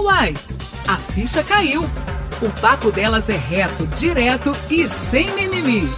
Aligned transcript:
Uai, 0.00 0.32
a 0.86 0.96
ficha 0.96 1.42
caiu. 1.42 1.82
O 2.40 2.60
papo 2.60 2.92
delas 2.92 3.28
é 3.28 3.36
reto, 3.36 3.84
direto 3.88 4.52
e 4.70 4.88
sem 4.88 5.28
mimimi. 5.34 5.88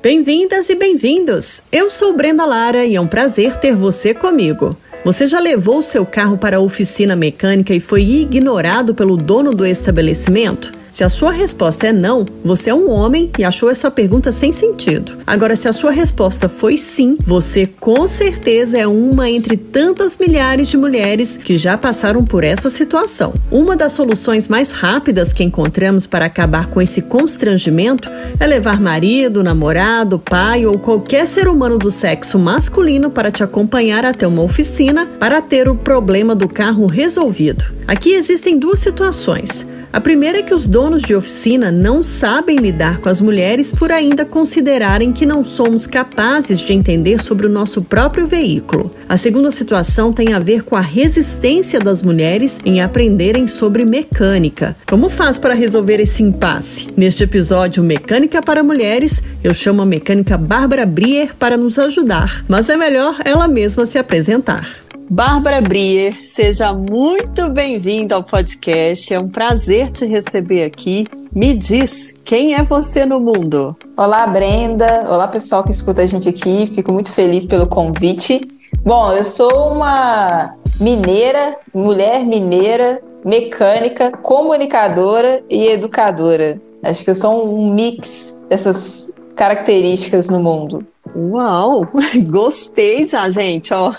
Bem-vindas 0.00 0.70
e 0.70 0.74
bem-vindos! 0.74 1.62
Eu 1.70 1.90
sou 1.90 2.16
Brenda 2.16 2.46
Lara 2.46 2.86
e 2.86 2.96
é 2.96 3.00
um 3.00 3.06
prazer 3.06 3.58
ter 3.58 3.76
você 3.76 4.14
comigo. 4.14 4.74
Você 5.04 5.26
já 5.26 5.38
levou 5.38 5.82
seu 5.82 6.06
carro 6.06 6.38
para 6.38 6.56
a 6.56 6.60
oficina 6.60 7.14
mecânica 7.14 7.74
e 7.74 7.80
foi 7.80 8.02
ignorado 8.02 8.94
pelo 8.94 9.18
dono 9.18 9.54
do 9.54 9.66
estabelecimento? 9.66 10.72
Se 10.94 11.02
a 11.02 11.08
sua 11.08 11.32
resposta 11.32 11.88
é 11.88 11.92
não, 11.92 12.24
você 12.44 12.70
é 12.70 12.74
um 12.74 12.88
homem 12.88 13.28
e 13.36 13.42
achou 13.42 13.68
essa 13.68 13.90
pergunta 13.90 14.30
sem 14.30 14.52
sentido. 14.52 15.18
Agora, 15.26 15.56
se 15.56 15.66
a 15.66 15.72
sua 15.72 15.90
resposta 15.90 16.48
foi 16.48 16.76
sim, 16.76 17.18
você 17.20 17.66
com 17.66 18.06
certeza 18.06 18.78
é 18.78 18.86
uma 18.86 19.28
entre 19.28 19.56
tantas 19.56 20.16
milhares 20.16 20.68
de 20.68 20.76
mulheres 20.76 21.36
que 21.36 21.58
já 21.58 21.76
passaram 21.76 22.24
por 22.24 22.44
essa 22.44 22.70
situação. 22.70 23.34
Uma 23.50 23.74
das 23.74 23.90
soluções 23.90 24.46
mais 24.46 24.70
rápidas 24.70 25.32
que 25.32 25.42
encontramos 25.42 26.06
para 26.06 26.26
acabar 26.26 26.68
com 26.68 26.80
esse 26.80 27.02
constrangimento 27.02 28.08
é 28.38 28.46
levar 28.46 28.80
marido, 28.80 29.42
namorado, 29.42 30.20
pai 30.20 30.64
ou 30.64 30.78
qualquer 30.78 31.26
ser 31.26 31.48
humano 31.48 31.76
do 31.76 31.90
sexo 31.90 32.38
masculino 32.38 33.10
para 33.10 33.32
te 33.32 33.42
acompanhar 33.42 34.04
até 34.04 34.28
uma 34.28 34.42
oficina 34.42 35.06
para 35.18 35.42
ter 35.42 35.68
o 35.68 35.74
problema 35.74 36.36
do 36.36 36.48
carro 36.48 36.86
resolvido. 36.86 37.64
Aqui 37.84 38.10
existem 38.10 38.56
duas 38.56 38.78
situações. 38.78 39.66
A 39.94 40.00
primeira 40.00 40.38
é 40.38 40.42
que 40.42 40.52
os 40.52 40.66
donos 40.66 41.02
de 41.02 41.14
oficina 41.14 41.70
não 41.70 42.02
sabem 42.02 42.56
lidar 42.56 42.98
com 42.98 43.08
as 43.08 43.20
mulheres 43.20 43.70
por 43.70 43.92
ainda 43.92 44.24
considerarem 44.24 45.12
que 45.12 45.24
não 45.24 45.44
somos 45.44 45.86
capazes 45.86 46.58
de 46.58 46.72
entender 46.72 47.22
sobre 47.22 47.46
o 47.46 47.48
nosso 47.48 47.80
próprio 47.80 48.26
veículo. 48.26 48.90
A 49.08 49.16
segunda 49.16 49.52
situação 49.52 50.12
tem 50.12 50.32
a 50.32 50.40
ver 50.40 50.64
com 50.64 50.74
a 50.74 50.80
resistência 50.80 51.78
das 51.78 52.02
mulheres 52.02 52.58
em 52.64 52.82
aprenderem 52.82 53.46
sobre 53.46 53.84
mecânica. 53.84 54.74
Como 54.84 55.08
faz 55.08 55.38
para 55.38 55.54
resolver 55.54 56.00
esse 56.00 56.24
impasse? 56.24 56.88
Neste 56.96 57.22
episódio 57.22 57.80
Mecânica 57.80 58.42
para 58.42 58.64
Mulheres, 58.64 59.22
eu 59.44 59.54
chamo 59.54 59.80
a 59.80 59.86
mecânica 59.86 60.36
Bárbara 60.36 60.84
Brier 60.84 61.36
para 61.36 61.56
nos 61.56 61.78
ajudar, 61.78 62.44
mas 62.48 62.68
é 62.68 62.76
melhor 62.76 63.20
ela 63.24 63.46
mesma 63.46 63.86
se 63.86 63.96
apresentar. 63.96 64.83
Bárbara 65.10 65.60
Brier, 65.60 66.24
seja 66.24 66.72
muito 66.72 67.50
bem-vinda 67.50 68.14
ao 68.14 68.24
podcast. 68.24 69.12
É 69.12 69.20
um 69.20 69.28
prazer 69.28 69.90
te 69.90 70.06
receber 70.06 70.64
aqui. 70.64 71.06
Me 71.30 71.52
diz, 71.52 72.14
quem 72.24 72.54
é 72.54 72.62
você 72.62 73.04
no 73.04 73.20
mundo? 73.20 73.76
Olá, 73.96 74.26
Brenda. 74.26 75.06
Olá, 75.08 75.28
pessoal 75.28 75.62
que 75.62 75.70
escuta 75.70 76.02
a 76.02 76.06
gente 76.06 76.28
aqui. 76.28 76.66
Fico 76.74 76.90
muito 76.90 77.12
feliz 77.12 77.44
pelo 77.44 77.66
convite. 77.66 78.40
Bom, 78.82 79.12
eu 79.12 79.24
sou 79.24 79.72
uma 79.72 80.54
mineira, 80.80 81.58
mulher 81.74 82.24
mineira, 82.24 83.02
mecânica, 83.24 84.10
comunicadora 84.10 85.42
e 85.50 85.68
educadora. 85.68 86.58
Acho 86.82 87.04
que 87.04 87.10
eu 87.10 87.14
sou 87.14 87.46
um 87.46 87.74
mix 87.74 88.36
dessas 88.48 89.12
características 89.36 90.28
no 90.28 90.40
mundo. 90.40 90.86
Uau, 91.16 91.86
gostei 92.28 93.04
já, 93.04 93.30
gente, 93.30 93.72
ó. 93.72 93.92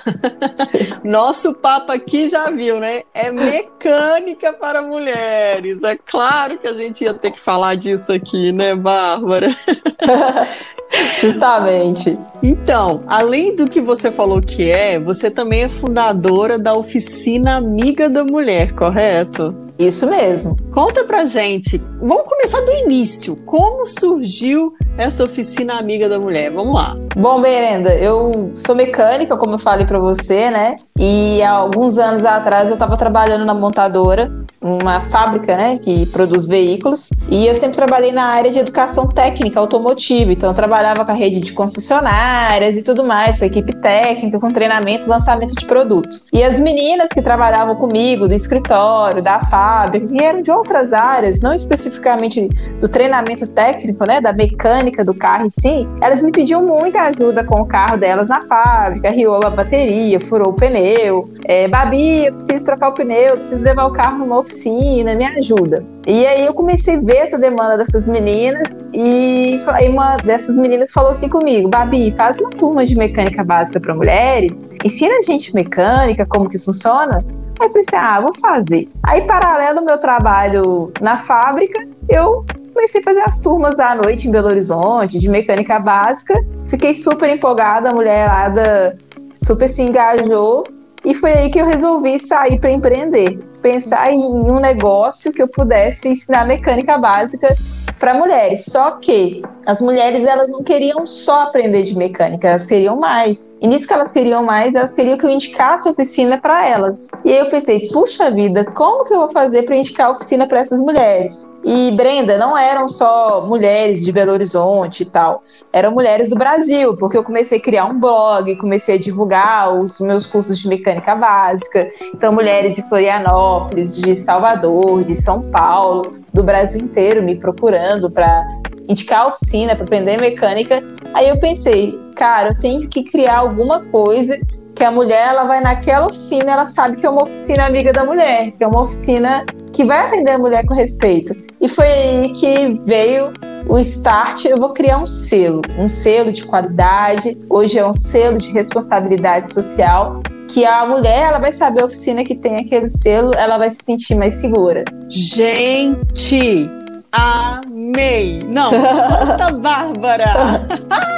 Nosso 1.04 1.54
papo 1.54 1.92
aqui 1.92 2.30
já 2.30 2.50
viu, 2.50 2.80
né? 2.80 3.04
É 3.14 3.32
mecânica 3.32 4.52
para 4.54 4.82
mulheres. 4.82 5.82
É 5.84 5.98
claro 5.98 6.58
que 6.58 6.68
a 6.68 6.74
gente 6.74 7.04
ia 7.04 7.14
ter 7.14 7.32
que 7.32 7.40
falar 7.40 7.76
disso 7.76 8.12
aqui, 8.12 8.52
né, 8.52 8.76
Bárbara? 8.76 9.56
Justamente. 11.20 12.18
Então, 12.44 13.04
além 13.08 13.56
do 13.56 13.68
que 13.68 13.82
você 13.82 14.12
falou 14.12 14.42
que 14.42 14.70
é, 14.70 15.00
você 15.00 15.32
também 15.32 15.64
é 15.64 15.70
fundadora 15.70 16.58
da 16.60 16.74
Oficina 16.74 17.58
Amiga 17.58 18.10
da 18.10 18.24
Mulher, 18.24 18.74
correto? 18.74 19.56
Isso 19.78 20.08
mesmo. 20.08 20.56
Conta 20.72 21.04
pra 21.04 21.26
gente. 21.26 21.82
Vamos 22.00 22.26
começar 22.26 22.62
do 22.62 22.72
início. 22.72 23.36
Como 23.46 23.86
surgiu 23.86 24.74
essa 24.98 25.24
oficina 25.24 25.78
amiga 25.78 26.08
da 26.08 26.20
mulher? 26.20 26.52
Vamos 26.52 26.76
lá. 26.76 26.96
Bom, 27.16 27.42
Berenda, 27.42 27.96
eu 27.96 28.52
sou 28.56 28.76
mecânica, 28.76 29.38
como 29.38 29.56
eu 29.56 29.60
falei 29.60 29.86
para 29.86 30.00
você, 30.00 30.50
né? 30.50 30.76
E 30.98 31.42
há 31.42 31.52
alguns 31.52 31.98
anos 31.98 32.26
atrás 32.26 32.70
eu 32.70 32.76
estava 32.76 32.98
trabalhando 32.98 33.46
na 33.46 33.54
montadora 33.54 34.32
uma 34.62 35.00
fábrica, 35.00 35.56
né, 35.56 35.78
que 35.78 36.08
produz 36.08 36.48
veículos, 36.48 37.12
e 37.30 37.46
eu 37.46 37.54
sempre 37.54 37.76
trabalhei 37.76 38.12
na 38.12 38.26
área 38.26 38.52
de 38.52 38.58
educação 38.58 39.08
técnica 39.08 39.60
automotiva, 39.60 40.32
então 40.32 40.50
eu 40.50 40.56
trabalhava 40.56 41.06
com 41.06 41.12
a 41.12 41.14
rede 41.14 41.40
de 41.40 41.54
concessionárias 41.54 42.76
e 42.76 42.82
tudo 42.82 43.04
mais, 43.04 43.38
com 43.38 43.44
a 43.44 43.48
equipe 43.48 43.74
técnica, 43.76 44.40
com 44.40 44.50
treinamento, 44.50 45.08
lançamento 45.08 45.54
de 45.54 45.68
produtos. 45.68 46.24
E 46.34 46.44
as 46.44 46.60
meninas 46.60 47.10
que 47.10 47.22
trabalhavam 47.22 47.76
comigo 47.76 48.28
do 48.28 48.34
escritório, 48.34 49.22
da 49.22 49.40
fábrica, 49.42 50.08
que 50.08 50.24
eram 50.24 50.42
de 50.42 50.50
outras 50.50 50.94
áreas, 50.94 51.40
não 51.40 51.54
especificamente 51.54 52.50
do 52.82 52.88
treinamento 52.88 53.46
técnico, 53.46 54.04
né, 54.08 54.20
da 54.20 54.34
mecânica 54.34 54.85
do 55.04 55.14
carro 55.14 55.46
em 55.46 55.50
si, 55.50 55.88
elas 56.02 56.22
me 56.22 56.32
pediam 56.32 56.66
muita 56.66 57.02
ajuda 57.04 57.44
com 57.44 57.62
o 57.62 57.66
carro 57.66 57.98
delas 57.98 58.30
na 58.30 58.42
fábrica, 58.42 59.10
riou 59.10 59.40
a 59.44 59.50
bateria, 59.50 60.20
furou 60.20 60.50
o 60.50 60.54
pneu, 60.54 61.30
é, 61.46 61.68
Babi, 61.68 62.26
eu 62.26 62.34
preciso 62.34 62.66
trocar 62.66 62.90
o 62.90 62.94
pneu, 62.94 63.30
eu 63.30 63.38
preciso 63.38 63.64
levar 63.64 63.86
o 63.86 63.92
carro 63.92 64.20
numa 64.20 64.40
oficina 64.40 65.16
me 65.16 65.26
ajuda. 65.26 65.86
E 66.08 66.26
aí 66.26 66.46
eu 66.46 66.54
comecei 66.54 66.96
a 66.96 67.00
ver 67.00 67.18
essa 67.18 67.38
demanda 67.38 67.78
dessas 67.78 68.08
meninas 68.08 68.80
e 68.94 69.60
uma 69.90 70.18
dessas 70.18 70.56
meninas 70.58 70.92
falou 70.92 71.12
assim 71.12 71.28
comigo, 71.30 71.70
Babi, 71.70 72.14
faz 72.16 72.38
uma 72.38 72.50
turma 72.50 72.86
de 72.86 72.96
mecânica 72.96 73.44
básica 73.44 73.80
para 73.80 73.94
mulheres, 73.94 74.68
ensina 74.84 75.16
a 75.16 75.22
gente 75.22 75.54
mecânica, 75.54 76.26
como 76.26 76.50
que 76.50 76.60
funciona. 76.60 77.24
Aí 77.60 77.68
eu 77.68 77.72
falei 77.72 77.86
assim, 77.88 77.96
ah, 77.96 78.20
vou 78.20 78.34
fazer. 78.36 78.90
Aí, 79.04 79.22
paralelo 79.22 79.80
ao 79.80 79.86
meu 79.86 79.98
trabalho 79.98 80.92
na 81.00 81.18
fábrica, 81.18 81.88
eu 82.10 82.46
comecei 82.76 83.00
a 83.00 83.04
fazer 83.04 83.22
as 83.22 83.40
turmas 83.40 83.80
à 83.80 83.96
noite 83.96 84.28
em 84.28 84.32
Belo 84.32 84.48
Horizonte, 84.48 85.18
de 85.18 85.30
mecânica 85.30 85.80
básica. 85.80 86.36
Fiquei 86.68 86.94
super 86.94 87.30
empolgada, 87.30 87.90
a 87.90 87.94
mulherada 87.94 88.98
super 89.34 89.70
se 89.70 89.82
engajou 89.82 90.66
e 91.04 91.14
foi 91.14 91.32
aí 91.32 91.50
que 91.50 91.60
eu 91.60 91.66
resolvi 91.66 92.20
sair 92.20 92.60
para 92.60 92.72
empreender, 92.72 93.38
pensar 93.62 94.12
em 94.12 94.20
um 94.20 94.60
negócio 94.60 95.32
que 95.32 95.42
eu 95.42 95.48
pudesse 95.48 96.10
ensinar 96.10 96.46
mecânica 96.46 96.98
básica 96.98 97.56
para 98.00 98.14
mulheres. 98.14 98.66
Só 98.66 98.92
que 98.92 99.42
as 99.66 99.82
mulheres 99.82 100.24
elas 100.24 100.52
não 100.52 100.64
queriam 100.64 101.06
só 101.06 101.44
aprender 101.44 101.84
de 101.84 101.96
mecânica, 101.98 102.50
elas 102.50 102.66
queriam 102.66 102.98
mais. 102.98 103.54
E 103.62 103.68
nisso 103.68 103.88
que 103.88 103.94
elas 103.94 104.12
queriam 104.12 104.44
mais, 104.44 104.76
elas 104.76 104.94
queriam 104.94 105.18
que 105.18 105.26
eu 105.26 105.30
indicasse 105.30 105.88
a 105.88 105.92
oficina 105.92 106.38
para 106.38 106.68
elas. 106.68 107.08
E 107.24 107.32
aí 107.32 107.40
eu 107.40 107.50
pensei, 107.50 107.90
puxa 107.90 108.30
vida, 108.30 108.66
como 108.66 109.06
que 109.06 109.14
eu 109.14 109.20
vou 109.20 109.32
fazer 109.32 109.64
para 109.64 109.76
indicar 109.76 110.08
a 110.08 110.12
oficina 110.12 110.48
para 110.48 110.60
essas 110.60 110.82
mulheres? 110.82 111.48
E 111.64 111.92
Brenda, 111.96 112.38
não 112.38 112.56
eram 112.56 112.88
só 112.88 113.44
mulheres 113.48 114.06
de 114.06 114.12
Belo 114.12 114.34
Horizonte 114.34 115.02
e 115.02 115.06
tal, 115.06 115.42
eram 115.74 115.92
mulheres 115.92 116.30
do 116.30 116.36
Brasil, 116.36 116.96
porque 116.96 117.18
eu 117.18 117.24
comecei 117.24 117.58
a 117.58 117.62
criar 117.62 117.86
um 117.86 118.00
blog, 118.00 118.56
comecei 118.58 118.96
a 118.96 119.00
divulgar 119.00 119.76
os 119.76 120.00
meus 120.00 120.28
cursos 120.28 120.60
de 120.60 120.68
mecânica 120.68 121.16
básica. 121.16 121.90
Então, 122.14 122.32
mulheres 122.32 122.76
de 122.76 122.88
Florianópolis, 122.88 123.96
de 123.96 124.16
Salvador, 124.16 125.04
de 125.04 125.16
São 125.16 125.42
Paulo, 125.50 126.14
do 126.36 126.44
Brasil 126.44 126.82
inteiro 126.82 127.24
me 127.24 127.36
procurando 127.36 128.12
para 128.12 128.46
indicar 128.88 129.22
a 129.22 129.28
oficina, 129.30 129.74
para 129.74 129.86
aprender 129.86 130.20
mecânica. 130.20 130.84
Aí 131.14 131.30
eu 131.30 131.40
pensei, 131.40 131.98
cara, 132.16 132.50
eu 132.50 132.60
tenho 132.60 132.88
que 132.90 133.04
criar 133.06 133.38
alguma 133.38 133.86
coisa 133.86 134.38
que 134.76 134.84
a 134.84 134.92
mulher 134.92 135.30
ela 135.30 135.46
vai 135.46 135.62
naquela 135.62 136.08
oficina, 136.08 136.52
ela 136.52 136.66
sabe 136.66 136.98
que 136.98 137.06
é 137.06 137.10
uma 137.10 137.24
oficina 137.24 137.66
amiga 137.66 137.94
da 137.94 138.04
mulher, 138.04 138.52
que 138.52 138.64
é 138.64 138.68
uma 138.68 138.82
oficina 138.82 139.46
que 139.72 139.86
vai 139.86 140.00
atender 140.00 140.32
a 140.32 140.38
mulher 140.38 140.66
com 140.66 140.74
respeito. 140.74 141.34
E 141.62 141.70
foi 141.70 141.88
aí 141.88 142.34
que 142.34 142.82
veio 142.86 143.32
o 143.70 143.80
start, 143.80 144.46
eu 144.46 144.58
vou 144.58 144.74
criar 144.74 144.98
um 144.98 145.08
selo, 145.08 145.62
um 145.80 145.88
selo 145.88 146.32
de 146.34 146.46
qualidade. 146.46 147.38
Hoje 147.50 147.80
é 147.80 147.88
um 147.88 147.94
selo 147.94 148.38
de 148.38 148.52
responsabilidade 148.52 149.54
social 149.54 150.22
que 150.48 150.66
a 150.66 150.86
mulher 150.86 151.28
ela 151.28 151.40
vai 151.40 151.52
saber 151.52 151.84
a 151.84 151.86
oficina 151.86 152.24
que 152.24 152.36
tem 152.36 152.56
aquele 152.56 152.90
selo, 152.90 153.32
ela 153.36 153.58
vai 153.58 153.70
se 153.70 153.84
sentir 153.84 154.16
mais 154.16 154.36
segura. 154.36 154.84
Gente, 155.10 156.70
amei! 157.12 158.40
Não, 158.48 158.70
Santa 158.70 159.52
Bárbara! 159.58 160.26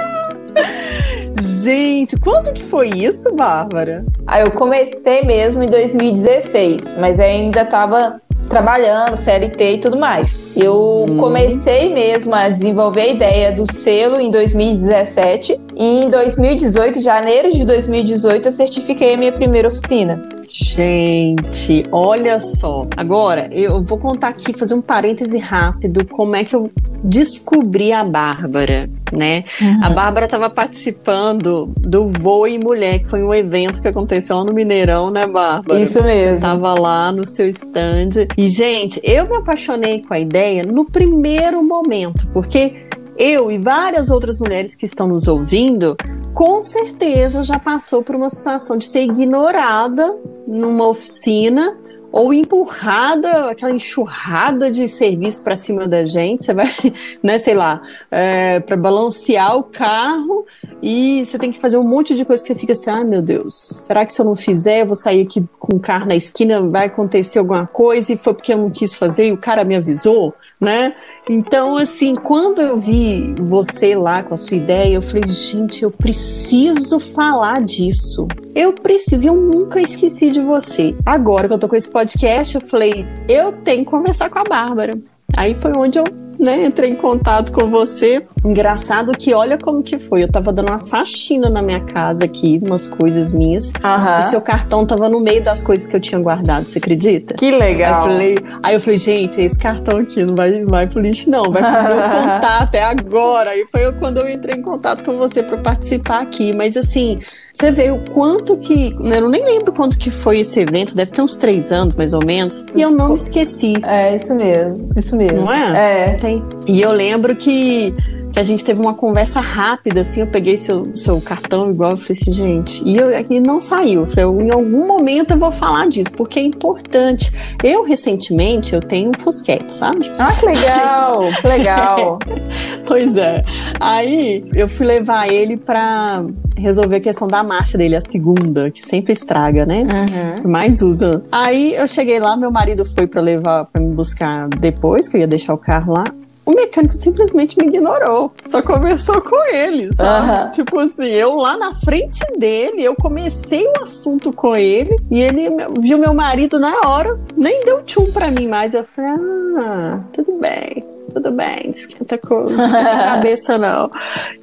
Gente, 1.41 2.19
quando 2.19 2.51
que 2.51 2.63
foi 2.63 2.89
isso, 2.89 3.33
Bárbara? 3.35 4.03
Ah, 4.25 4.41
eu 4.41 4.51
comecei 4.51 5.21
mesmo 5.23 5.63
em 5.63 5.67
2016, 5.67 6.95
mas 6.95 7.19
ainda 7.19 7.61
estava 7.61 8.21
trabalhando, 8.47 9.15
CLT 9.15 9.73
e 9.73 9.77
tudo 9.79 9.97
mais. 9.97 10.39
Eu 10.55 11.05
hum. 11.07 11.17
comecei 11.17 11.93
mesmo 11.93 12.33
a 12.33 12.49
desenvolver 12.49 13.01
a 13.01 13.07
ideia 13.07 13.51
do 13.51 13.71
selo 13.71 14.19
em 14.19 14.31
2017 14.31 15.59
e 15.75 16.03
em 16.03 16.09
2018, 16.09 17.01
janeiro 17.01 17.51
de 17.51 17.63
2018, 17.65 18.47
eu 18.47 18.51
certifiquei 18.51 19.13
a 19.13 19.17
minha 19.17 19.31
primeira 19.31 19.67
oficina. 19.67 20.21
Gente, 20.49 21.83
olha 21.91 22.39
só. 22.39 22.87
Agora, 22.95 23.49
eu 23.51 23.83
vou 23.83 23.97
contar 23.97 24.29
aqui, 24.29 24.53
fazer 24.53 24.73
um 24.73 24.81
parêntese 24.81 25.37
rápido, 25.37 26.05
como 26.05 26.35
é 26.35 26.43
que 26.43 26.55
eu 26.55 26.71
descobri 27.03 27.91
a 27.91 28.03
Bárbara, 28.03 28.89
né? 29.11 29.43
Uhum. 29.61 29.83
A 29.83 29.89
Bárbara 29.89 30.25
estava 30.25 30.49
participando 30.49 31.71
do 31.77 32.07
Voe 32.07 32.59
Mulher, 32.59 32.99
que 32.99 33.09
foi 33.09 33.23
um 33.23 33.33
evento 33.33 33.81
que 33.81 33.87
aconteceu 33.87 34.43
no 34.43 34.53
Mineirão, 34.53 35.11
né, 35.11 35.27
Bárbara? 35.27 35.79
Isso 35.79 36.01
mesmo. 36.03 36.39
Você 36.39 36.41
tava 36.41 36.73
lá 36.79 37.11
no 37.11 37.25
seu 37.25 37.47
stand. 37.47 38.27
E, 38.37 38.47
gente, 38.49 39.01
eu 39.03 39.27
me 39.27 39.35
apaixonei 39.37 40.03
com 40.03 40.13
a 40.13 40.19
ideia 40.19 40.63
no 40.63 40.85
primeiro 40.85 41.63
momento, 41.63 42.27
porque 42.31 42.87
eu 43.17 43.49
e 43.49 43.57
várias 43.57 44.11
outras 44.11 44.39
mulheres 44.39 44.75
que 44.75 44.85
estão 44.85 45.07
nos 45.07 45.27
ouvindo, 45.27 45.97
com 46.35 46.61
certeza 46.61 47.43
já 47.43 47.57
passou 47.57 48.03
por 48.03 48.15
uma 48.15 48.29
situação 48.29 48.77
de 48.77 48.87
ser 48.87 49.05
ignorada 49.05 50.15
numa 50.47 50.87
oficina 50.87 51.75
ou 52.11 52.33
empurrada, 52.33 53.51
aquela 53.51 53.71
enxurrada 53.71 54.71
de 54.71 54.87
serviço 54.87 55.43
para 55.43 55.55
cima 55.55 55.87
da 55.87 56.05
gente. 56.05 56.45
Você 56.45 56.53
vai, 56.53 56.67
né, 57.21 57.37
sei 57.37 57.53
lá, 57.53 57.81
é, 58.09 58.59
para 58.59 58.77
balancear 58.77 59.55
o 59.55 59.63
carro 59.63 60.45
e 60.81 61.23
você 61.25 61.37
tem 61.37 61.51
que 61.51 61.59
fazer 61.59 61.77
um 61.77 61.87
monte 61.87 62.15
de 62.15 62.25
coisa 62.25 62.41
que 62.41 62.47
você 62.47 62.59
fica 62.59 62.73
assim: 62.73 62.89
ah, 62.89 63.03
meu 63.03 63.21
Deus, 63.21 63.53
será 63.85 64.05
que 64.05 64.13
se 64.13 64.21
eu 64.21 64.25
não 64.25 64.35
fizer, 64.35 64.81
eu 64.81 64.87
vou 64.87 64.95
sair 64.95 65.21
aqui 65.21 65.43
com 65.59 65.75
o 65.75 65.79
carro 65.79 66.05
na 66.05 66.15
esquina, 66.15 66.61
vai 66.67 66.87
acontecer 66.87 67.39
alguma 67.39 67.67
coisa 67.67 68.13
e 68.13 68.17
foi 68.17 68.33
porque 68.33 68.53
eu 68.53 68.57
não 68.57 68.69
quis 68.69 68.95
fazer 68.95 69.27
e 69.27 69.31
o 69.31 69.37
cara 69.37 69.63
me 69.63 69.75
avisou? 69.75 70.33
né? 70.59 70.95
Então, 71.29 71.77
assim, 71.77 72.15
quando 72.15 72.61
eu 72.61 72.79
vi 72.79 73.33
você 73.39 73.95
lá 73.95 74.23
com 74.23 74.33
a 74.33 74.37
sua 74.37 74.57
ideia, 74.57 74.95
eu 74.95 75.01
falei, 75.01 75.27
gente, 75.27 75.83
eu 75.83 75.91
preciso 75.91 76.99
falar 76.99 77.61
disso. 77.61 78.27
Eu 78.57 78.73
preciso, 78.73 79.27
eu 79.27 79.35
nunca 79.35 79.79
esqueci 79.79 80.31
de 80.31 80.41
você. 80.41 80.95
Agora 81.05 81.47
que 81.47 81.53
eu 81.53 81.59
tô 81.59 81.67
com 81.67 81.75
esse 81.75 81.87
podcast, 81.87 82.55
eu 82.55 82.61
falei, 82.61 83.05
eu 83.29 83.51
tenho 83.51 83.85
que 83.85 83.91
conversar 83.91 84.31
com 84.31 84.39
a 84.39 84.43
Bárbara. 84.43 84.97
Aí 85.37 85.53
foi 85.53 85.71
onde 85.77 85.99
eu 85.99 86.05
né, 86.39 86.65
entrei 86.65 86.89
em 86.89 86.95
contato 86.95 87.51
com 87.51 87.69
você. 87.69 88.25
Engraçado 88.43 89.11
que 89.11 89.31
olha 89.31 89.59
como 89.59 89.83
que 89.83 89.99
foi. 89.99 90.23
Eu 90.23 90.31
tava 90.31 90.51
dando 90.51 90.69
uma 90.69 90.79
faxina 90.79 91.51
na 91.51 91.61
minha 91.61 91.81
casa 91.81 92.25
aqui, 92.25 92.59
umas 92.63 92.87
coisas 92.87 93.31
minhas. 93.31 93.71
Uhum. 93.73 94.19
E 94.19 94.23
seu 94.23 94.41
cartão 94.41 94.87
tava 94.87 95.07
no 95.07 95.19
meio 95.19 95.43
das 95.43 95.61
coisas 95.61 95.85
que 95.85 95.95
eu 95.95 95.99
tinha 95.99 96.19
guardado, 96.19 96.67
você 96.67 96.79
acredita? 96.79 97.35
Que 97.35 97.51
legal. 97.51 97.93
Aí 97.93 97.99
eu 97.99 98.01
falei, 98.01 98.37
aí 98.63 98.73
eu 98.73 98.79
falei 98.79 98.97
gente, 98.97 99.39
esse 99.39 99.59
cartão 99.59 99.99
aqui 99.99 100.23
não 100.23 100.35
vai, 100.35 100.65
vai 100.65 100.87
pro 100.87 100.99
lixo, 100.99 101.29
não. 101.29 101.51
Vai 101.51 101.61
pro 101.61 101.95
meu 101.95 102.09
contato, 102.33 102.73
é 102.73 102.83
agora. 102.83 103.51
Aí 103.51 103.67
foi 103.71 103.91
quando 103.93 104.17
eu 104.17 104.27
entrei 104.27 104.59
em 104.59 104.63
contato 104.63 105.05
com 105.05 105.15
você 105.15 105.43
para 105.43 105.57
participar 105.57 106.23
aqui. 106.23 106.53
Mas 106.53 106.75
assim, 106.75 107.19
você 107.57 107.71
vê 107.71 107.89
o 107.89 107.99
quanto 108.11 108.55
que. 108.57 108.93
Né, 108.99 109.17
eu 109.17 109.29
nem 109.29 109.43
lembro 109.43 109.73
quanto 109.73 109.97
que 109.97 110.11
foi 110.11 110.39
esse 110.41 110.59
evento, 110.59 110.95
deve 110.95 111.11
ter 111.11 111.23
uns 111.23 111.35
três 111.35 111.71
anos 111.71 111.95
mais 111.95 112.13
ou 112.13 112.23
menos. 112.23 112.63
E 112.75 112.81
eu 112.81 112.91
não 112.91 113.09
me 113.09 113.15
esqueci. 113.15 113.73
É, 113.83 114.15
isso 114.15 114.35
mesmo. 114.35 114.89
Isso 114.95 115.15
mesmo. 115.15 115.41
Não 115.41 115.51
é? 115.51 116.11
É. 116.11 116.13
Tem. 116.13 116.43
E 116.67 116.81
eu 116.81 116.91
lembro 116.91 117.35
que 117.35 117.95
que 118.26 118.26
a 118.39 118.43
gente 118.43 118.63
teve 118.63 118.79
uma 118.79 118.93
conversa 118.93 119.39
rápida, 119.39 120.01
assim, 120.01 120.21
eu 120.21 120.27
peguei 120.27 120.55
seu, 120.55 120.95
seu 120.95 121.19
cartão 121.19 121.71
igual, 121.71 121.91
eu 121.91 121.97
falei 121.97 122.17
assim, 122.21 122.31
gente, 122.31 122.83
e, 122.83 122.95
eu, 122.95 123.09
e 123.29 123.39
não 123.39 123.59
saiu. 123.59 124.01
Eu 124.01 124.05
falei, 124.05 124.45
em 124.45 124.51
algum 124.51 124.87
momento 124.87 125.31
eu 125.31 125.39
vou 125.39 125.51
falar 125.51 125.87
disso, 125.89 126.11
porque 126.11 126.37
é 126.37 126.43
importante. 126.43 127.31
Eu, 127.63 127.83
recentemente, 127.83 128.75
eu 128.75 128.79
tenho 128.79 129.09
um 129.09 129.19
fusquete, 129.19 129.73
sabe? 129.73 130.11
Ah, 130.19 130.33
que 130.33 130.45
legal, 130.45 131.19
que 131.41 131.47
legal. 131.47 132.19
pois 132.87 133.17
é. 133.17 133.41
Aí, 133.79 134.45
eu 134.53 134.69
fui 134.69 134.85
levar 134.85 135.27
ele 135.27 135.57
pra 135.57 136.23
resolver 136.55 136.97
a 136.97 137.01
questão 137.01 137.27
da 137.27 137.43
marcha 137.43 137.75
dele, 137.75 137.95
a 137.95 138.01
segunda, 138.01 138.69
que 138.69 138.81
sempre 138.81 139.13
estraga, 139.13 139.65
né? 139.65 139.81
Uhum. 139.81 140.51
Mais 140.51 140.83
usa. 140.83 141.23
Aí, 141.31 141.73
eu 141.73 141.87
cheguei 141.87 142.19
lá, 142.19 142.37
meu 142.37 142.51
marido 142.51 142.85
foi 142.85 143.07
para 143.07 143.21
levar, 143.21 143.65
para 143.65 143.81
me 143.81 143.95
buscar 143.95 144.47
depois, 144.47 145.07
que 145.07 145.17
eu 145.17 145.21
ia 145.21 145.27
deixar 145.27 145.55
o 145.55 145.57
carro 145.57 145.93
lá 145.93 146.05
o 146.47 146.55
mecânico 146.55 146.93
simplesmente 146.93 147.59
me 147.59 147.67
ignorou. 147.67 148.31
Só 148.45 148.61
conversou 148.61 149.21
com 149.21 149.53
ele, 149.53 149.93
sabe? 149.93 150.43
Uhum. 150.43 150.49
Tipo 150.49 150.79
assim, 150.79 151.07
eu 151.07 151.35
lá 151.35 151.57
na 151.57 151.73
frente 151.73 152.23
dele, 152.37 152.83
eu 152.83 152.95
comecei 152.95 153.67
o 153.67 153.83
assunto 153.83 154.31
com 154.31 154.55
ele 154.55 154.95
e 155.11 155.21
ele 155.21 155.49
viu 155.81 155.97
meu 155.97 156.13
marido 156.13 156.57
na 156.57 156.87
hora, 156.87 157.19
nem 157.35 157.65
deu 157.65 157.83
tchum 157.83 158.11
pra 158.13 158.31
mim 158.31 158.47
mais. 158.47 158.73
Eu 158.73 158.85
falei, 158.85 159.11
ah, 159.59 159.99
tudo 160.13 160.39
bem 160.39 160.96
tudo 161.11 161.31
bem, 161.31 161.69
esquenta, 161.69 162.15
esquenta 162.15 162.81
a 162.81 163.15
cabeça 163.15 163.57
não. 163.57 163.89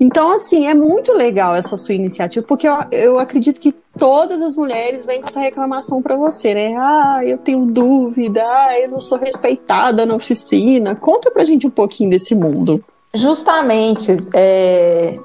Então, 0.01 0.33
assim, 0.33 0.67
é 0.67 0.75
muito 0.75 1.13
legal 1.13 1.55
essa 1.55 1.77
sua 1.77 1.95
iniciativa, 1.95 2.45
porque 2.47 2.69
eu, 2.69 2.77
eu 2.91 3.19
acredito 3.19 3.61
que 3.61 3.73
todas 3.99 4.43
as 4.43 4.57
mulheres 4.57 5.05
vêm 5.05 5.21
com 5.21 5.29
essa 5.29 5.41
reclamação 5.41 6.03
para 6.03 6.17
você, 6.17 6.55
né? 6.55 6.75
Ah, 6.77 7.21
eu 7.25 7.39
tenho 7.39 7.67
dúvida, 7.67 8.43
ah, 8.43 8.79
eu 8.81 8.91
não 8.91 9.01
sou 9.01 9.19
respeitada 9.19 10.05
na 10.05 10.15
oficina. 10.15 10.95
Conta 10.95 11.31
pra 11.31 11.45
gente 11.45 11.67
um 11.67 11.71
pouquinho 11.71 12.11
desse 12.11 12.35
mundo. 12.35 12.85
Justamente, 13.15 14.17
é, 14.35 15.19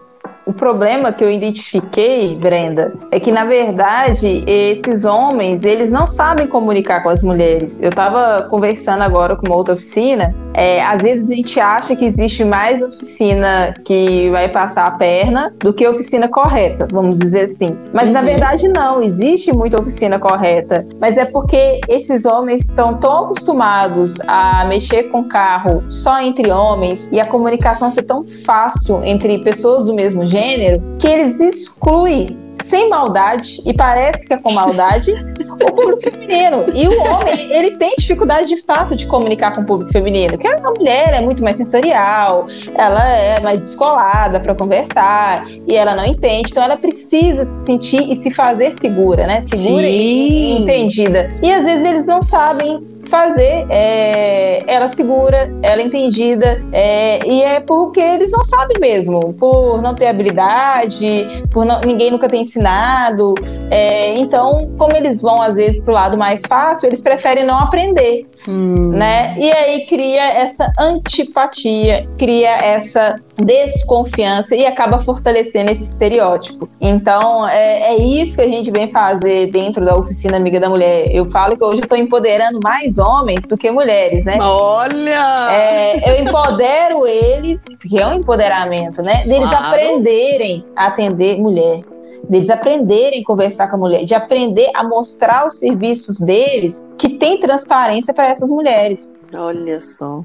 o 0.50 0.54
problema 0.54 1.14
que 1.14 1.24
eu 1.24 1.30
identifiquei, 1.30 2.36
Brenda, 2.36 2.92
é 3.12 3.20
que 3.20 3.32
na 3.32 3.46
verdade 3.46 4.44
esses 4.48 5.06
homens 5.06 5.64
eles 5.64 5.92
não 5.92 6.08
sabem 6.08 6.48
comunicar 6.48 7.04
com 7.04 7.10
as 7.10 7.22
mulheres. 7.22 7.80
Eu 7.80 7.90
estava 7.90 8.48
conversando 8.50 9.04
agora 9.04 9.36
com 9.36 9.46
uma 9.46 9.56
outra 9.56 9.76
oficina. 9.76 10.34
É, 10.56 10.82
às 10.82 11.04
vezes 11.04 11.30
a 11.30 11.36
gente 11.36 11.60
acha 11.60 11.96
que 11.96 12.06
existe 12.06 12.44
mais 12.44 12.82
oficina 12.82 13.76
que 13.86 14.28
vai 14.32 14.50
passar 14.50 14.88
a 14.88 14.92
perna 14.92 15.54
do 15.60 15.72
que 15.72 15.88
oficina 15.88 16.28
correta, 16.28 16.88
vamos 16.92 17.20
dizer 17.20 17.42
assim. 17.42 17.78
Mas 17.94 18.08
uhum. 18.08 18.14
na 18.14 18.24
verdade 18.24 18.68
não, 18.68 19.04
existe 19.04 19.54
muita 19.54 19.80
oficina 19.80 20.18
correta. 20.18 20.84
Mas 21.00 21.16
é 21.16 21.26
porque 21.26 21.80
esses 21.88 22.26
homens 22.26 22.64
estão 22.64 22.96
tão 22.96 23.26
acostumados 23.26 24.16
a 24.26 24.66
mexer 24.66 25.04
com 25.12 25.26
carro 25.26 25.84
só 25.90 26.20
entre 26.20 26.52
homens 26.52 27.08
e 27.12 27.20
a 27.20 27.26
comunicação 27.28 27.92
ser 27.92 28.04
tão 28.04 28.26
fácil 28.26 29.04
entre 29.04 29.44
pessoas 29.44 29.86
do 29.86 29.94
mesmo 29.94 30.26
gênero 30.26 30.39
gênero 30.40 30.82
que 30.98 31.08
eles 31.08 31.40
excluem 31.40 32.38
sem 32.64 32.90
maldade, 32.90 33.62
e 33.66 33.74
parece 33.74 34.28
que 34.28 34.34
é 34.34 34.38
com 34.38 34.52
maldade, 34.54 35.12
o 35.50 35.72
público 35.72 36.02
feminino. 36.04 36.66
E 36.74 36.88
o 36.88 37.04
homem, 37.04 37.52
ele 37.52 37.78
tem 37.78 37.96
dificuldade 37.98 38.48
de 38.48 38.62
fato 38.62 38.96
de 38.96 39.08
comunicar 39.08 39.56
com 39.56 39.62
o 39.62 39.66
público 39.66 39.92
feminino, 39.92 40.38
que 40.38 40.46
a 40.46 40.60
mulher 40.60 41.14
é 41.16 41.22
muito 41.22 41.44
mais 41.44 41.56
sensorial, 41.56 42.48
ela 42.76 43.08
é 43.08 43.40
mais 43.40 43.60
descolada 43.60 44.40
para 44.40 44.54
conversar, 44.54 45.48
e 45.68 45.74
ela 45.74 45.96
não 45.96 46.06
entende, 46.06 46.52
então 46.52 46.62
ela 46.62 46.78
precisa 46.78 47.44
se 47.46 47.66
sentir 47.66 48.12
e 48.12 48.16
se 48.16 48.30
fazer 48.30 48.74
segura, 48.74 49.26
né? 49.26 49.42
Segura 49.42 49.84
Sim. 49.84 49.90
e 49.90 50.52
entendida. 50.60 51.34
E 51.42 51.52
às 51.52 51.64
vezes 51.64 51.84
eles 51.84 52.06
não 52.06 52.22
sabem 52.22 52.99
fazer 53.10 53.66
é, 53.70 54.64
ela 54.68 54.88
segura, 54.88 55.52
ela 55.62 55.82
entendida, 55.82 56.64
é, 56.72 57.20
e 57.28 57.42
é 57.42 57.60
porque 57.60 58.00
eles 58.00 58.32
não 58.32 58.44
sabem 58.44 58.78
mesmo, 58.80 59.34
por 59.34 59.82
não 59.82 59.96
ter 59.96 60.08
habilidade, 60.08 61.44
por 61.52 61.66
não, 61.66 61.82
ninguém 61.82 62.12
nunca 62.12 62.30
ter 62.30 62.38
ensinado. 62.38 63.34
É, 63.72 64.18
então, 64.18 64.72
como 64.78 64.96
eles 64.96 65.22
vão 65.22 65.42
às 65.42 65.56
vezes 65.56 65.80
para 65.80 65.92
o 65.92 65.96
lado 65.96 66.18
mais 66.18 66.42
fácil, 66.48 66.88
eles 66.88 67.02
preferem 67.02 67.46
não 67.46 67.58
aprender, 67.58 68.28
hum. 68.48 68.90
né? 68.90 69.36
E 69.38 69.52
aí 69.52 69.86
cria 69.86 70.30
essa 70.30 70.72
antipatia, 70.80 72.08
cria 72.18 72.58
essa 72.58 73.16
desconfiança 73.36 74.56
e 74.56 74.66
acaba 74.66 75.00
fortalecendo 75.00 75.72
esse 75.72 75.84
estereótipo. 75.84 76.70
Então, 76.80 77.48
é, 77.48 77.94
é 77.94 77.98
isso 77.98 78.38
que 78.38 78.44
a 78.44 78.48
gente 78.48 78.70
vem 78.72 78.90
fazer 78.90 79.50
dentro 79.52 79.84
da 79.84 79.96
oficina 79.96 80.38
Amiga 80.38 80.60
da 80.60 80.70
Mulher. 80.70 81.08
Eu 81.12 81.30
falo 81.30 81.58
que 81.58 81.64
hoje 81.64 81.80
eu 81.80 81.84
estou 81.84 81.98
empoderando 81.98 82.60
mais 82.64 82.99
homens 83.00 83.48
do 83.48 83.58
que 83.58 83.72
mulheres, 83.72 84.26
né? 84.26 84.38
Olha! 84.40 85.52
É, 85.52 86.12
eu 86.12 86.24
empodero 86.24 87.08
eles, 87.08 87.66
porque 87.80 87.98
é 87.98 88.06
um 88.06 88.14
empoderamento, 88.14 89.02
né? 89.02 89.24
Deles 89.24 89.50
claro. 89.50 89.68
aprenderem 89.68 90.66
a 90.76 90.88
atender 90.88 91.40
mulher 91.40 91.84
deles 92.28 92.50
aprenderem 92.50 93.22
a 93.22 93.26
conversar 93.26 93.68
com 93.68 93.76
a 93.78 93.80
mulher, 93.80 94.04
de 94.04 94.14
aprender 94.14 94.70
a 94.76 94.84
mostrar 94.84 95.48
os 95.48 95.60
serviços 95.60 96.20
deles 96.20 96.90
que 96.98 97.10
tem 97.10 97.40
transparência 97.40 98.14
para 98.14 98.28
essas 98.28 98.50
mulheres. 98.50 99.14
Olha 99.34 99.80
só. 99.80 100.24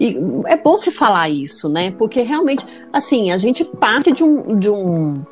E 0.00 0.18
é 0.46 0.56
bom 0.56 0.76
se 0.78 0.90
falar 0.90 1.28
isso, 1.28 1.68
né? 1.68 1.90
Porque 1.90 2.22
realmente, 2.22 2.66
assim, 2.92 3.30
a 3.30 3.36
gente 3.36 3.64
parte 3.64 4.10
de 4.10 4.24
um, 4.24 4.58
de 4.58 4.70
um 4.70 5.22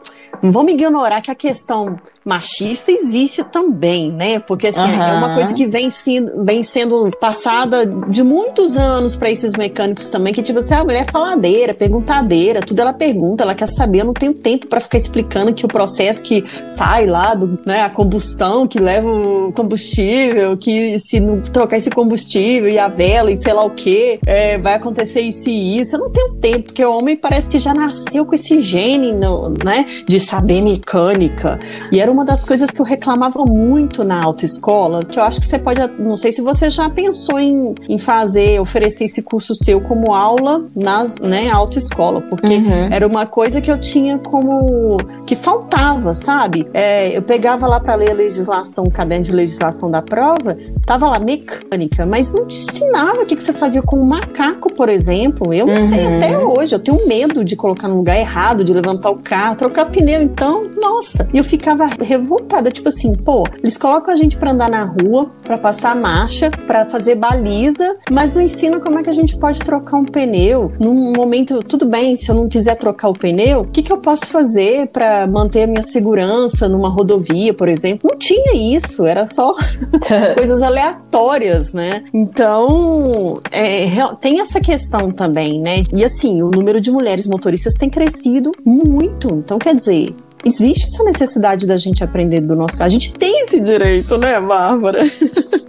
não 0.43 0.53
vamos 0.53 0.73
ignorar 0.73 1.21
que 1.21 1.31
a 1.31 1.35
questão 1.35 1.99
machista 2.25 2.91
existe 2.91 3.45
também, 3.45 4.11
né? 4.11 4.41
Porque 4.41 4.69
assim, 4.69 4.81
uhum. 4.81 5.03
é 5.03 5.13
uma 5.13 5.35
coisa 5.35 5.55
que 5.55 5.67
vem, 5.67 5.91
sendo, 5.91 6.45
vem 6.45 6.63
sendo 6.63 7.11
passada 7.21 7.87
de 7.87 8.23
muitos 8.23 8.77
anos 8.77 9.15
para 9.15 9.31
esses 9.31 9.53
mecânicos 9.53 10.11
também, 10.11 10.33
que 10.33 10.43
tipo 10.43 10.59
assim, 10.59 10.75
a 10.75 10.85
mulher 10.85 11.03
é 11.03 11.11
faladeira, 11.11 11.73
perguntadeira, 11.73 12.61
tudo 12.61 12.81
ela 12.81 12.93
pergunta, 12.93 13.45
ela 13.45 13.55
quer 13.55 13.69
saber, 13.69 14.01
eu 14.01 14.07
não 14.07 14.13
tenho 14.13 14.35
tempo 14.35 14.67
para 14.67 14.81
ficar 14.81 14.99
explicando 14.99 15.55
que 15.55 15.65
o 15.65 15.69
processo 15.69 16.23
que 16.23 16.45
sai 16.67 17.07
lá, 17.07 17.35
do, 17.35 17.59
né, 17.65 17.83
a 17.83 17.91
combustão 17.91 18.67
que 18.67 18.79
leva 18.79 19.09
o 19.09 19.53
combustível, 19.53 20.57
que 20.57 20.99
se 20.99 21.21
não 21.21 21.41
trocar 21.41 21.77
esse 21.77 21.91
combustível 21.91 22.69
e 22.69 22.79
a 22.79 22.89
vela 22.89 23.31
e 23.31 23.37
sei 23.37 23.53
lá 23.53 23.65
o 23.65 23.71
que, 23.71 24.19
é, 24.27 24.59
vai 24.59 24.75
acontecer 24.75 25.21
isso 25.21 25.49
e 25.49 25.79
isso. 25.79 25.95
Eu 25.95 26.01
não 26.01 26.11
tenho 26.11 26.35
tempo, 26.35 26.65
porque 26.65 26.85
o 26.85 26.93
homem 26.93 27.17
parece 27.17 27.49
que 27.49 27.59
já 27.59 27.73
nasceu 27.73 28.27
com 28.27 28.35
esse 28.35 28.61
gene, 28.61 29.13
no, 29.13 29.51
né, 29.65 29.87
de 30.07 30.19
saber 30.27 30.61
mecânica. 30.61 31.59
E 31.91 32.01
era 32.01 32.11
uma 32.11 32.25
das 32.25 32.45
coisas 32.45 32.71
que 32.71 32.81
eu 32.81 32.85
reclamava 32.85 33.45
muito 33.45 34.05
na 34.05 34.23
autoescola, 34.23 35.05
que 35.05 35.19
eu 35.19 35.23
acho 35.23 35.41
que 35.41 35.47
você 35.47 35.59
pode, 35.59 35.81
não 35.99 36.17
sei 36.17 36.33
se 36.33 36.43
você 36.43 36.71
já 36.71 36.89
pensou 36.91 37.39
em, 37.39 37.75
em 37.89 37.99
fazer, 37.99 38.61
oferecer 38.61 39.05
esse 39.05 39.23
curso 39.23 39.55
seu 39.55 39.81
como 39.81 40.15
aula 40.15 40.65
nas, 40.75 41.19
né, 41.19 41.49
autoescola, 41.51 42.21
porque 42.23 42.57
uhum. 42.57 42.89
era 42.91 43.07
uma 43.07 43.27
coisa 43.27 43.61
que 43.61 43.71
eu 43.71 43.81
tinha 43.81 44.19
como 44.19 44.97
que 45.27 45.37
faltava, 45.37 46.15
sabe? 46.15 46.67
É, 46.73 47.17
eu 47.17 47.23
pegava 47.23 47.67
lá 47.67 47.81
para 47.81 47.95
ler 47.95 48.11
a 48.11 48.15
legislação, 48.15 48.85
o 48.85 48.91
caderno 48.91 49.25
de 49.25 49.33
legislação 49.33 49.91
da 49.91 50.03
prova, 50.03 50.57
tava 50.85 51.09
lá 51.09 51.19
mecânica, 51.19 52.07
mas 52.07 52.33
não 52.33 52.47
te 52.47 52.57
ensinava 52.57 53.23
o 53.23 53.27
que, 53.27 53.37
que 53.37 53.43
você 53.43 53.53
fazia 53.53 53.83
com 53.83 53.97
um 53.97 54.07
macaco, 54.07 54.73
por 54.73 54.89
exemplo. 54.89 55.53
Eu 55.53 55.67
não 55.67 55.75
uhum. 55.75 55.89
sei 55.89 56.17
até 56.17 56.39
hoje, 56.39 56.75
eu 56.75 56.79
tenho 56.79 57.07
medo 57.07 57.45
de 57.45 57.57
colocar 57.57 57.89
no 57.89 57.97
lugar 57.97 58.17
errado, 58.17 58.65
de 58.65 58.73
levantar 58.73 59.11
o 59.11 59.17
carro, 59.17 59.57
trocar 59.57 59.87
pneu, 59.87 60.16
então, 60.23 60.63
nossa. 60.81 61.29
E 61.33 61.39
eu 61.39 61.45
ficava 61.45 61.87
revoltada, 62.01 62.71
tipo 62.71 62.89
assim, 62.89 63.15
pô, 63.15 63.45
eles 63.59 63.77
colocam 63.77 64.13
a 64.13 64.17
gente 64.17 64.37
para 64.37 64.53
andar 64.53 64.69
na 64.69 64.85
rua, 64.85 65.31
para 65.43 65.59
passar 65.59 65.95
marcha, 65.97 66.51
para 66.67 66.87
fazer 66.87 67.17
baliza, 67.17 67.97
mas 68.11 68.35
não 68.35 68.43
ensinam 68.43 68.81
como 68.81 68.99
é 68.99 69.03
que 69.03 69.11
a 69.11 69.15
gente 69.15 69.37
pode 69.39 69.61
trocar 69.61 69.97
um 69.97 70.05
pneu. 70.05 70.73
Num 70.79 71.13
momento, 71.13 71.63
tudo 71.63 71.87
bem, 71.87 72.17
se 72.17 72.31
eu 72.31 72.35
não 72.35 72.49
quiser 72.49 72.77
trocar 72.77 73.09
o 73.09 73.13
pneu, 73.13 73.61
o 73.61 73.67
que, 73.67 73.83
que 73.83 73.93
eu 73.93 73.99
posso 73.99 74.27
fazer 74.27 74.89
para 74.89 75.27
manter 75.27 75.65
a 75.65 75.67
minha 75.67 75.83
segurança 75.83 76.69
numa 76.69 76.89
rodovia, 76.89 77.53
por 77.53 77.69
exemplo? 77.69 78.11
Não 78.11 78.19
tinha 78.19 78.55
isso, 78.55 79.07
era 79.07 79.27
só 79.27 79.55
coisas 80.35 80.63
aleatórias, 80.63 81.73
né? 81.73 82.05
Então, 82.13 83.41
é, 83.51 83.87
tem 84.21 84.41
essa 84.41 84.61
questão 84.61 85.11
também, 85.11 85.61
né? 85.61 85.83
E 85.93 86.05
assim, 86.05 86.43
o 86.43 86.51
número 86.51 86.81
de 86.81 86.91
mulheres 86.91 87.27
motoristas 87.27 87.75
tem 87.75 87.91
crescido 87.91 88.53
muito. 88.65 89.29
Então, 89.29 89.59
quer 89.59 89.75
dizer, 89.75 90.06
existe 90.47 90.87
essa 90.87 91.03
necessidade 91.03 91.67
da 91.67 91.77
gente 91.77 92.05
aprender 92.05 92.41
do 92.41 92.55
nosso 92.55 92.79
caso. 92.79 92.87
A 92.87 92.89
gente 92.89 93.13
tem 93.15 93.43
esse 93.43 93.59
direito, 93.59 94.17
né, 94.17 94.41
Bárbara? 94.41 95.01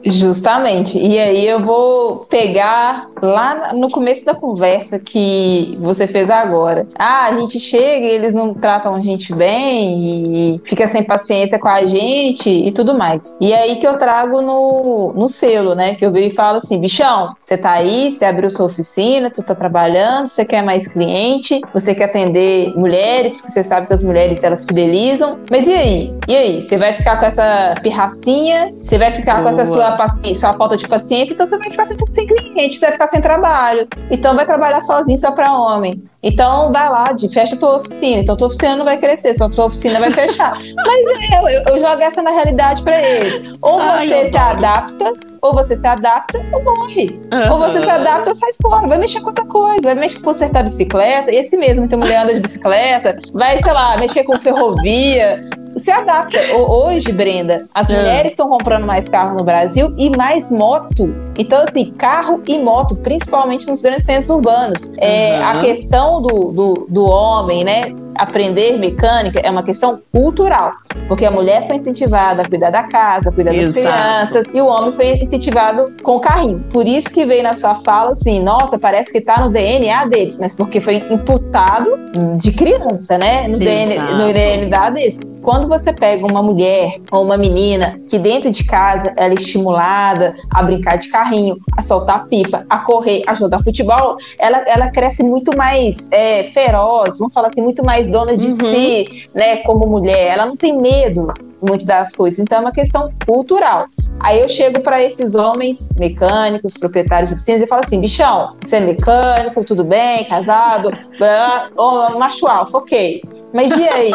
Justamente. 0.05 0.99
E 0.99 1.17
aí 1.19 1.45
eu 1.45 1.63
vou 1.65 2.25
pegar 2.29 3.09
lá 3.21 3.73
no 3.73 3.89
começo 3.89 4.23
da 4.23 4.35
conversa 4.35 4.99
que 4.99 5.77
você 5.81 6.07
fez 6.07 6.29
agora. 6.29 6.87
Ah, 6.97 7.25
a 7.25 7.39
gente 7.39 7.59
chega 7.59 8.05
e 8.05 8.11
eles 8.11 8.33
não 8.33 8.53
tratam 8.53 8.95
a 8.95 9.01
gente 9.01 9.33
bem 9.33 10.55
e 10.55 10.61
fica 10.63 10.87
sem 10.87 11.03
paciência 11.03 11.59
com 11.59 11.67
a 11.67 11.85
gente 11.85 12.49
e 12.49 12.71
tudo 12.71 12.93
mais. 12.93 13.35
E 13.41 13.53
aí 13.53 13.77
que 13.77 13.87
eu 13.87 13.97
trago 13.97 14.41
no, 14.41 15.13
no 15.13 15.27
selo, 15.27 15.73
né? 15.75 15.95
Que 15.95 16.05
eu 16.05 16.11
vejo 16.11 16.27
e 16.27 16.35
falo 16.35 16.57
assim, 16.57 16.79
bichão, 16.79 17.33
você 17.43 17.57
tá 17.57 17.71
aí, 17.71 18.11
você 18.11 18.25
abriu 18.25 18.49
sua 18.49 18.67
oficina, 18.67 19.31
tu 19.31 19.41
tá 19.41 19.55
trabalhando, 19.55 20.27
você 20.27 20.45
quer 20.45 20.61
mais 20.61 20.87
cliente, 20.87 21.61
você 21.73 21.95
quer 21.95 22.05
atender 22.05 22.73
mulheres, 22.75 23.35
porque 23.35 23.51
você 23.51 23.63
sabe 23.63 23.87
que 23.87 23.93
as 23.93 24.03
mulheres 24.03 24.43
elas 24.43 24.66
fidelizam. 24.67 25.39
Mas 25.49 25.65
e 25.65 25.73
aí? 25.73 26.13
E 26.27 26.35
aí? 26.35 26.61
Você 26.61 26.77
vai 26.77 26.93
ficar 26.93 27.17
com 27.17 27.25
essa 27.25 27.75
pirracinha? 27.81 28.73
Você 28.81 28.97
vai 28.97 29.11
ficar 29.11 29.41
Boa. 29.41 29.43
com 29.43 29.49
essa 29.49 29.65
sua 29.65 29.91
paciência, 29.97 30.41
sua 30.41 30.53
falta 30.53 30.77
de 30.77 30.87
paciência? 30.87 31.33
Então 31.33 31.47
você 31.47 31.57
vai 31.57 31.71
ficar 31.71 31.85
sem, 31.85 31.97
sem 32.05 32.27
cliente, 32.27 32.77
você 32.77 32.85
vai 32.85 32.93
ficar 32.93 33.07
sem 33.07 33.21
trabalho. 33.21 33.87
Então 34.11 34.35
vai 34.35 34.45
trabalhar 34.45 34.81
sozinho 34.81 35.17
só 35.17 35.31
para 35.31 35.57
homem. 35.57 36.03
Então 36.23 36.71
vai 36.71 36.89
lá, 36.89 37.05
de, 37.11 37.29
fecha 37.29 37.55
tua 37.57 37.77
oficina. 37.77 38.21
Então 38.21 38.35
tua 38.35 38.47
oficina 38.47 38.75
não 38.75 38.85
vai 38.85 38.97
crescer, 38.97 39.33
só 39.35 39.49
tua 39.49 39.65
oficina 39.65 39.99
vai 39.99 40.11
fechar. 40.11 40.57
Mas 40.75 41.33
eu, 41.33 41.49
eu, 41.49 41.59
eu, 41.67 41.79
jogo 41.79 42.01
essa 42.01 42.21
na 42.21 42.31
realidade 42.31 42.81
para 42.81 42.99
eles. 42.99 43.57
Ou 43.61 43.79
você 43.79 44.13
Ai, 44.13 44.27
se 44.27 44.37
adapta, 44.37 45.13
ou 45.41 45.53
você 45.53 45.75
se 45.75 45.87
adapta 45.87 46.43
ou 46.51 46.63
morre. 46.63 47.19
Uhum. 47.31 47.51
Ou 47.53 47.59
você 47.59 47.81
se 47.81 47.89
adapta 47.89 48.29
ou 48.29 48.35
sai 48.35 48.51
fora. 48.61 48.87
Vai 48.87 48.97
mexer 48.97 49.19
com 49.21 49.27
outra 49.27 49.45
coisa. 49.45 49.81
Vai 49.81 49.95
mexer 49.95 50.17
com 50.17 50.23
consertar 50.23 50.63
bicicleta. 50.63 51.31
Esse 51.33 51.55
mesmo, 51.55 51.85
então 51.85 51.99
mulher 51.99 52.23
anda 52.23 52.33
de 52.33 52.39
bicicleta. 52.39 53.17
Vai, 53.33 53.61
sei 53.61 53.71
lá, 53.71 53.97
mexer 53.97 54.23
com 54.23 54.37
ferrovia 54.37 55.47
se 55.79 55.91
adapta. 55.91 56.39
Hoje, 56.55 57.11
Brenda, 57.11 57.65
as 57.73 57.89
é. 57.89 57.97
mulheres 57.97 58.31
estão 58.33 58.49
comprando 58.49 58.85
mais 58.85 59.09
carro 59.09 59.37
no 59.37 59.43
Brasil 59.43 59.93
e 59.97 60.09
mais 60.15 60.51
moto. 60.51 61.13
Então, 61.37 61.63
assim, 61.63 61.91
carro 61.97 62.41
e 62.47 62.57
moto, 62.57 62.95
principalmente 62.95 63.67
nos 63.67 63.81
grandes 63.81 64.05
centros 64.05 64.29
urbanos. 64.29 64.93
É, 64.97 65.37
A 65.37 65.59
questão 65.61 66.21
do, 66.21 66.51
do, 66.51 66.73
do 66.89 67.03
homem, 67.05 67.63
né? 67.63 67.93
Aprender 68.17 68.77
mecânica 68.77 69.39
é 69.39 69.49
uma 69.49 69.63
questão 69.63 69.99
cultural, 70.11 70.73
porque 71.07 71.25
a 71.25 71.31
mulher 71.31 71.67
foi 71.67 71.75
incentivada 71.77 72.41
a 72.41 72.47
cuidar 72.47 72.69
da 72.69 72.83
casa, 72.83 73.29
a 73.29 73.33
cuidar 73.33 73.51
das 73.51 73.77
Exato. 73.77 73.95
crianças, 73.95 74.53
e 74.53 74.61
o 74.61 74.65
homem 74.65 74.91
foi 74.93 75.17
incentivado 75.17 75.93
com 76.03 76.17
o 76.17 76.19
carrinho. 76.19 76.63
Por 76.71 76.87
isso 76.87 77.09
que 77.09 77.25
veio 77.25 77.43
na 77.43 77.53
sua 77.53 77.75
fala 77.75 78.11
assim, 78.11 78.39
nossa, 78.39 78.77
parece 78.77 79.11
que 79.11 79.19
está 79.19 79.41
no 79.41 79.49
DNA 79.49 80.05
deles, 80.05 80.37
mas 80.39 80.53
porque 80.53 80.81
foi 80.81 80.95
imputado 80.95 81.91
de 82.37 82.51
criança, 82.51 83.17
né? 83.17 83.47
No, 83.47 83.57
DNA, 83.57 84.11
no 84.15 84.33
DNA 84.33 84.89
deles. 84.89 85.19
Quando 85.41 85.67
você 85.67 85.93
pega 85.93 86.25
uma 86.25 86.43
mulher 86.43 86.99
ou 87.09 87.23
uma 87.23 87.37
menina 87.37 87.97
que 88.09 88.19
dentro 88.19 88.51
de 88.51 88.65
casa 88.65 89.13
ela 89.15 89.31
é 89.31 89.33
estimulada 89.33 90.35
a 90.53 90.61
brincar 90.61 90.97
de 90.97 91.09
carrinho, 91.09 91.57
a 91.77 91.81
soltar 91.81 92.27
pipa, 92.27 92.65
a 92.69 92.79
correr, 92.79 93.21
a 93.25 93.33
jogar 93.33 93.63
futebol, 93.63 94.17
ela, 94.37 94.57
ela 94.67 94.89
cresce 94.89 95.23
muito 95.23 95.55
mais 95.55 96.11
é, 96.11 96.43
feroz, 96.45 97.17
vamos 97.17 97.33
falar 97.33 97.47
assim, 97.47 97.61
muito 97.61 97.83
mais 97.85 98.06
dona 98.07 98.37
de 98.37 98.47
uhum. 98.47 98.55
si, 98.55 99.25
né, 99.33 99.57
como 99.57 99.87
mulher. 99.87 100.33
Ela 100.33 100.45
não 100.45 100.55
tem 100.55 100.79
medo 100.79 101.33
muito 101.61 101.85
das 101.85 102.11
coisas. 102.11 102.39
Então 102.39 102.59
é 102.59 102.61
uma 102.61 102.71
questão 102.71 103.11
cultural. 103.25 103.87
Aí 104.19 104.41
eu 104.41 104.49
chego 104.49 104.81
para 104.81 105.03
esses 105.03 105.35
homens 105.35 105.89
mecânicos, 105.97 106.73
proprietários 106.73 107.29
de 107.29 107.35
oficinas, 107.35 107.61
e 107.61 107.67
falo 107.67 107.83
assim: 107.85 108.01
bichão, 108.01 108.55
você 108.61 108.77
é 108.77 108.79
mecânico, 108.79 109.63
tudo 109.63 109.83
bem, 109.83 110.23
casado, 110.25 110.89
blá, 111.17 111.69
oh, 111.77 112.17
macho 112.17 112.47
alfa, 112.47 112.79
ok. 112.79 113.23
Mas 113.53 113.69
e 113.69 113.87
aí? 113.87 114.11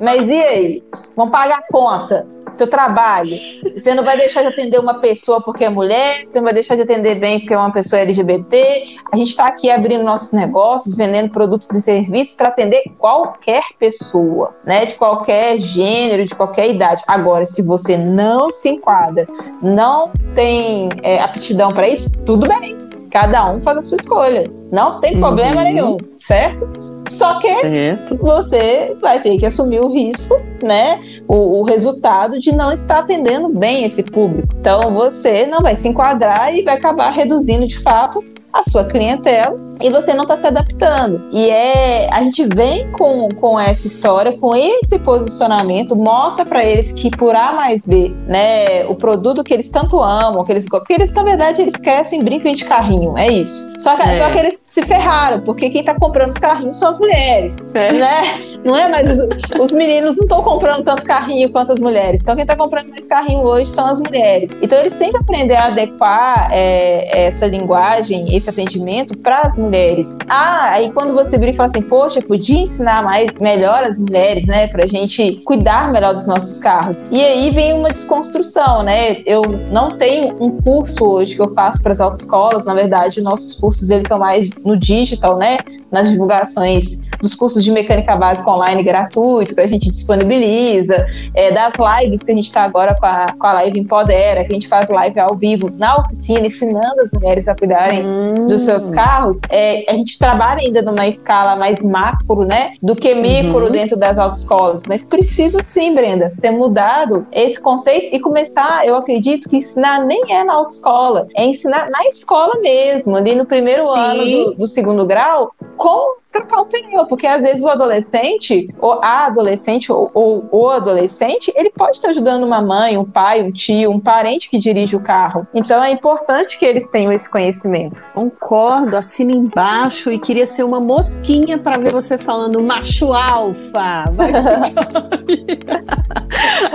Mas 0.00 0.28
e 0.28 0.40
aí? 0.40 0.82
Vão 1.16 1.30
pagar 1.30 1.58
a 1.58 1.72
conta 1.72 2.26
teu 2.56 2.68
trabalho. 2.68 3.36
Você 3.74 3.94
não 3.94 4.04
vai 4.04 4.16
deixar 4.16 4.42
de 4.42 4.48
atender 4.48 4.78
uma 4.78 4.94
pessoa 4.94 5.40
porque 5.40 5.64
é 5.64 5.68
mulher, 5.68 6.22
você 6.26 6.38
não 6.38 6.44
vai 6.44 6.54
deixar 6.54 6.76
de 6.76 6.82
atender 6.82 7.16
bem 7.16 7.40
porque 7.40 7.54
é 7.54 7.58
uma 7.58 7.72
pessoa 7.72 8.00
LGBT. 8.00 8.96
A 9.12 9.16
gente 9.16 9.28
está 9.30 9.46
aqui 9.46 9.70
abrindo 9.70 10.02
nossos 10.02 10.32
negócios, 10.32 10.94
vendendo 10.94 11.30
produtos 11.30 11.70
e 11.70 11.80
serviços 11.80 12.34
para 12.34 12.48
atender 12.48 12.84
qualquer 12.98 13.62
pessoa, 13.78 14.54
né? 14.64 14.86
De 14.86 14.94
qualquer 14.94 15.58
gênero, 15.58 16.24
de 16.24 16.34
qualquer 16.34 16.70
idade. 16.70 17.02
Agora, 17.06 17.44
se 17.46 17.62
você 17.62 17.96
não 17.96 18.50
se 18.50 18.68
enquadra, 18.68 19.26
não 19.62 20.10
tem 20.34 20.88
é, 21.02 21.20
aptidão 21.20 21.70
para 21.70 21.88
isso, 21.88 22.10
tudo 22.24 22.48
bem. 22.48 22.76
Cada 23.10 23.50
um 23.50 23.60
faz 23.60 23.78
a 23.78 23.82
sua 23.82 23.96
escolha. 23.96 24.44
Não 24.70 25.00
tem 25.00 25.18
problema 25.18 25.62
uhum. 25.62 25.64
nenhum, 25.64 25.96
certo? 26.20 26.85
Só 27.08 27.38
que 27.38 27.52
certo. 27.54 28.16
você 28.16 28.96
vai 29.00 29.20
ter 29.20 29.38
que 29.38 29.46
assumir 29.46 29.80
o 29.80 29.88
risco, 29.88 30.34
né? 30.62 31.00
O, 31.28 31.60
o, 31.60 31.62
resultado 31.62 32.38
de 32.38 32.52
não 32.52 32.72
estar 32.72 33.00
atendendo 33.00 33.48
bem 33.48 33.84
esse 33.84 34.02
público. 34.02 34.48
Então 34.58 34.94
você 34.94 35.46
não 35.46 35.60
vai 35.60 35.76
se 35.76 35.88
enquadrar 35.88 36.54
e 36.54 36.62
vai 36.62 36.74
acabar 36.76 37.10
reduzindo 37.10 37.66
de 37.66 37.78
fato 37.78 38.24
a 38.58 38.62
sua 38.62 38.84
clientela 38.84 39.66
e 39.82 39.90
você 39.90 40.14
não 40.14 40.22
está 40.22 40.36
se 40.36 40.46
adaptando. 40.46 41.28
E 41.32 41.50
é 41.50 42.08
a 42.10 42.22
gente 42.22 42.46
vem 42.54 42.90
com, 42.92 43.28
com 43.36 43.58
essa 43.58 43.86
história, 43.86 44.36
com 44.38 44.54
esse 44.54 44.98
posicionamento, 44.98 45.94
mostra 45.94 46.44
para 46.44 46.64
eles 46.64 46.92
que 46.92 47.10
por 47.10 47.34
A 47.34 47.52
mais 47.52 47.86
B, 47.86 48.12
né, 48.26 48.84
o 48.86 48.94
produto 48.94 49.44
que 49.44 49.52
eles 49.52 49.68
tanto 49.68 50.00
amam, 50.00 50.44
que 50.44 50.52
eles 50.52 50.66
porque 50.68 50.94
eles 50.94 51.10
na 51.12 51.22
verdade 51.22 51.62
eles 51.62 51.76
crescem 51.76 52.20
brincam 52.20 52.52
de 52.52 52.64
carrinho, 52.64 53.16
é 53.16 53.28
isso. 53.28 53.72
Só 53.78 53.96
que, 53.96 54.02
é. 54.02 54.18
só 54.18 54.30
que 54.30 54.38
eles 54.38 54.62
se 54.66 54.82
ferraram, 54.82 55.40
porque 55.40 55.70
quem 55.70 55.80
está 55.80 55.94
comprando 55.94 56.30
os 56.30 56.38
carrinhos 56.38 56.78
são 56.78 56.88
as 56.88 56.98
mulheres, 56.98 57.56
é. 57.74 57.92
né? 57.92 58.58
Não 58.64 58.76
é 58.76 58.88
mais 58.88 59.08
os, 59.10 59.18
os 59.60 59.72
meninos 59.72 60.16
não 60.16 60.24
estão 60.24 60.42
comprando 60.42 60.84
tanto 60.84 61.04
carrinho 61.04 61.50
quanto 61.50 61.72
as 61.72 61.80
mulheres. 61.80 62.20
Então 62.20 62.34
quem 62.34 62.42
está 62.42 62.56
comprando 62.56 62.88
mais 62.90 63.06
carrinho 63.06 63.42
hoje 63.42 63.70
são 63.70 63.86
as 63.86 64.00
mulheres. 64.00 64.50
Então 64.60 64.78
eles 64.78 64.96
têm 64.96 65.12
que 65.12 65.18
aprender 65.18 65.54
a 65.54 65.66
adequar 65.66 66.48
é, 66.52 67.26
essa 67.26 67.46
linguagem, 67.46 68.34
esse 68.34 68.45
atendimento 68.48 69.16
para 69.18 69.42
as 69.42 69.56
mulheres. 69.56 70.16
Ah, 70.28 70.70
aí 70.70 70.92
quando 70.92 71.14
você 71.14 71.38
vira 71.38 71.50
e 71.50 71.54
fala 71.54 71.68
assim, 71.68 71.82
poxa, 71.82 72.20
podia 72.20 72.60
ensinar 72.60 73.02
mais, 73.02 73.30
melhor 73.40 73.84
as 73.84 73.98
mulheres, 73.98 74.46
né, 74.46 74.66
pra 74.68 74.86
gente 74.86 75.42
cuidar 75.44 75.92
melhor 75.92 76.14
dos 76.14 76.26
nossos 76.26 76.58
carros. 76.58 77.06
E 77.10 77.22
aí 77.22 77.50
vem 77.50 77.72
uma 77.72 77.90
desconstrução, 77.90 78.82
né? 78.82 79.22
Eu 79.26 79.42
não 79.70 79.88
tenho 79.90 80.34
um 80.42 80.60
curso 80.60 81.04
hoje 81.04 81.34
que 81.34 81.42
eu 81.42 81.52
faço 81.54 81.82
para 81.82 81.92
as 81.92 82.00
autoescolas, 82.00 82.64
na 82.64 82.74
verdade, 82.74 83.20
nossos 83.20 83.54
cursos 83.54 83.90
estão 83.90 84.18
mais 84.18 84.50
no 84.64 84.76
digital, 84.76 85.36
né? 85.36 85.58
Nas 85.90 86.10
divulgações 86.10 87.06
dos 87.20 87.34
cursos 87.34 87.64
de 87.64 87.70
mecânica 87.72 88.14
básica 88.16 88.50
online 88.50 88.82
gratuito 88.82 89.54
que 89.54 89.60
a 89.60 89.66
gente 89.66 89.90
disponibiliza, 89.90 91.06
é, 91.34 91.52
das 91.52 91.74
lives 91.76 92.22
que 92.22 92.32
a 92.32 92.34
gente 92.34 92.44
está 92.44 92.62
agora 92.62 92.94
com 92.94 93.06
a, 93.06 93.26
com 93.38 93.46
a 93.46 93.52
live 93.54 93.80
Empodera, 93.80 94.44
que 94.44 94.52
a 94.52 94.54
gente 94.54 94.68
faz 94.68 94.88
live 94.88 95.18
ao 95.18 95.34
vivo 95.36 95.70
na 95.70 95.96
oficina, 95.96 96.46
ensinando 96.46 97.00
as 97.02 97.12
mulheres 97.12 97.48
a 97.48 97.54
cuidarem 97.54 98.04
hum. 98.06 98.35
Dos 98.46 98.62
seus 98.62 98.90
carros 98.90 99.40
é, 99.50 99.84
a 99.88 99.94
gente 99.94 100.18
trabalha 100.18 100.60
ainda 100.60 100.82
numa 100.82 101.06
escala 101.06 101.56
mais 101.56 101.80
macro, 101.80 102.44
né, 102.44 102.74
do 102.82 102.94
que 102.94 103.14
micro 103.14 103.64
uhum. 103.64 103.70
dentro 103.70 103.96
das 103.96 104.18
autoescolas, 104.18 104.82
mas 104.86 105.04
precisa 105.04 105.62
sim, 105.62 105.94
Brenda, 105.94 106.28
ter 106.40 106.50
mudado 106.50 107.26
esse 107.32 107.60
conceito 107.60 108.14
e 108.14 108.20
começar, 108.20 108.86
eu 108.86 108.96
acredito 108.96 109.48
que 109.48 109.56
ensinar 109.56 110.04
nem 110.04 110.32
é 110.32 110.44
na 110.44 110.54
autoescola, 110.54 111.28
é 111.34 111.44
ensinar 111.44 111.90
na 111.90 112.04
escola 112.08 112.60
mesmo, 112.60 113.16
ali 113.16 113.34
no 113.34 113.46
primeiro 113.46 113.86
sim. 113.86 113.98
ano 113.98 114.24
do, 114.24 114.54
do 114.54 114.66
segundo 114.66 115.06
grau, 115.06 115.50
como 115.76 116.16
trocar 116.36 116.62
um 116.62 116.66
pneu, 116.66 117.06
porque 117.06 117.26
às 117.26 117.42
vezes 117.42 117.62
o 117.62 117.68
adolescente, 117.68 118.68
ou 118.78 119.00
a 119.02 119.26
adolescente, 119.26 119.90
ou, 119.90 120.10
ou 120.14 120.48
o 120.50 120.68
adolescente, 120.68 121.52
ele 121.54 121.70
pode 121.70 121.96
estar 121.96 122.08
ajudando 122.10 122.44
uma 122.44 122.60
mãe, 122.60 122.96
um 122.98 123.04
pai, 123.04 123.42
um 123.42 123.50
tio, 123.50 123.90
um 123.90 124.00
parente 124.00 124.50
que 124.50 124.58
dirige 124.58 124.96
o 124.96 125.00
carro. 125.00 125.46
Então 125.54 125.82
é 125.82 125.90
importante 125.90 126.58
que 126.58 126.64
eles 126.64 126.88
tenham 126.88 127.12
esse 127.12 127.28
conhecimento. 127.28 128.04
Concordo, 128.14 128.96
assina 128.96 129.32
embaixo 129.32 130.10
e 130.10 130.18
queria 130.18 130.46
ser 130.46 130.64
uma 130.64 130.80
mosquinha 130.80 131.58
para 131.58 131.78
ver 131.78 131.92
você 131.92 132.18
falando 132.18 132.62
macho 132.62 133.12
alfa. 133.12 134.04
Vai 134.12 134.32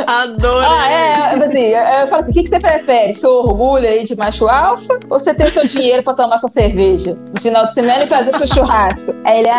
Adorei. 0.08 0.68
Ah, 0.68 0.90
é, 0.90 1.44
assim, 1.44 1.60
eu, 1.60 2.08
falo 2.08 2.22
assim, 2.22 2.32
o 2.32 2.34
que, 2.34 2.44
que 2.44 2.50
você 2.50 2.60
prefere? 2.60 3.14
Seu 3.14 3.32
orgulho 3.32 3.88
aí 3.88 4.04
de 4.04 4.16
macho 4.16 4.48
alfa 4.48 5.00
ou 5.10 5.20
você 5.20 5.34
ter 5.34 5.52
seu 5.52 5.66
dinheiro 5.66 6.04
para 6.04 6.14
tomar 6.14 6.38
sua 6.38 6.50
cerveja 6.50 7.18
no 7.34 7.40
final 7.40 7.66
de 7.66 7.74
semana 7.74 8.04
e 8.04 8.08
fazer 8.08 8.34
seu 8.36 8.48
churrasco? 8.48 9.14
Aí 9.24 9.40
ele, 9.40 9.50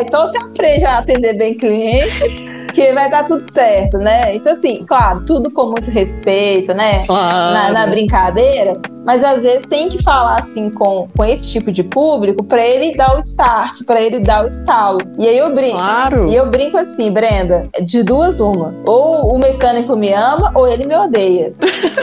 então 0.00 0.26
você 0.26 0.38
aprende 0.38 0.84
a 0.84 0.98
atender 0.98 1.34
bem 1.34 1.54
cliente 1.54 2.57
que 2.78 2.92
vai 2.92 3.10
dar 3.10 3.24
tudo 3.24 3.50
certo, 3.50 3.98
né? 3.98 4.36
Então, 4.36 4.52
assim, 4.52 4.84
claro, 4.86 5.24
tudo 5.24 5.50
com 5.50 5.66
muito 5.66 5.90
respeito, 5.90 6.72
né? 6.72 7.04
Claro. 7.04 7.52
Na, 7.52 7.72
na 7.72 7.86
brincadeira, 7.88 8.80
mas 9.08 9.24
às 9.24 9.42
vezes 9.42 9.64
tem 9.64 9.88
que 9.88 10.02
falar 10.02 10.38
assim 10.38 10.68
com, 10.68 11.08
com 11.16 11.24
esse 11.24 11.48
tipo 11.48 11.72
de 11.72 11.82
público 11.82 12.44
para 12.44 12.62
ele 12.62 12.92
dar 12.92 13.16
o 13.16 13.20
start, 13.20 13.82
para 13.86 14.02
ele 14.02 14.20
dar 14.20 14.44
o 14.44 14.48
estalo. 14.48 14.98
E 15.16 15.26
aí 15.26 15.38
eu 15.38 15.54
brinco. 15.54 15.78
Claro. 15.78 16.28
E 16.28 16.34
eu 16.34 16.50
brinco 16.50 16.76
assim, 16.76 17.10
Brenda, 17.10 17.70
de 17.82 18.02
duas 18.02 18.38
uma. 18.38 18.74
Ou 18.86 19.34
o 19.34 19.38
mecânico 19.38 19.96
me 19.96 20.12
ama 20.12 20.52
ou 20.54 20.68
ele 20.68 20.86
me 20.86 20.94
odeia. 20.94 21.54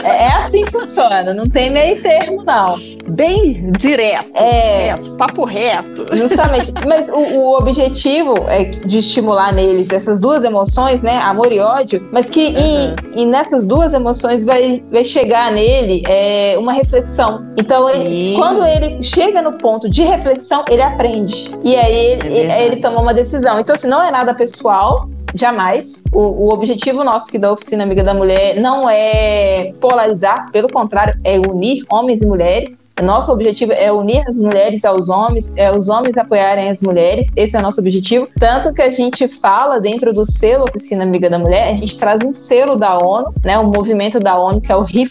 é, 0.02 0.24
é, 0.24 0.32
assim 0.32 0.64
que 0.64 0.72
funciona, 0.72 1.32
não 1.32 1.48
tem 1.48 1.70
meio 1.70 2.02
termo 2.02 2.42
não. 2.42 2.76
Bem 3.06 3.70
direto, 3.78 4.42
é, 4.42 4.88
reto, 4.88 5.12
papo 5.12 5.44
reto. 5.44 6.06
Justamente. 6.16 6.72
Mas 6.88 7.08
o, 7.08 7.18
o, 7.18 7.56
objetivo 7.56 8.34
é 8.48 8.64
de 8.64 8.98
estimular 8.98 9.52
neles 9.52 9.92
essas 9.92 10.18
duas 10.18 10.42
emoções, 10.42 10.65
né, 11.02 11.18
amor 11.18 11.52
e 11.52 11.60
ódio, 11.60 12.08
mas 12.12 12.28
que 12.28 12.46
uhum. 12.46 12.96
e, 13.14 13.22
e 13.22 13.26
nessas 13.26 13.64
duas 13.64 13.92
emoções 13.92 14.44
vai, 14.44 14.82
vai 14.90 15.04
chegar 15.04 15.52
nele 15.52 16.02
é, 16.08 16.56
uma 16.58 16.72
reflexão 16.72 16.96
reflexão. 16.96 17.44
Então, 17.56 17.90
ele, 17.90 18.36
quando 18.36 18.64
ele 18.64 19.02
chega 19.02 19.42
no 19.42 19.52
ponto 19.52 19.88
de 19.88 20.02
reflexão, 20.02 20.64
ele 20.68 20.82
aprende. 20.82 21.50
E 21.62 21.76
aí 21.76 21.94
ele, 21.94 22.38
é 22.38 22.64
ele 22.64 22.76
toma 22.76 23.00
uma 23.00 23.14
decisão. 23.14 23.58
Então, 23.58 23.74
assim, 23.74 23.88
não 23.88 24.02
é 24.02 24.10
nada 24.10 24.34
pessoal, 24.34 25.08
jamais. 25.34 26.02
O, 26.12 26.20
o, 26.20 26.52
objetivo 26.52 27.04
nosso 27.04 27.28
aqui 27.28 27.38
da 27.38 27.52
Oficina 27.52 27.84
Amiga 27.84 28.02
da 28.02 28.14
Mulher 28.14 28.60
não 28.60 28.88
é 28.88 29.72
polarizar, 29.80 30.50
pelo 30.50 30.68
contrário, 30.68 31.18
é 31.24 31.38
unir 31.38 31.84
homens 31.90 32.22
e 32.22 32.26
mulheres. 32.26 32.85
Nosso 33.02 33.30
objetivo 33.30 33.72
é 33.72 33.92
unir 33.92 34.26
as 34.26 34.38
mulheres 34.38 34.84
aos 34.84 35.10
homens, 35.10 35.52
é 35.54 35.70
os 35.70 35.88
homens 35.88 36.16
apoiarem 36.16 36.70
as 36.70 36.80
mulheres. 36.80 37.30
Esse 37.36 37.54
é 37.54 37.58
o 37.58 37.62
nosso 37.62 37.80
objetivo. 37.80 38.26
Tanto 38.40 38.72
que 38.72 38.80
a 38.80 38.88
gente 38.88 39.28
fala 39.28 39.78
dentro 39.78 40.14
do 40.14 40.24
selo 40.24 40.64
Oficina 40.64 41.04
Amiga 41.04 41.28
da 41.28 41.38
Mulher, 41.38 41.68
a 41.68 41.76
gente 41.76 41.98
traz 41.98 42.22
um 42.24 42.32
selo 42.32 42.74
da 42.74 42.96
ONU, 42.96 43.34
né, 43.44 43.58
um 43.58 43.70
movimento 43.70 44.18
da 44.18 44.38
ONU 44.38 44.62
que 44.62 44.72
é 44.72 44.76
o 44.76 44.84
He 44.84 45.06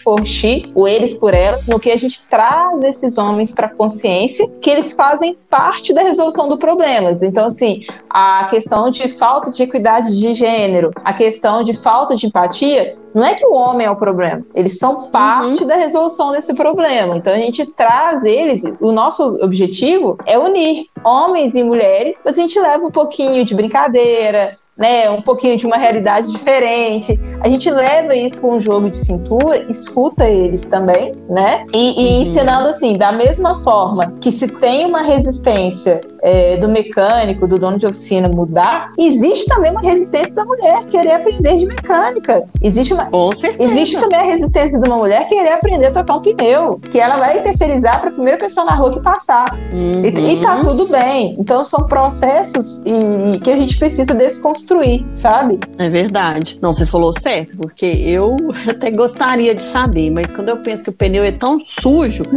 o 0.73 0.87
Eles 0.87 1.13
por 1.13 1.33
Elas, 1.33 1.67
no 1.67 1.79
que 1.79 1.91
a 1.91 1.97
gente 1.97 2.21
traz 2.27 2.83
esses 2.83 3.17
homens 3.17 3.53
para 3.53 3.69
consciência 3.69 4.49
que 4.59 4.69
eles 4.69 4.93
fazem 4.93 5.37
parte 5.49 5.93
da 5.93 6.01
resolução 6.01 6.49
dos 6.49 6.57
problemas. 6.57 7.21
Então, 7.21 7.45
assim, 7.45 7.85
a 8.09 8.47
questão 8.49 8.89
de 8.89 9.07
falta 9.09 9.51
de 9.51 9.61
equidade 9.61 10.19
de 10.19 10.33
gênero, 10.33 10.91
a 11.03 11.13
questão 11.13 11.63
de 11.63 11.73
falta 11.73 12.15
de 12.15 12.25
empatia, 12.25 12.95
não 13.15 13.25
é 13.25 13.33
que 13.33 13.45
o 13.45 13.53
homem 13.53 13.87
é 13.87 13.89
o 13.89 13.95
problema, 13.95 14.45
eles 14.53 14.77
são 14.77 15.09
parte 15.09 15.61
uhum. 15.61 15.67
da 15.67 15.75
resolução 15.75 16.33
desse 16.33 16.53
problema. 16.53 17.15
Então 17.15 17.33
a 17.33 17.37
gente 17.37 17.65
traz 17.65 18.25
eles, 18.25 18.63
o 18.81 18.91
nosso 18.91 19.41
objetivo 19.41 20.17
é 20.25 20.37
unir 20.37 20.87
homens 21.01 21.55
e 21.55 21.63
mulheres, 21.63 22.21
mas 22.25 22.37
a 22.37 22.41
gente 22.41 22.59
leva 22.59 22.85
um 22.85 22.91
pouquinho 22.91 23.45
de 23.45 23.55
brincadeira, 23.55 24.57
né, 24.77 25.09
um 25.09 25.21
pouquinho 25.21 25.55
de 25.55 25.65
uma 25.65 25.77
realidade 25.77 26.29
diferente. 26.31 27.19
A 27.41 27.47
gente 27.47 27.69
leva 27.69 28.13
isso 28.13 28.41
com 28.41 28.55
um 28.55 28.59
jogo 28.59 28.89
de 28.89 28.97
cintura, 28.97 29.65
escuta 29.69 30.27
eles 30.27 30.65
também, 30.65 31.13
né? 31.29 31.63
E, 31.73 31.77
e 31.77 32.15
uhum. 32.15 32.21
ensinando 32.23 32.69
assim, 32.69 32.97
da 32.97 33.11
mesma 33.11 33.57
forma 33.63 34.13
que 34.19 34.31
se 34.31 34.47
tem 34.47 34.85
uma 34.85 35.01
resistência 35.01 36.01
é, 36.21 36.57
do 36.57 36.67
mecânico, 36.67 37.47
do 37.47 37.57
dono 37.57 37.77
de 37.77 37.85
oficina 37.85 38.27
mudar, 38.27 38.91
existe 38.97 39.45
também 39.45 39.71
uma 39.71 39.81
resistência 39.81 40.35
da 40.35 40.43
mulher 40.43 40.85
querer 40.85 41.13
aprender 41.13 41.55
de 41.55 41.65
mecânica. 41.65 42.43
Existe 42.61 42.93
uma, 42.93 43.05
com 43.05 43.31
certeza. 43.31 43.71
Existe 43.71 43.99
também 43.99 44.19
a 44.19 44.23
resistência 44.23 44.79
de 44.79 44.87
uma 44.87 44.97
mulher 44.97 45.27
querer 45.27 45.53
aprender 45.53 45.87
a 45.87 45.91
trocar 45.91 46.17
um 46.17 46.21
pneu, 46.21 46.79
que 46.91 46.99
ela 46.99 47.17
vai 47.17 47.41
terceirizar 47.41 48.01
para 48.01 48.09
a 48.09 48.13
primeira 48.13 48.37
pessoa 48.37 48.65
na 48.65 48.75
rua 48.75 48.91
que 48.91 49.01
passar. 49.01 49.57
Uhum. 49.71 50.03
E, 50.03 50.33
e 50.33 50.41
tá 50.41 50.59
tudo 50.61 50.87
bem. 50.87 51.35
Então 51.39 51.63
são 51.63 51.87
processos 51.87 52.83
e, 52.85 53.39
que 53.39 53.51
a 53.51 53.55
gente 53.55 53.77
precisa 53.77 54.13
desconstruir 54.13 54.64
construir, 54.65 55.05
sabe? 55.13 55.59
É 55.77 55.87
verdade. 55.87 56.57
Não, 56.61 56.73
você 56.73 56.85
falou 56.85 57.13
certo, 57.13 57.55
porque 57.57 57.85
eu 57.85 58.35
até 58.67 58.89
gostaria 58.89 59.53
de 59.53 59.61
saber, 59.61 60.09
mas 60.09 60.31
quando 60.31 60.49
eu 60.49 60.57
penso 60.57 60.83
que 60.83 60.89
o 60.89 60.93
pneu 60.93 61.23
é 61.23 61.31
tão 61.31 61.59
sujo, 61.63 62.23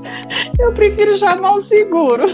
eu 0.58 0.72
prefiro 0.72 1.18
chamar 1.18 1.54
o 1.54 1.60
seguro. 1.60 2.24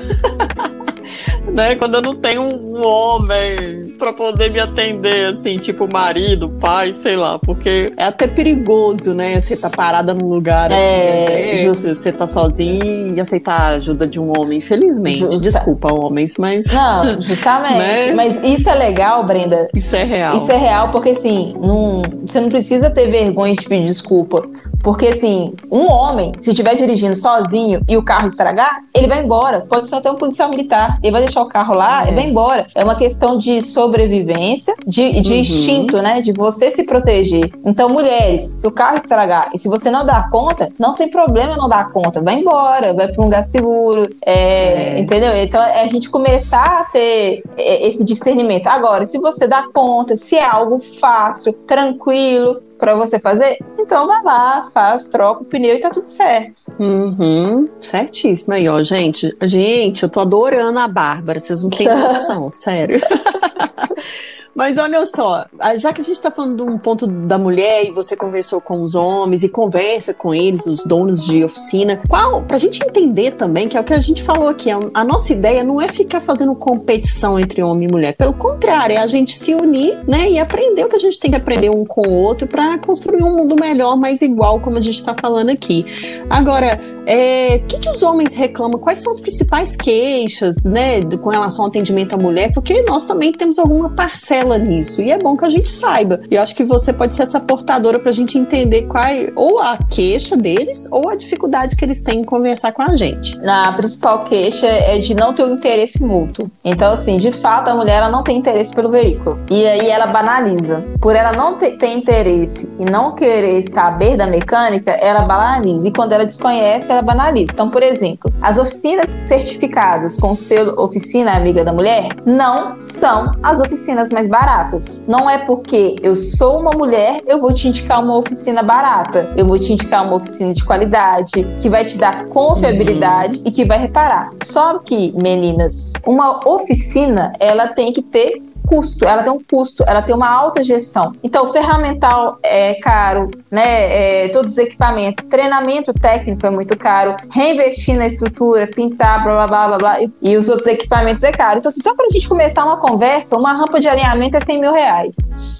Né? 1.54 1.74
Quando 1.76 1.94
eu 1.94 2.02
não 2.02 2.14
tenho 2.14 2.42
um, 2.42 2.82
homem 2.82 3.94
para 3.98 4.12
poder 4.12 4.50
me 4.50 4.60
atender, 4.60 5.26
assim, 5.26 5.58
tipo 5.58 5.88
marido, 5.90 6.48
pai, 6.60 6.94
sei 7.02 7.16
lá, 7.16 7.38
porque 7.38 7.92
é 7.96 8.04
até 8.04 8.26
perigoso, 8.26 9.14
né? 9.14 9.40
Você 9.40 9.56
tá 9.56 9.70
parada 9.70 10.12
num 10.12 10.28
lugar 10.28 10.70
é, 10.70 11.66
assim, 11.66 11.88
você 11.88 12.12
tá 12.12 12.26
sozinho 12.26 13.14
e 13.16 13.20
aceitar 13.20 13.60
a 13.60 13.66
ajuda 13.76 14.06
de 14.06 14.20
um 14.20 14.38
homem, 14.38 14.58
infelizmente. 14.58 15.20
Justa. 15.20 15.40
Desculpa, 15.40 15.92
homens, 15.92 16.34
mas. 16.38 16.72
Não, 16.72 17.20
justamente. 17.20 17.76
né? 17.78 18.12
Mas 18.12 18.38
isso 18.42 18.68
é 18.68 18.74
legal, 18.74 19.24
Brenda. 19.26 19.68
Isso 19.74 19.96
é 19.96 20.04
real. 20.04 20.36
Isso 20.36 20.52
é 20.52 20.56
real 20.56 20.90
porque, 20.90 21.10
assim, 21.10 21.54
não, 21.60 22.02
você 22.26 22.40
não 22.40 22.48
precisa 22.48 22.90
ter 22.90 23.10
vergonha 23.10 23.54
de 23.54 23.66
pedir 23.66 23.86
desculpa. 23.86 24.46
Porque, 24.86 25.08
assim, 25.08 25.52
um 25.68 25.90
homem, 25.90 26.30
se 26.38 26.50
estiver 26.50 26.76
dirigindo 26.76 27.16
sozinho 27.16 27.82
e 27.88 27.96
o 27.96 28.04
carro 28.04 28.28
estragar, 28.28 28.84
ele 28.94 29.08
vai 29.08 29.20
embora. 29.20 29.66
Pode 29.68 29.88
ser 29.88 29.96
até 29.96 30.08
um 30.08 30.14
policial 30.14 30.48
militar. 30.48 31.00
Ele 31.02 31.10
vai 31.10 31.22
deixar 31.22 31.42
o 31.42 31.48
carro 31.48 31.74
lá 31.74 32.06
é. 32.06 32.12
e 32.12 32.14
vai 32.14 32.24
embora. 32.24 32.68
É 32.72 32.84
uma 32.84 32.94
questão 32.94 33.36
de 33.36 33.62
sobrevivência, 33.62 34.76
de, 34.86 35.20
de 35.22 35.32
uhum. 35.32 35.38
instinto, 35.40 36.00
né? 36.00 36.20
De 36.20 36.32
você 36.32 36.70
se 36.70 36.84
proteger. 36.84 37.50
Então, 37.64 37.88
mulheres, 37.88 38.44
se 38.44 38.64
o 38.64 38.70
carro 38.70 38.96
estragar 38.96 39.50
e 39.52 39.58
se 39.58 39.66
você 39.66 39.90
não 39.90 40.06
dá 40.06 40.28
conta, 40.30 40.68
não 40.78 40.94
tem 40.94 41.10
problema 41.10 41.56
não 41.56 41.68
dar 41.68 41.90
conta. 41.90 42.22
Vai 42.22 42.34
embora, 42.34 42.92
vai 42.92 43.08
para 43.08 43.20
um 43.20 43.24
lugar 43.24 43.44
seguro. 43.44 44.08
É, 44.24 44.34
é. 44.34 44.98
Entendeu? 45.00 45.34
Então, 45.36 45.60
é 45.64 45.82
a 45.82 45.88
gente 45.88 46.08
começar 46.08 46.82
a 46.82 46.84
ter 46.84 47.42
é, 47.56 47.88
esse 47.88 48.04
discernimento. 48.04 48.68
Agora, 48.68 49.04
se 49.04 49.18
você 49.18 49.48
dá 49.48 49.64
conta, 49.74 50.16
se 50.16 50.36
é 50.36 50.44
algo 50.44 50.78
fácil, 50.78 51.52
tranquilo, 51.66 52.60
para 52.78 52.94
você 52.94 53.18
fazer, 53.18 53.58
então 53.78 54.06
vai 54.06 54.22
lá, 54.22 54.68
faz, 54.72 55.06
troca 55.06 55.42
o 55.42 55.44
pneu 55.44 55.76
e 55.76 55.80
tá 55.80 55.90
tudo 55.90 56.06
certo. 56.08 56.62
Uhum, 56.78 57.68
certíssimo 57.80 58.54
aí, 58.54 58.68
ó, 58.68 58.82
gente. 58.82 59.34
Gente, 59.42 60.02
eu 60.02 60.08
tô 60.08 60.20
adorando 60.20 60.78
a 60.78 60.88
Bárbara, 60.88 61.40
vocês 61.40 61.62
não 61.62 61.70
têm 61.70 61.88
noção, 61.88 62.50
sério. 62.50 63.00
Mas 64.56 64.78
olha 64.78 65.04
só, 65.04 65.44
já 65.76 65.92
que 65.92 66.00
a 66.00 66.04
gente 66.04 66.14
está 66.14 66.30
falando 66.30 66.56
de 66.56 66.62
um 66.62 66.78
ponto 66.78 67.06
da 67.06 67.36
mulher 67.36 67.84
e 67.84 67.90
você 67.90 68.16
conversou 68.16 68.58
com 68.58 68.82
os 68.82 68.94
homens 68.94 69.42
e 69.42 69.50
conversa 69.50 70.14
com 70.14 70.34
eles, 70.34 70.64
os 70.64 70.82
donos 70.86 71.26
de 71.26 71.44
oficina, 71.44 72.00
qual, 72.08 72.42
pra 72.42 72.56
gente 72.56 72.82
entender 72.82 73.32
também, 73.32 73.68
que 73.68 73.76
é 73.76 73.80
o 73.80 73.84
que 73.84 73.92
a 73.92 74.00
gente 74.00 74.22
falou 74.22 74.48
aqui, 74.48 74.70
a 74.70 75.04
nossa 75.04 75.34
ideia 75.34 75.62
não 75.62 75.78
é 75.78 75.88
ficar 75.88 76.20
fazendo 76.20 76.54
competição 76.54 77.38
entre 77.38 77.62
homem 77.62 77.86
e 77.86 77.92
mulher, 77.92 78.16
pelo 78.16 78.32
contrário, 78.32 78.94
é 78.94 78.96
a 78.96 79.06
gente 79.06 79.36
se 79.36 79.54
unir, 79.54 79.98
né, 80.08 80.30
e 80.30 80.38
aprender 80.38 80.84
o 80.84 80.88
que 80.88 80.96
a 80.96 81.00
gente 81.00 81.20
tem 81.20 81.30
que 81.30 81.36
aprender 81.36 81.68
um 81.68 81.84
com 81.84 82.08
o 82.08 82.14
outro 82.14 82.48
para 82.48 82.78
construir 82.78 83.22
um 83.22 83.36
mundo 83.36 83.56
melhor, 83.60 83.94
mais 83.94 84.22
igual, 84.22 84.58
como 84.58 84.78
a 84.78 84.80
gente 84.80 84.96
está 84.96 85.14
falando 85.20 85.50
aqui. 85.50 85.84
Agora, 86.30 86.80
é, 87.06 87.60
o 87.62 87.66
que, 87.66 87.78
que 87.78 87.88
os 87.88 88.02
homens 88.02 88.34
reclamam? 88.34 88.80
Quais 88.80 89.00
são 89.00 89.12
as 89.12 89.20
principais 89.20 89.76
queixas, 89.76 90.64
né, 90.64 91.02
com 91.02 91.28
relação 91.28 91.64
ao 91.64 91.68
atendimento 91.68 92.14
à 92.14 92.18
mulher? 92.18 92.52
Porque 92.54 92.82
nós 92.82 93.04
também 93.04 93.32
temos 93.32 93.58
alguma 93.58 93.90
parcela 93.90 94.45
nisso 94.54 95.02
e 95.02 95.10
é 95.10 95.18
bom 95.18 95.36
que 95.36 95.44
a 95.44 95.50
gente 95.50 95.70
saiba. 95.70 96.20
E 96.30 96.36
eu 96.36 96.42
acho 96.42 96.54
que 96.54 96.64
você 96.64 96.92
pode 96.92 97.14
ser 97.14 97.22
essa 97.22 97.40
portadora 97.40 97.98
para 97.98 98.10
a 98.10 98.14
gente 98.14 98.38
entender 98.38 98.82
qual 98.82 99.04
é, 99.04 99.32
ou 99.34 99.58
a 99.58 99.76
queixa 99.76 100.36
deles 100.36 100.88
ou 100.90 101.08
a 101.08 101.16
dificuldade 101.16 101.76
que 101.76 101.84
eles 101.84 102.02
têm 102.02 102.20
em 102.20 102.24
conversar 102.24 102.72
com 102.72 102.82
a 102.82 102.94
gente. 102.94 103.38
A 103.46 103.72
principal 103.72 104.24
queixa 104.24 104.66
é 104.66 104.98
de 104.98 105.14
não 105.14 105.34
ter 105.34 105.44
um 105.44 105.54
interesse 105.54 106.02
mútuo. 106.02 106.50
Então, 106.64 106.92
assim, 106.92 107.16
de 107.16 107.32
fato, 107.32 107.68
a 107.68 107.74
mulher 107.74 107.96
ela 107.96 108.08
não 108.08 108.22
tem 108.22 108.38
interesse 108.38 108.74
pelo 108.74 108.90
veículo. 108.90 109.38
E 109.50 109.66
aí 109.66 109.88
ela 109.88 110.06
banaliza. 110.06 110.84
Por 111.00 111.16
ela 111.16 111.32
não 111.32 111.56
ter, 111.56 111.72
ter 111.72 111.88
interesse 111.88 112.68
e 112.78 112.84
não 112.84 113.14
querer 113.14 113.68
saber 113.70 114.16
da 114.16 114.26
mecânica, 114.26 114.92
ela 114.92 115.22
banaliza. 115.22 115.88
E 115.88 115.92
quando 115.92 116.12
ela 116.12 116.24
desconhece, 116.24 116.90
ela 116.90 117.02
banaliza. 117.02 117.52
Então, 117.52 117.70
por 117.70 117.82
exemplo, 117.82 118.32
as 118.42 118.58
oficinas 118.58 119.16
certificadas 119.20 120.18
com 120.18 120.32
o 120.32 120.36
selo 120.36 120.80
Oficina 120.80 121.32
Amiga 121.32 121.64
da 121.64 121.72
Mulher 121.72 122.08
não 122.24 122.80
são 122.80 123.32
as 123.42 123.60
oficinas 123.60 124.10
mais 124.10 124.28
baratas. 124.36 125.02
Não 125.08 125.30
é 125.30 125.38
porque 125.38 125.96
eu 126.02 126.14
sou 126.14 126.60
uma 126.60 126.72
mulher, 126.72 127.22
eu 127.26 127.40
vou 127.40 127.54
te 127.54 127.68
indicar 127.68 128.02
uma 128.04 128.18
oficina 128.18 128.62
barata. 128.62 129.32
Eu 129.34 129.46
vou 129.46 129.58
te 129.58 129.72
indicar 129.72 130.04
uma 130.04 130.16
oficina 130.16 130.52
de 130.52 130.62
qualidade, 130.62 131.32
que 131.58 131.70
vai 131.70 131.86
te 131.86 131.96
dar 131.96 132.26
confiabilidade 132.26 133.38
uhum. 133.38 133.44
e 133.46 133.50
que 133.50 133.64
vai 133.64 133.78
reparar. 133.78 134.30
Só 134.44 134.78
que, 134.80 135.14
meninas, 135.22 135.94
uma 136.06 136.46
oficina, 136.46 137.32
ela 137.40 137.68
tem 137.68 137.92
que 137.94 138.02
ter 138.02 138.42
custo, 138.66 139.06
ela 139.06 139.22
tem 139.22 139.32
um 139.32 139.40
custo, 139.40 139.84
ela 139.86 140.02
tem 140.02 140.14
uma 140.14 140.28
alta 140.28 140.62
gestão. 140.62 141.12
Então, 141.22 141.44
o 141.44 141.48
ferramental 141.48 142.38
é 142.42 142.74
caro, 142.74 143.30
né? 143.50 144.24
É, 144.24 144.28
todos 144.28 144.52
os 144.52 144.58
equipamentos, 144.58 145.24
treinamento 145.26 145.94
técnico 145.94 146.44
é 146.46 146.50
muito 146.50 146.76
caro, 146.76 147.16
reinvestir 147.30 147.96
na 147.96 148.06
estrutura, 148.06 148.66
pintar, 148.66 149.22
blá 149.22 149.34
blá 149.34 149.46
blá 149.46 149.66
blá, 149.66 149.78
blá 149.78 150.02
e, 150.02 150.08
e 150.20 150.36
os 150.36 150.48
outros 150.48 150.66
equipamentos 150.66 151.22
é 151.22 151.32
caro. 151.32 151.58
Então, 151.58 151.68
assim, 151.68 151.80
só 151.80 151.94
para 151.94 152.06
a 152.06 152.10
gente 152.10 152.28
começar 152.28 152.64
uma 152.64 152.78
conversa, 152.78 153.36
uma 153.36 153.52
rampa 153.52 153.80
de 153.80 153.88
alinhamento 153.88 154.36
é 154.36 154.44
100 154.44 154.60
mil 154.60 154.72
reais. 154.72 155.14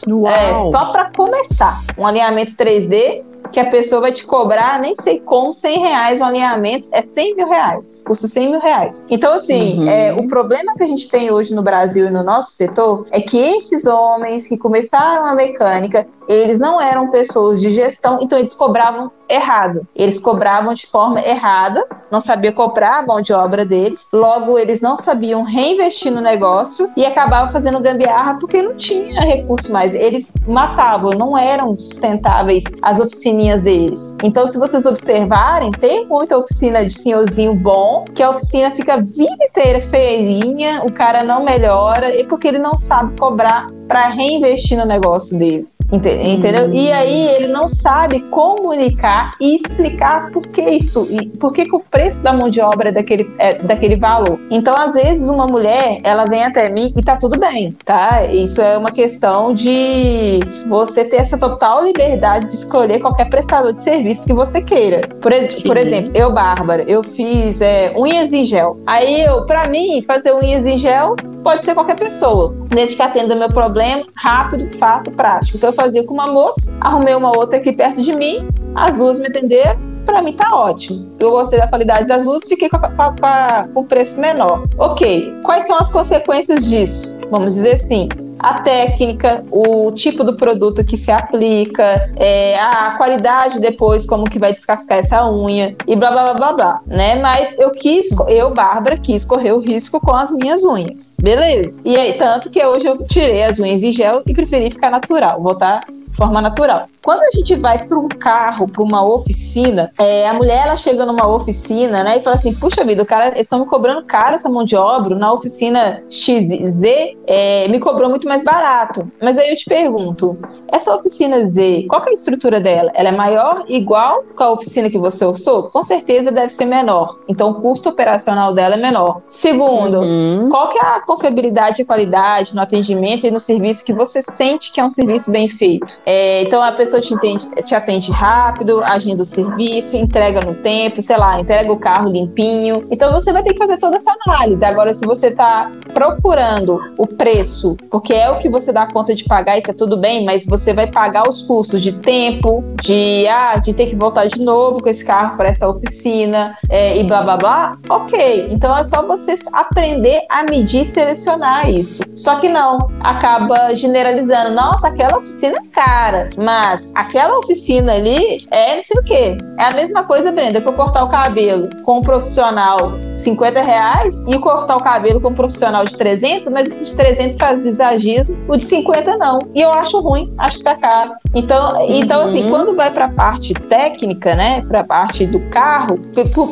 Uau. 0.09 0.29
É, 0.29 0.57
só 0.71 0.87
para 0.87 1.11
começar. 1.11 1.83
Um 1.97 2.07
alinhamento 2.07 2.55
3D 2.55 3.25
que 3.57 3.61
a 3.61 3.71
pessoa 3.71 4.03
vai 4.03 4.13
te 4.13 4.27
cobrar, 4.27 4.79
nem 4.79 4.95
sei 4.95 5.19
como, 5.19 5.55
100 5.55 5.79
reais 5.79 6.21
o 6.21 6.25
alinhamento, 6.25 6.91
é 6.93 7.01
100 7.01 7.37
mil 7.37 7.49
reais, 7.49 8.03
custa 8.07 8.29
100 8.29 8.51
mil 8.51 8.61
reais. 8.61 9.03
Então, 9.09 9.33
assim, 9.33 9.79
uhum. 9.79 9.89
é, 9.89 10.13
o 10.13 10.29
problema 10.29 10.75
que 10.75 10.83
a 10.83 10.87
gente 10.87 11.09
tem 11.09 11.31
hoje 11.31 11.55
no 11.55 11.63
Brasil 11.63 12.07
e 12.07 12.11
no 12.11 12.23
nosso 12.23 12.51
setor 12.51 13.07
é 13.11 13.19
que 13.19 13.39
esses 13.39 13.87
homens 13.87 14.47
que 14.47 14.59
começaram 14.59 15.25
a 15.25 15.35
mecânica, 15.35 16.07
eles 16.29 16.61
não 16.61 16.79
eram 16.79 17.11
pessoas 17.11 17.59
de 17.59 17.71
gestão, 17.71 18.19
então 18.21 18.39
eles 18.39 18.55
cobravam 18.55 19.11
errado. 19.29 19.87
Eles 19.95 20.21
cobravam 20.21 20.73
de 20.73 20.87
forma 20.87 21.21
errada, 21.21 21.87
não 22.11 22.21
sabia 22.21 22.53
cobrar 22.53 22.99
a 22.99 23.07
mão 23.07 23.21
de 23.21 23.33
obra 23.33 23.65
deles, 23.65 24.07
logo 24.13 24.59
eles 24.59 24.81
não 24.81 24.97
sabiam 24.97 25.43
reinvestir 25.43 26.13
no 26.13 26.21
negócio 26.21 26.91
e 26.97 27.05
acabavam 27.05 27.53
fazendo 27.53 27.81
gambiarra 27.81 28.39
porque 28.39 28.63
não 28.63 28.77
tinha 28.77 29.21
recurso 29.21 29.73
mais. 29.73 29.95
Eles 29.95 30.35
matavam, 30.47 31.11
não 31.11 31.37
eram 31.37 31.79
sustentáveis 31.79 32.65
as 32.83 32.99
oficininhas 33.47 33.63
deles. 33.63 34.17
Então, 34.23 34.47
se 34.47 34.59
vocês 34.59 34.87
observarem, 34.87 35.71
tem 35.73 36.07
muita 36.07 36.37
oficina 36.37 36.85
de 36.85 36.93
senhorzinho 36.93 37.55
bom, 37.55 38.05
que 38.15 38.23
a 38.23 38.31
oficina 38.31 38.71
fica 38.71 38.95
a 38.95 39.01
vida 39.01 39.37
inteira 39.41 39.81
feirinha, 39.81 40.83
o 40.85 40.93
cara 40.93 41.23
não 41.23 41.45
melhora, 41.45 42.15
e 42.15 42.25
porque 42.25 42.49
ele 42.49 42.59
não 42.59 42.77
sabe 42.77 43.19
cobrar 43.19 43.69
para 43.87 44.09
reinvestir 44.09 44.77
no 44.77 44.85
negócio 44.85 45.39
dele. 45.39 45.67
Entendeu? 45.93 46.67
Hum. 46.67 46.73
E 46.73 46.91
aí 46.91 47.29
ele 47.29 47.49
não 47.49 47.69
sabe 47.69 48.21
comunicar 48.31 49.31
e 49.41 49.57
explicar 49.57 50.31
por 50.33 50.43
que 50.49 50.63
isso, 50.63 51.07
por 51.39 51.53
que, 51.53 51.65
que 51.65 51.77
o 51.77 51.81
preço 51.81 52.23
da 52.25 52.33
mão 52.33 52.49
de 52.49 52.61
obra 52.61 52.89
é 52.89 52.93
daquele, 52.93 53.31
é 53.39 53.55
daquele 53.63 53.97
valor. 53.97 54.39
Então, 54.51 54.75
às 54.77 54.95
vezes, 54.95 55.29
uma 55.29 55.47
mulher, 55.47 56.01
ela 56.03 56.25
vem 56.25 56.43
até 56.43 56.69
mim 56.69 56.93
e 56.97 57.03
tá 57.03 57.17
tudo 57.17 57.39
bem, 57.39 57.77
tá? 57.85 58.25
Isso 58.25 58.61
é 58.61 58.77
uma 58.77 58.91
questão 58.91 59.55
de 59.55 60.41
você 60.67 61.05
ter 61.05 61.19
essa 61.19 61.39
total 61.39 61.85
liberdade 61.85 62.49
de 62.49 62.57
escolher 62.57 62.99
qualquer 62.99 63.26
prestador 63.29 63.73
de 63.73 63.83
serviço 63.83 64.27
que 64.27 64.33
você 64.33 64.61
queira. 64.61 65.01
Por, 65.21 65.33
por 65.67 65.77
exemplo, 65.77 66.13
eu, 66.15 66.33
Bárbara, 66.33 66.85
eu 66.87 67.03
fiz 67.03 67.61
é, 67.61 67.93
unhas 67.97 68.33
em 68.33 68.45
gel. 68.45 68.79
Aí, 68.87 69.23
eu, 69.23 69.45
pra 69.47 69.69
mim, 69.69 70.03
fazer 70.07 70.33
unhas 70.35 70.65
em 70.65 70.77
gel 70.77 71.17
pode 71.43 71.65
ser 71.65 71.75
qualquer 71.75 71.97
pessoa. 71.97 72.55
Desde 72.69 72.97
que 72.97 73.03
atenda 73.03 73.35
o 73.35 73.39
meu 73.39 73.49
problema, 73.49 74.05
rápido, 74.15 74.69
fácil, 74.71 75.13
prático. 75.13 75.57
Então, 75.57 75.73
fazia 75.73 76.05
com 76.05 76.15
uma 76.15 76.27
moça, 76.27 76.77
arrumei 76.81 77.15
uma 77.15 77.37
outra 77.37 77.59
aqui 77.59 77.73
perto 77.73 78.03
de 78.03 78.15
mim, 78.15 78.49
as 78.75 78.97
duas 78.97 79.19
me 79.19 79.29
atenderam, 79.29 79.79
para 80.05 80.23
mim 80.23 80.33
tá 80.33 80.55
ótimo. 80.55 81.15
Eu 81.19 81.33
gostei 81.33 81.59
da 81.59 81.67
qualidade 81.67 82.07
das 82.07 82.25
luzes, 82.25 82.49
fiquei 82.49 82.69
com, 82.69 82.79
com 82.79 83.81
o 83.81 83.85
preço 83.85 84.21
menor. 84.21 84.67
Ok, 84.79 85.33
quais 85.45 85.67
são 85.67 85.77
as 85.77 85.91
consequências 85.91 86.67
disso? 86.67 87.19
Vamos 87.31 87.55
dizer 87.55 87.73
assim, 87.73 88.09
a 88.47 88.61
técnica, 88.61 89.45
o 89.51 89.91
tipo 89.91 90.23
do 90.23 90.37
produto 90.37 90.85
que 90.85 90.97
se 90.97 91.11
aplica, 91.11 92.13
é, 92.15 92.57
a 92.57 92.95
qualidade 92.97 93.59
depois, 93.59 94.07
como 94.07 94.31
que 94.31 94.39
vai 94.39 94.53
descascar 94.53 94.99
essa 94.99 95.29
unha 95.29 95.75
e 95.85 95.97
blá 95.97 96.13
blá 96.13 96.23
blá 96.23 96.35
blá 96.35 96.53
blá, 96.53 96.81
né? 96.87 97.17
Mas 97.17 97.57
eu 97.59 97.73
quis, 97.73 98.07
eu, 98.29 98.55
Bárbara, 98.55 98.97
quis 98.97 99.25
correr 99.25 99.51
o 99.51 99.59
risco 99.59 100.01
com 100.01 100.15
as 100.15 100.33
minhas 100.33 100.65
unhas, 100.65 101.13
beleza? 101.21 101.77
E 101.85 101.99
aí, 101.99 102.13
tanto 102.13 102.49
que 102.49 102.65
hoje 102.65 102.87
eu 102.87 103.05
tirei 103.09 103.43
as 103.43 103.59
unhas 103.59 103.83
em 103.83 103.91
gel 103.91 104.23
e 104.25 104.33
preferi 104.33 104.71
ficar 104.71 104.91
natural, 104.91 105.43
vou 105.43 105.55
estar 105.55 105.81
forma 106.17 106.41
natural. 106.41 106.87
Quando 107.07 107.23
a 107.23 107.31
gente 107.31 107.55
vai 107.55 107.79
para 107.87 107.97
um 107.97 108.09
carro, 108.09 108.67
para 108.67 108.83
uma 108.83 109.07
oficina, 109.07 109.93
é, 109.97 110.29
a 110.29 110.35
mulher 110.35 110.67
ela 110.67 110.77
chega 110.77 111.07
numa 111.07 111.25
oficina, 111.25 112.03
né, 112.03 112.17
e 112.17 112.21
fala 112.21 112.35
assim: 112.35 112.53
puxa 112.53 112.85
vida, 112.85 113.01
o 113.01 113.07
cara, 113.07 113.29
eles 113.29 113.43
estão 113.43 113.61
me 113.61 113.67
cobrando 113.67 114.05
caro 114.05 114.35
essa 114.35 114.49
mão 114.49 114.65
de 114.65 114.75
obra. 114.75 115.15
Na 115.15 115.33
oficina 115.33 116.03
XZ 116.11 116.83
é, 117.25 117.69
me 117.69 117.79
cobrou 117.79 118.11
muito 118.11 118.27
mais 118.27 118.43
barato. 118.43 119.09
Mas 119.23 119.39
aí 119.39 119.51
eu 119.51 119.55
te 119.57 119.67
pergunto: 119.67 120.37
essa 120.67 120.93
oficina 120.97 121.47
Z, 121.47 121.87
qual 121.89 122.03
é 122.07 122.11
a 122.11 122.13
estrutura 122.13 122.59
dela? 122.59 122.91
Ela 122.93 123.11
é 123.11 123.13
maior, 123.13 123.65
igual 123.69 124.25
com 124.35 124.43
a 124.43 124.51
oficina 124.51 124.91
que 124.91 124.99
você 124.99 125.25
usou? 125.25 125.71
Com 125.71 125.85
certeza 125.85 126.33
deve 126.33 126.53
ser 126.53 126.65
menor. 126.65 127.21
Então 127.29 127.51
o 127.51 127.61
custo 127.61 127.89
operacional 127.89 128.53
dela 128.53 128.75
é 128.75 128.79
menor. 128.79 129.23
Segundo, 129.29 130.01
uhum. 130.01 130.49
qual 130.49 130.71
que 130.71 130.79
é 130.79 130.83
a 130.83 131.01
confiabilidade 131.03 131.83
e 131.83 131.85
qualidade 131.85 132.53
no 132.53 132.63
atendimento 132.63 133.29
e 133.29 133.31
no 133.31 133.39
serviço 133.39 133.85
que 133.85 133.93
você 133.93 134.21
sente 134.21 134.73
que 134.73 134.81
é 134.81 134.85
um 134.85 134.91
serviço 134.91 135.31
bem 135.31 135.49
feito? 135.49 136.01
É, 136.05 136.43
então 136.43 136.61
a 136.61 136.73
pessoa 136.73 136.96
te, 137.01 137.15
entende, 137.15 137.49
te 137.63 137.75
atende 137.75 138.11
rápido, 138.11 138.83
agindo 138.85 139.21
o 139.21 139.25
serviço, 139.25 139.97
entrega 139.97 140.41
no 140.41 140.55
tempo, 140.55 141.01
sei 141.03 141.17
lá, 141.17 141.41
entrega 141.41 141.73
o 141.73 141.79
carro 141.79 142.11
limpinho. 142.11 142.87
Então 142.91 143.13
você 143.13 143.33
vai 143.33 143.43
ter 143.43 143.53
que 143.53 143.59
fazer 143.59 143.79
toda 143.79 143.97
essa 143.97 144.13
análise. 144.27 144.65
Agora, 144.65 144.93
se 144.93 145.07
você 145.07 145.29
está 145.29 145.71
procurando 145.95 146.81
o 146.99 147.07
preço, 147.07 147.77
porque 147.91 148.15
é 148.15 148.31
o 148.31 148.39
que 148.39 148.49
você 148.49 148.73
dá 148.73 148.87
conta 148.87 149.15
de 149.15 149.25
pagar 149.25 149.59
e 149.59 149.63
tá 149.63 149.73
tudo 149.73 149.97
bem, 149.97 150.25
mas 150.25 150.45
você 150.47 150.73
vai 150.73 150.87
pagar 150.87 151.29
os 151.29 151.43
custos 151.43 151.83
de 151.83 151.93
tempo, 151.93 152.63
de, 152.83 153.27
ah, 153.29 153.57
de 153.57 153.73
ter 153.73 153.87
que 153.87 153.97
voltar 153.97 154.27
de 154.27 154.41
novo 154.43 154.83
com 154.83 154.89
esse 154.89 155.05
carro 155.05 155.37
para 155.37 155.49
essa 155.49 155.69
oficina 155.69 156.57
é, 156.69 156.99
e 156.99 157.05
blá 157.05 157.23
blá 157.23 157.37
blá, 157.37 157.77
ok. 157.89 158.49
Então 158.51 158.77
é 158.77 158.85
só 158.85 159.07
você 159.07 159.37
aprender 159.53 160.21
a 160.29 160.45
medir 160.45 160.83
e 160.83 160.85
selecionar 160.85 161.71
isso. 161.71 162.03
Só 162.15 162.37
que 162.37 162.49
não, 162.49 162.79
acaba 163.01 163.75
generalizando. 163.75 164.55
Nossa, 164.55 164.89
aquela 164.89 165.19
oficina 165.19 165.55
é 165.59 165.67
cara, 165.73 166.31
mas 166.37 166.86
aquela 166.95 167.39
oficina 167.39 167.95
ali 167.95 168.39
é 168.51 168.77
não 168.77 168.83
sei 168.83 168.99
o 168.99 169.03
quê. 169.03 169.39
É 169.59 169.65
a 169.65 169.73
mesma 169.73 170.05
coisa, 170.05 170.31
Brenda, 170.31 170.61
que 170.61 170.69
eu 170.69 170.73
cortar 170.75 171.05
o 171.05 171.09
cabelo 171.09 171.69
com 171.83 171.99
um 171.99 172.03
profissional 172.03 172.93
50 173.15 173.63
reais 173.63 174.23
e 174.27 174.39
cortar 174.39 174.77
o 174.77 174.83
cabelo 174.83 175.21
com 175.21 175.29
um 175.29 175.35
profissional 175.35 175.85
de 175.85 175.97
300, 175.97 176.49
mas 176.49 176.71
o 176.71 176.75
de 176.75 176.97
300 176.97 177.39
faz 177.39 177.63
visagismo, 177.63 178.37
o 178.49 178.57
de 178.57 178.65
50 178.65 179.17
não. 179.17 179.39
E 179.55 179.61
eu 179.61 179.71
acho 179.73 180.01
ruim, 180.01 180.33
acho 180.39 180.59
que 180.59 180.65
tá 180.65 180.77
caro. 180.77 181.13
Então, 181.35 181.77
uhum. 181.77 181.89
então 181.91 182.21
assim, 182.23 182.45
uhum. 182.45 182.51
quando 182.51 182.77
vai 182.77 182.91
para 182.91 183.07
a 183.07 183.15
parte 183.15 183.55
técnica, 183.55 184.35
né, 184.35 184.63
para 184.63 184.81
a 184.81 184.85
parte 184.85 185.27
do 185.27 185.41
carro, 185.49 185.99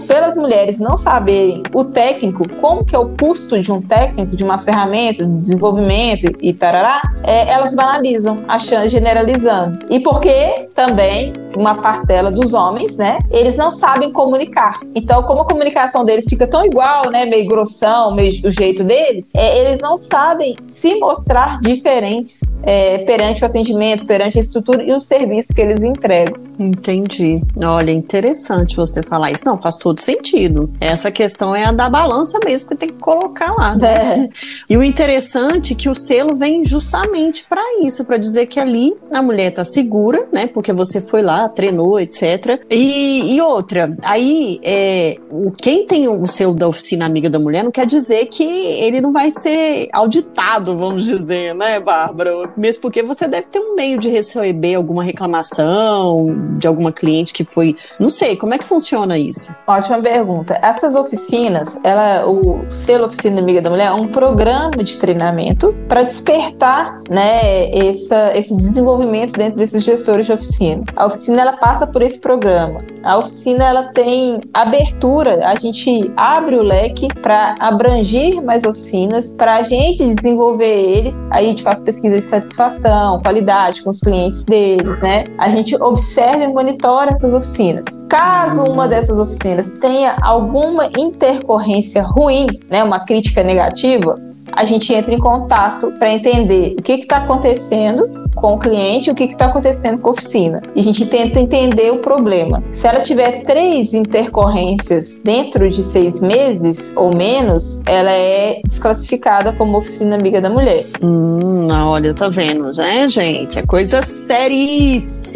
pelas 0.06 0.36
mulheres 0.36 0.78
não 0.78 0.96
saberem 0.96 1.62
o 1.72 1.84
técnico, 1.84 2.48
como 2.60 2.84
que 2.84 2.94
é 2.94 2.98
o 2.98 3.10
custo 3.20 3.60
de 3.60 3.70
um 3.70 3.80
técnico, 3.80 4.36
de 4.36 4.44
uma 4.44 4.58
ferramenta, 4.58 5.24
de 5.24 5.38
desenvolvimento 5.38 6.32
e 6.40 6.52
tarará, 6.52 7.02
é, 7.22 7.48
elas 7.48 7.74
banalizam, 7.74 8.44
achando, 8.48 8.88
generalizando. 8.88 9.78
E 9.90 10.00
porque 10.24 10.70
também 10.74 11.34
uma 11.54 11.82
parcela 11.82 12.30
dos 12.30 12.54
homens, 12.54 12.96
né, 12.96 13.18
eles 13.30 13.58
não 13.58 13.70
sabem 13.70 14.10
comunicar. 14.10 14.80
Então, 14.94 15.22
como 15.24 15.42
a 15.42 15.44
comunicação 15.46 16.02
deles 16.02 16.24
fica 16.26 16.46
tão 16.46 16.64
igual, 16.64 17.10
né, 17.10 17.26
meio 17.26 17.46
grossão, 17.46 18.14
meio 18.14 18.32
o 18.42 18.50
jeito 18.50 18.82
deles, 18.82 19.28
é, 19.34 19.60
eles 19.60 19.82
não 19.82 19.98
sabem 19.98 20.56
se 20.64 20.94
mostrar 20.94 21.60
diferentes 21.60 22.40
é, 22.62 22.98
perante 22.98 23.42
o 23.42 23.46
atendimento, 23.46 24.06
perante 24.06 24.38
a 24.38 24.40
estrutura 24.40 24.82
e 24.82 24.92
o 24.92 25.00
serviço 25.00 25.54
que 25.54 25.60
eles 25.60 25.78
entregam. 25.82 26.42
Entendi. 26.58 27.42
Olha, 27.62 27.90
interessante 27.90 28.76
você 28.76 29.02
falar 29.02 29.32
isso. 29.32 29.44
Não, 29.44 29.60
faz 29.60 29.76
todo 29.76 30.00
sentido. 30.00 30.72
Essa 30.80 31.10
questão 31.10 31.54
é 31.54 31.64
a 31.64 31.72
da 31.72 31.88
balança 31.88 32.38
mesmo 32.44 32.68
que 32.68 32.76
tem 32.76 32.88
que 32.88 32.98
colocar 33.00 33.52
lá. 33.52 33.76
Né? 33.76 34.24
É. 34.24 34.28
E 34.68 34.76
o 34.76 34.82
interessante 34.82 35.72
é 35.72 35.76
que 35.76 35.88
o 35.88 35.94
selo 35.94 36.36
vem 36.36 36.64
justamente 36.64 37.44
para 37.48 37.62
isso, 37.82 38.04
para 38.04 38.16
dizer 38.16 38.46
que 38.46 38.60
ali 38.60 38.94
a 39.10 39.22
mulher 39.22 39.50
tá 39.50 39.64
segura, 39.64 40.26
né? 40.32 40.46
Porque 40.46 40.72
você 40.72 41.00
foi 41.00 41.22
lá, 41.22 41.48
treinou, 41.48 41.98
etc. 41.98 42.60
E, 42.70 43.34
e 43.34 43.40
outra, 43.40 43.96
aí 44.02 44.60
é, 44.62 45.16
quem 45.60 45.86
tem 45.86 46.08
o 46.08 46.26
selo 46.26 46.54
da 46.54 46.68
oficina 46.68 47.04
amiga 47.04 47.28
da 47.28 47.38
mulher 47.38 47.64
não 47.64 47.70
quer 47.70 47.86
dizer 47.86 48.26
que 48.26 48.44
ele 48.44 49.00
não 49.00 49.12
vai 49.12 49.30
ser 49.30 49.88
auditado, 49.92 50.76
vamos 50.76 51.04
dizer, 51.04 51.54
né, 51.54 51.80
Bárbara? 51.80 52.52
Mesmo 52.56 52.82
porque 52.82 53.02
você 53.02 53.26
deve 53.26 53.48
ter 53.48 53.58
um 53.58 53.74
meio 53.74 53.98
de 53.98 54.08
receber 54.08 54.74
alguma 54.74 55.02
reclamação 55.02 56.43
de 56.58 56.66
alguma 56.66 56.92
cliente 56.92 57.32
que 57.32 57.44
foi. 57.44 57.76
Não 57.98 58.08
sei, 58.08 58.36
como 58.36 58.54
é 58.54 58.58
que 58.58 58.66
funciona 58.66 59.18
isso? 59.18 59.54
Ótima 59.66 60.00
pergunta. 60.00 60.58
Essas 60.62 60.94
oficinas, 60.94 61.78
ela, 61.82 62.26
o 62.26 62.64
selo 62.70 63.06
Oficina 63.06 63.40
Amiga 63.40 63.60
da 63.60 63.70
Mulher 63.70 63.86
é 63.86 63.92
um 63.92 64.08
programa 64.08 64.82
de 64.82 64.96
treinamento 64.96 65.74
para 65.88 66.02
despertar 66.02 67.00
né, 67.10 67.70
essa, 67.76 68.36
esse 68.36 68.54
desenvolvimento 68.56 69.32
dentro 69.32 69.56
desses 69.56 69.82
gestores 69.82 70.26
de 70.26 70.32
oficina. 70.32 70.84
A 70.96 71.06
oficina 71.06 71.42
ela 71.42 71.54
passa 71.54 71.86
por 71.86 72.02
esse 72.02 72.20
programa. 72.20 72.82
A 73.02 73.18
oficina 73.18 73.64
ela 73.64 73.84
tem 73.92 74.40
abertura, 74.52 75.46
a 75.46 75.54
gente 75.54 76.12
abre 76.16 76.56
o 76.56 76.62
leque 76.62 77.08
para 77.22 77.54
abranger 77.58 78.42
mais 78.42 78.64
oficinas, 78.64 79.32
para 79.32 79.56
a 79.56 79.62
gente 79.62 80.14
desenvolver 80.14 80.64
eles. 80.66 81.26
A 81.30 81.42
gente 81.42 81.62
faz 81.62 81.80
pesquisa 81.80 82.16
de 82.16 82.22
satisfação, 82.22 83.20
qualidade 83.22 83.82
com 83.82 83.90
os 83.90 84.00
clientes 84.00 84.44
deles, 84.44 85.00
né? 85.00 85.24
A 85.38 85.48
gente 85.48 85.76
observa 85.82 86.33
e 86.42 86.48
monitora 86.48 87.10
essas 87.10 87.32
oficinas. 87.32 87.84
Caso 88.08 88.64
uma 88.64 88.88
dessas 88.88 89.18
oficinas 89.18 89.70
tenha 89.80 90.16
alguma 90.22 90.86
intercorrência 90.98 92.02
ruim, 92.02 92.46
né, 92.70 92.82
uma 92.82 93.04
crítica 93.04 93.42
negativa, 93.42 94.16
a 94.56 94.64
gente 94.64 94.92
entra 94.92 95.12
em 95.12 95.18
contato 95.18 95.92
para 95.98 96.12
entender 96.12 96.76
o 96.78 96.82
que 96.82 96.92
está 96.92 97.18
acontecendo 97.18 98.24
com 98.34 98.54
o 98.54 98.58
cliente 98.58 99.10
o 99.10 99.14
que 99.14 99.24
está 99.24 99.46
acontecendo 99.46 99.98
com 99.98 100.08
a 100.08 100.12
oficina. 100.12 100.60
E 100.74 100.80
a 100.80 100.82
gente 100.82 101.06
tenta 101.06 101.38
entender 101.38 101.92
o 101.92 101.98
problema. 101.98 102.62
Se 102.72 102.86
ela 102.86 103.00
tiver 103.00 103.42
três 103.44 103.94
intercorrências 103.94 105.16
dentro 105.22 105.70
de 105.70 105.82
seis 105.82 106.20
meses 106.20 106.92
ou 106.96 107.14
menos, 107.14 107.80
ela 107.86 108.10
é 108.10 108.60
desclassificada 108.66 109.52
como 109.52 109.78
oficina 109.78 110.16
amiga 110.16 110.40
da 110.40 110.50
mulher. 110.50 110.84
Hum, 111.02 111.68
olha, 111.70 112.12
tá 112.12 112.28
vendo, 112.28 112.72
né, 112.72 113.08
gente? 113.08 113.58
É 113.58 113.62
coisa 113.66 114.02
seríssima. 114.02 115.32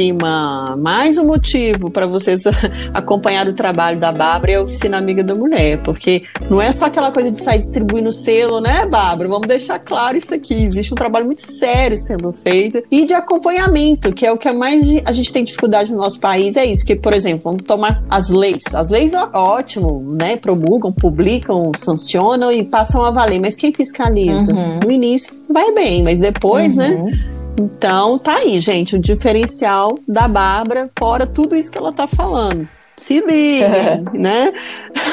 Mais 0.77 1.17
um 1.19 1.27
motivo 1.27 1.91
para 1.91 2.07
vocês 2.07 2.43
acompanhar 2.93 3.49
o 3.49 3.53
trabalho 3.53 3.99
da 3.99 4.13
Bárbara 4.13 4.53
e 4.53 4.55
a 4.57 4.63
oficina 4.63 4.99
amiga 4.99 5.23
da 5.23 5.35
mulher, 5.35 5.79
porque 5.83 6.25
não 6.51 6.61
é 6.61 6.73
só 6.73 6.87
aquela 6.87 7.13
coisa 7.13 7.31
de 7.31 7.39
sair 7.39 7.59
distribuindo 7.59 8.13
selo, 8.13 8.61
né, 8.61 8.85
Bárbara? 8.87 9.08
Vamos 9.17 9.47
deixar 9.47 9.79
claro 9.79 10.17
isso 10.17 10.35
aqui. 10.35 10.55
Existe 10.55 10.93
um 10.93 10.97
trabalho 10.97 11.27
muito 11.27 11.41
sério 11.41 11.97
sendo 11.97 12.33
feito 12.33 12.83
e 12.91 13.05
de 13.05 13.15
acompanhamento, 13.15 14.13
que 14.13 14.27
é 14.27 14.33
o 14.33 14.37
que 14.37 14.49
é 14.49 14.53
mais 14.53 14.89
a 15.05 15.13
gente 15.13 15.33
tem 15.33 15.45
dificuldade 15.45 15.93
no 15.93 15.99
nosso 15.99 16.21
país, 16.21 16.57
é 16.57 16.65
isso, 16.65 16.85
que, 16.85 16.97
por 16.97 17.13
exemplo, 17.13 17.43
vamos 17.45 17.65
tomar 17.65 18.03
as 18.09 18.29
leis. 18.29 18.63
As 18.75 18.91
leis, 18.91 19.13
ó, 19.15 19.31
ótimo, 19.33 20.15
né? 20.17 20.37
Promulgam, 20.37 20.93
publicam, 20.93 21.71
sancionam 21.77 22.51
e 22.53 22.65
passam 22.65 23.05
a 23.05 23.11
valer, 23.11 23.41
mas 23.41 23.57
quem 23.57 23.73
fiscaliza? 23.73 24.53
Uhum. 24.53 24.81
No 24.85 24.91
início 24.91 25.35
vai 25.49 25.73
bem, 25.73 26.03
mas 26.03 26.19
depois, 26.19 26.75
né? 26.75 26.91
uhum. 26.91 27.05
né? 27.07 27.13
Então, 27.61 28.19
tá 28.19 28.37
aí, 28.37 28.61
gente, 28.61 28.95
o 28.95 28.99
diferencial 28.99 29.99
da 30.07 30.29
Bárbara, 30.29 30.89
fora 30.97 31.27
tudo 31.27 31.57
isso 31.57 31.71
que 31.71 31.79
ela 31.79 31.93
tá 31.93 32.07
falando 32.07 32.69
se 33.01 33.21
liguem, 33.21 34.05
né? 34.15 34.53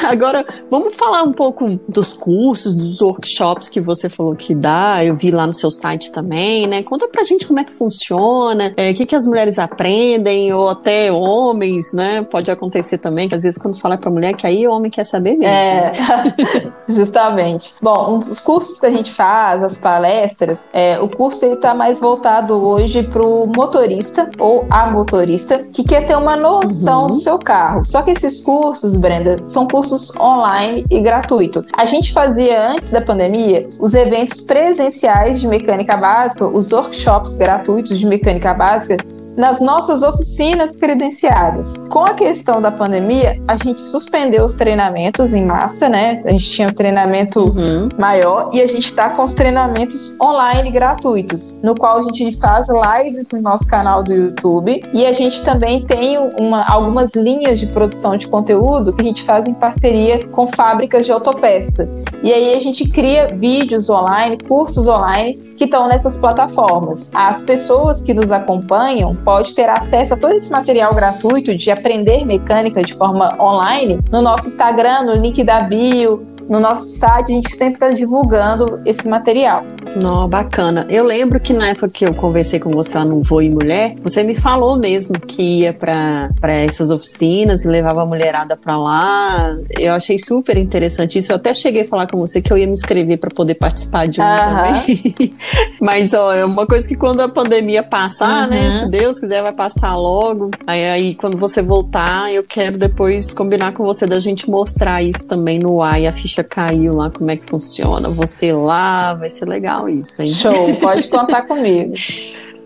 Agora, 0.04 0.44
vamos 0.70 0.94
falar 0.94 1.22
um 1.22 1.32
pouco 1.32 1.78
dos 1.88 2.12
cursos, 2.12 2.74
dos 2.74 3.00
workshops 3.00 3.68
que 3.68 3.80
você 3.80 4.08
falou 4.08 4.34
que 4.34 4.54
dá, 4.54 5.04
eu 5.04 5.16
vi 5.16 5.30
lá 5.30 5.46
no 5.46 5.52
seu 5.52 5.70
site 5.70 6.10
também, 6.12 6.66
né? 6.66 6.82
Conta 6.82 7.08
pra 7.08 7.24
gente 7.24 7.46
como 7.46 7.60
é 7.60 7.64
que 7.64 7.72
funciona, 7.72 8.72
é, 8.76 8.90
o 8.90 8.94
que, 8.94 9.06
que 9.06 9.14
as 9.14 9.26
mulheres 9.26 9.58
aprendem, 9.58 10.52
ou 10.52 10.68
até 10.68 11.10
homens, 11.10 11.92
né? 11.92 12.22
Pode 12.22 12.50
acontecer 12.50 12.98
também, 12.98 13.28
que 13.28 13.34
às 13.34 13.42
vezes 13.42 13.58
quando 13.58 13.78
fala 13.78 13.96
pra 13.96 14.10
mulher, 14.10 14.34
que 14.34 14.46
aí 14.46 14.66
o 14.66 14.72
homem 14.72 14.90
quer 14.90 15.04
saber 15.04 15.36
mesmo. 15.36 15.44
É, 15.44 15.92
né? 15.92 16.72
justamente. 16.88 17.74
Bom, 17.80 18.14
um 18.14 18.18
dos 18.18 18.40
cursos 18.40 18.78
que 18.78 18.86
a 18.86 18.90
gente 18.90 19.12
faz, 19.12 19.62
as 19.62 19.78
palestras, 19.78 20.68
é, 20.72 20.98
o 20.98 21.08
curso 21.08 21.44
ele 21.44 21.56
tá 21.56 21.74
mais 21.74 22.00
voltado 22.00 22.54
hoje 22.54 23.02
pro 23.02 23.46
motorista 23.46 24.28
ou 24.38 24.66
a 24.70 24.86
motorista, 24.90 25.58
que 25.72 25.84
quer 25.84 26.06
ter 26.06 26.16
uma 26.16 26.36
noção 26.36 27.02
uhum. 27.02 27.06
do 27.08 27.16
seu 27.16 27.38
carro 27.38 27.75
carro. 27.76 27.84
Só 27.84 28.02
que 28.02 28.10
esses 28.10 28.40
cursos, 28.40 28.96
Brenda, 28.96 29.36
são 29.46 29.66
cursos 29.66 30.14
online 30.16 30.84
e 30.90 31.00
gratuito. 31.00 31.64
A 31.74 31.84
gente 31.84 32.12
fazia 32.12 32.70
antes 32.70 32.90
da 32.90 33.00
pandemia 33.00 33.68
os 33.80 33.94
eventos 33.94 34.40
presenciais 34.40 35.40
de 35.40 35.48
mecânica 35.48 35.96
básica, 35.96 36.46
os 36.46 36.72
workshops 36.72 37.36
gratuitos 37.36 37.98
de 37.98 38.06
mecânica 38.06 38.54
básica 38.54 38.96
nas 39.36 39.60
nossas 39.60 40.02
oficinas 40.02 40.76
credenciadas. 40.76 41.76
Com 41.90 42.04
a 42.04 42.14
questão 42.14 42.60
da 42.60 42.70
pandemia, 42.70 43.40
a 43.46 43.56
gente 43.56 43.80
suspendeu 43.80 44.44
os 44.44 44.54
treinamentos 44.54 45.34
em 45.34 45.44
massa, 45.44 45.88
né? 45.88 46.22
A 46.24 46.32
gente 46.32 46.50
tinha 46.50 46.68
um 46.68 46.72
treinamento 46.72 47.40
uhum. 47.40 47.88
maior 47.98 48.50
e 48.52 48.60
a 48.60 48.66
gente 48.66 48.84
está 48.84 49.10
com 49.10 49.22
os 49.22 49.34
treinamentos 49.34 50.16
online 50.20 50.70
gratuitos, 50.70 51.60
no 51.62 51.74
qual 51.74 51.98
a 51.98 52.02
gente 52.02 52.36
faz 52.38 52.66
lives 52.68 53.30
no 53.32 53.42
nosso 53.42 53.66
canal 53.68 54.02
do 54.02 54.12
YouTube 54.12 54.82
e 54.92 55.04
a 55.04 55.12
gente 55.12 55.44
também 55.44 55.84
tem 55.86 56.18
uma, 56.38 56.64
algumas 56.66 57.14
linhas 57.14 57.60
de 57.60 57.66
produção 57.66 58.16
de 58.16 58.26
conteúdo 58.28 58.92
que 58.92 59.02
a 59.02 59.04
gente 59.04 59.22
faz 59.22 59.46
em 59.46 59.54
parceria 59.54 60.26
com 60.28 60.46
fábricas 60.46 61.04
de 61.04 61.12
autopeça. 61.12 61.88
E 62.22 62.32
aí 62.32 62.54
a 62.54 62.58
gente 62.58 62.88
cria 62.88 63.28
vídeos 63.28 63.90
online, 63.90 64.38
cursos 64.48 64.88
online 64.88 65.54
que 65.56 65.64
estão 65.64 65.88
nessas 65.88 66.16
plataformas. 66.18 67.10
As 67.14 67.42
pessoas 67.42 68.00
que 68.00 68.12
nos 68.12 68.30
acompanham 68.30 69.14
pode 69.16 69.54
ter 69.54 69.68
acesso 69.68 70.14
a 70.14 70.16
todo 70.16 70.34
esse 70.34 70.50
material 70.50 70.94
gratuito 70.94 71.54
de 71.56 71.70
aprender 71.70 72.24
mecânica 72.24 72.82
de 72.82 72.94
forma 72.94 73.34
online 73.40 73.98
no 74.10 74.22
nosso 74.22 74.48
Instagram, 74.48 75.04
no 75.04 75.14
link 75.14 75.42
da 75.42 75.62
bio, 75.62 76.26
no 76.48 76.60
nosso 76.60 76.86
site, 76.98 77.32
a 77.32 77.34
gente 77.34 77.54
sempre 77.54 77.74
está 77.74 77.90
divulgando 77.90 78.80
esse 78.84 79.06
material. 79.08 79.64
Não, 80.02 80.28
bacana. 80.28 80.86
Eu 80.88 81.04
lembro 81.04 81.40
que 81.40 81.52
na 81.52 81.68
época 81.68 81.88
que 81.88 82.04
eu 82.04 82.14
conversei 82.14 82.60
com 82.60 82.70
você 82.70 82.98
lá 82.98 83.04
no 83.04 83.22
Voe 83.22 83.50
Mulher, 83.50 83.96
você 84.02 84.22
me 84.22 84.34
falou 84.34 84.76
mesmo 84.76 85.18
que 85.18 85.60
ia 85.60 85.72
para 85.72 86.30
essas 86.42 86.90
oficinas 86.90 87.64
e 87.64 87.68
levava 87.68 88.02
a 88.02 88.06
mulherada 88.06 88.56
para 88.56 88.76
lá. 88.76 89.56
Eu 89.70 89.94
achei 89.94 90.18
super 90.18 90.56
interessante 90.56 91.18
isso. 91.18 91.32
Eu 91.32 91.36
até 91.36 91.54
cheguei 91.54 91.82
a 91.82 91.86
falar 91.86 92.06
com 92.06 92.18
você 92.18 92.40
que 92.40 92.52
eu 92.52 92.58
ia 92.58 92.66
me 92.66 92.72
inscrever 92.72 93.18
para 93.18 93.30
poder 93.30 93.54
participar 93.54 94.06
de 94.06 94.20
um 94.20 94.24
também. 94.24 95.34
Mas, 95.80 96.12
ó, 96.12 96.32
é 96.32 96.44
uma 96.44 96.66
coisa 96.66 96.86
que 96.86 96.94
quando 96.94 97.20
a 97.20 97.28
pandemia 97.28 97.82
passar, 97.82 98.46
né? 98.48 98.80
Se 98.80 98.88
Deus 98.88 99.18
quiser, 99.18 99.42
vai 99.42 99.52
passar 99.52 99.96
logo. 99.96 100.50
Aí, 100.66 100.84
aí, 100.88 101.14
quando 101.14 101.36
você 101.36 101.62
voltar, 101.62 102.32
eu 102.32 102.42
quero 102.42 102.76
depois 102.76 103.32
combinar 103.32 103.72
com 103.72 103.84
você 103.84 104.06
da 104.06 104.20
gente 104.20 104.48
mostrar 104.50 105.02
isso 105.02 105.26
também 105.26 105.58
no 105.58 105.82
ar 105.82 106.00
e 106.00 106.06
a 106.06 106.12
ficha 106.12 106.35
ficha 106.36 106.44
caiu 106.44 106.94
lá, 106.94 107.10
como 107.10 107.30
é 107.30 107.36
que 107.36 107.46
funciona. 107.46 108.08
Você 108.10 108.52
lá, 108.52 109.14
vai 109.14 109.30
ser 109.30 109.46
legal 109.46 109.88
isso, 109.88 110.22
hein? 110.22 110.28
Show, 110.28 110.74
pode 110.76 111.08
contar 111.08 111.42
comigo. 111.48 111.94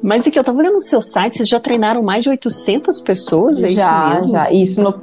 Mas 0.02 0.26
aqui, 0.26 0.38
eu 0.38 0.44
tava 0.44 0.58
olhando 0.58 0.74
no 0.74 0.80
seu 0.80 1.02
site, 1.02 1.36
vocês 1.36 1.48
já 1.48 1.60
treinaram 1.60 2.02
mais 2.02 2.24
de 2.24 2.30
800 2.30 3.00
pessoas? 3.00 3.62
É 3.62 3.70
já, 3.70 3.72
isso 3.72 4.14
mesmo? 4.14 4.32
Já, 4.32 4.50
isso 4.50 4.82
no, 4.82 5.00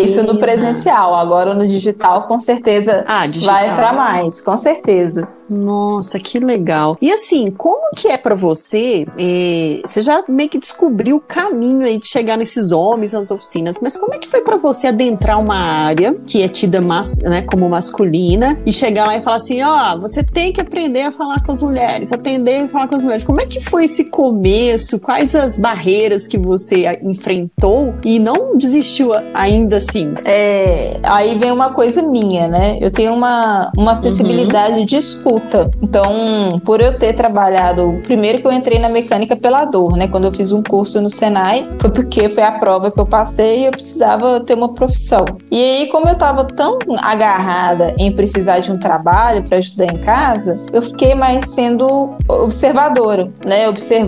isso 0.00 0.22
no 0.22 0.38
presencial. 0.38 1.14
Agora 1.14 1.54
no 1.54 1.66
digital, 1.66 2.26
com 2.26 2.38
certeza, 2.40 3.04
ah, 3.06 3.26
digital. 3.26 3.54
vai 3.54 3.74
para 3.74 3.92
mais, 3.92 4.40
com 4.40 4.56
certeza. 4.56 5.28
Nossa, 5.48 6.18
que 6.18 6.40
legal. 6.40 6.98
E 7.00 7.12
assim, 7.12 7.50
como 7.50 7.90
que 7.94 8.08
é 8.08 8.18
para 8.18 8.34
você? 8.34 9.06
Eh, 9.16 9.80
você 9.84 10.02
já 10.02 10.24
meio 10.28 10.48
que 10.48 10.58
descobriu 10.58 11.16
o 11.16 11.20
caminho 11.20 11.82
aí 11.82 11.98
de 11.98 12.08
chegar 12.08 12.36
nesses 12.36 12.72
homens 12.72 13.12
nas 13.12 13.30
oficinas, 13.30 13.80
mas 13.80 13.96
como 13.96 14.14
é 14.14 14.18
que 14.18 14.28
foi 14.28 14.42
para 14.42 14.56
você 14.56 14.88
adentrar 14.88 15.40
uma 15.40 15.56
área 15.56 16.14
que 16.26 16.42
é 16.42 16.48
tida 16.48 16.80
mas, 16.80 17.18
né, 17.18 17.42
como 17.42 17.68
masculina 17.68 18.58
e 18.66 18.72
chegar 18.72 19.06
lá 19.06 19.16
e 19.16 19.22
falar 19.22 19.36
assim, 19.36 19.62
ó, 19.62 19.94
oh, 19.94 20.00
você 20.00 20.22
tem 20.22 20.52
que 20.52 20.60
aprender 20.60 21.02
a 21.02 21.12
falar 21.12 21.42
com 21.44 21.52
as 21.52 21.62
mulheres, 21.62 22.12
aprender 22.12 22.62
a 22.62 22.68
falar 22.68 22.88
com 22.88 22.96
as 22.96 23.02
mulheres. 23.02 23.24
Como 23.24 23.40
é 23.40 23.46
que 23.46 23.60
foi 23.60 23.84
esse 23.84 24.04
começo? 24.16 24.98
Quais 24.98 25.34
as 25.34 25.58
barreiras 25.58 26.26
que 26.26 26.38
você 26.38 26.98
enfrentou 27.02 27.92
e 28.02 28.18
não 28.18 28.56
desistiu 28.56 29.12
ainda 29.34 29.76
assim? 29.76 30.14
É, 30.24 30.98
aí 31.02 31.38
vem 31.38 31.52
uma 31.52 31.74
coisa 31.74 32.00
minha, 32.00 32.48
né? 32.48 32.78
Eu 32.80 32.90
tenho 32.90 33.12
uma, 33.12 33.70
uma 33.76 33.92
acessibilidade 33.92 34.78
uhum. 34.78 34.84
de 34.86 34.96
escuta. 34.96 35.70
Então, 35.82 36.58
por 36.64 36.80
eu 36.80 36.98
ter 36.98 37.12
trabalhado, 37.12 38.00
primeiro 38.04 38.40
que 38.40 38.46
eu 38.46 38.52
entrei 38.52 38.78
na 38.78 38.88
mecânica 38.88 39.36
pela 39.36 39.66
dor, 39.66 39.98
né? 39.98 40.08
Quando 40.08 40.24
eu 40.24 40.32
fiz 40.32 40.50
um 40.50 40.62
curso 40.62 40.98
no 40.98 41.10
Senai, 41.10 41.68
foi 41.78 41.90
porque 41.90 42.30
foi 42.30 42.42
a 42.42 42.52
prova 42.52 42.90
que 42.90 42.98
eu 42.98 43.06
passei 43.06 43.60
e 43.60 43.64
eu 43.66 43.72
precisava 43.72 44.40
ter 44.40 44.54
uma 44.54 44.72
profissão. 44.72 45.26
E 45.50 45.62
aí, 45.62 45.88
como 45.88 46.08
eu 46.08 46.14
estava 46.14 46.42
tão 46.42 46.78
agarrada 47.02 47.94
em 47.98 48.10
precisar 48.10 48.60
de 48.60 48.72
um 48.72 48.78
trabalho 48.78 49.42
para 49.42 49.58
ajudar 49.58 49.92
em 49.92 49.98
casa, 49.98 50.56
eu 50.72 50.80
fiquei 50.80 51.14
mais 51.14 51.50
sendo 51.50 52.16
observadora, 52.26 53.30
né? 53.44 53.68
Observando, 53.68 54.05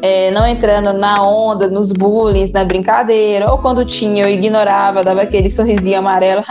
é, 0.00 0.30
não 0.30 0.46
entrando 0.46 0.92
na 0.92 1.22
onda, 1.22 1.68
nos 1.68 1.92
bullying, 1.92 2.50
na 2.52 2.64
brincadeira, 2.64 3.50
ou 3.50 3.58
quando 3.58 3.84
tinha, 3.84 4.24
eu 4.24 4.28
ignorava, 4.28 5.02
dava 5.02 5.22
aquele 5.22 5.50
sorrisinho 5.50 5.98
amarelo, 5.98 6.42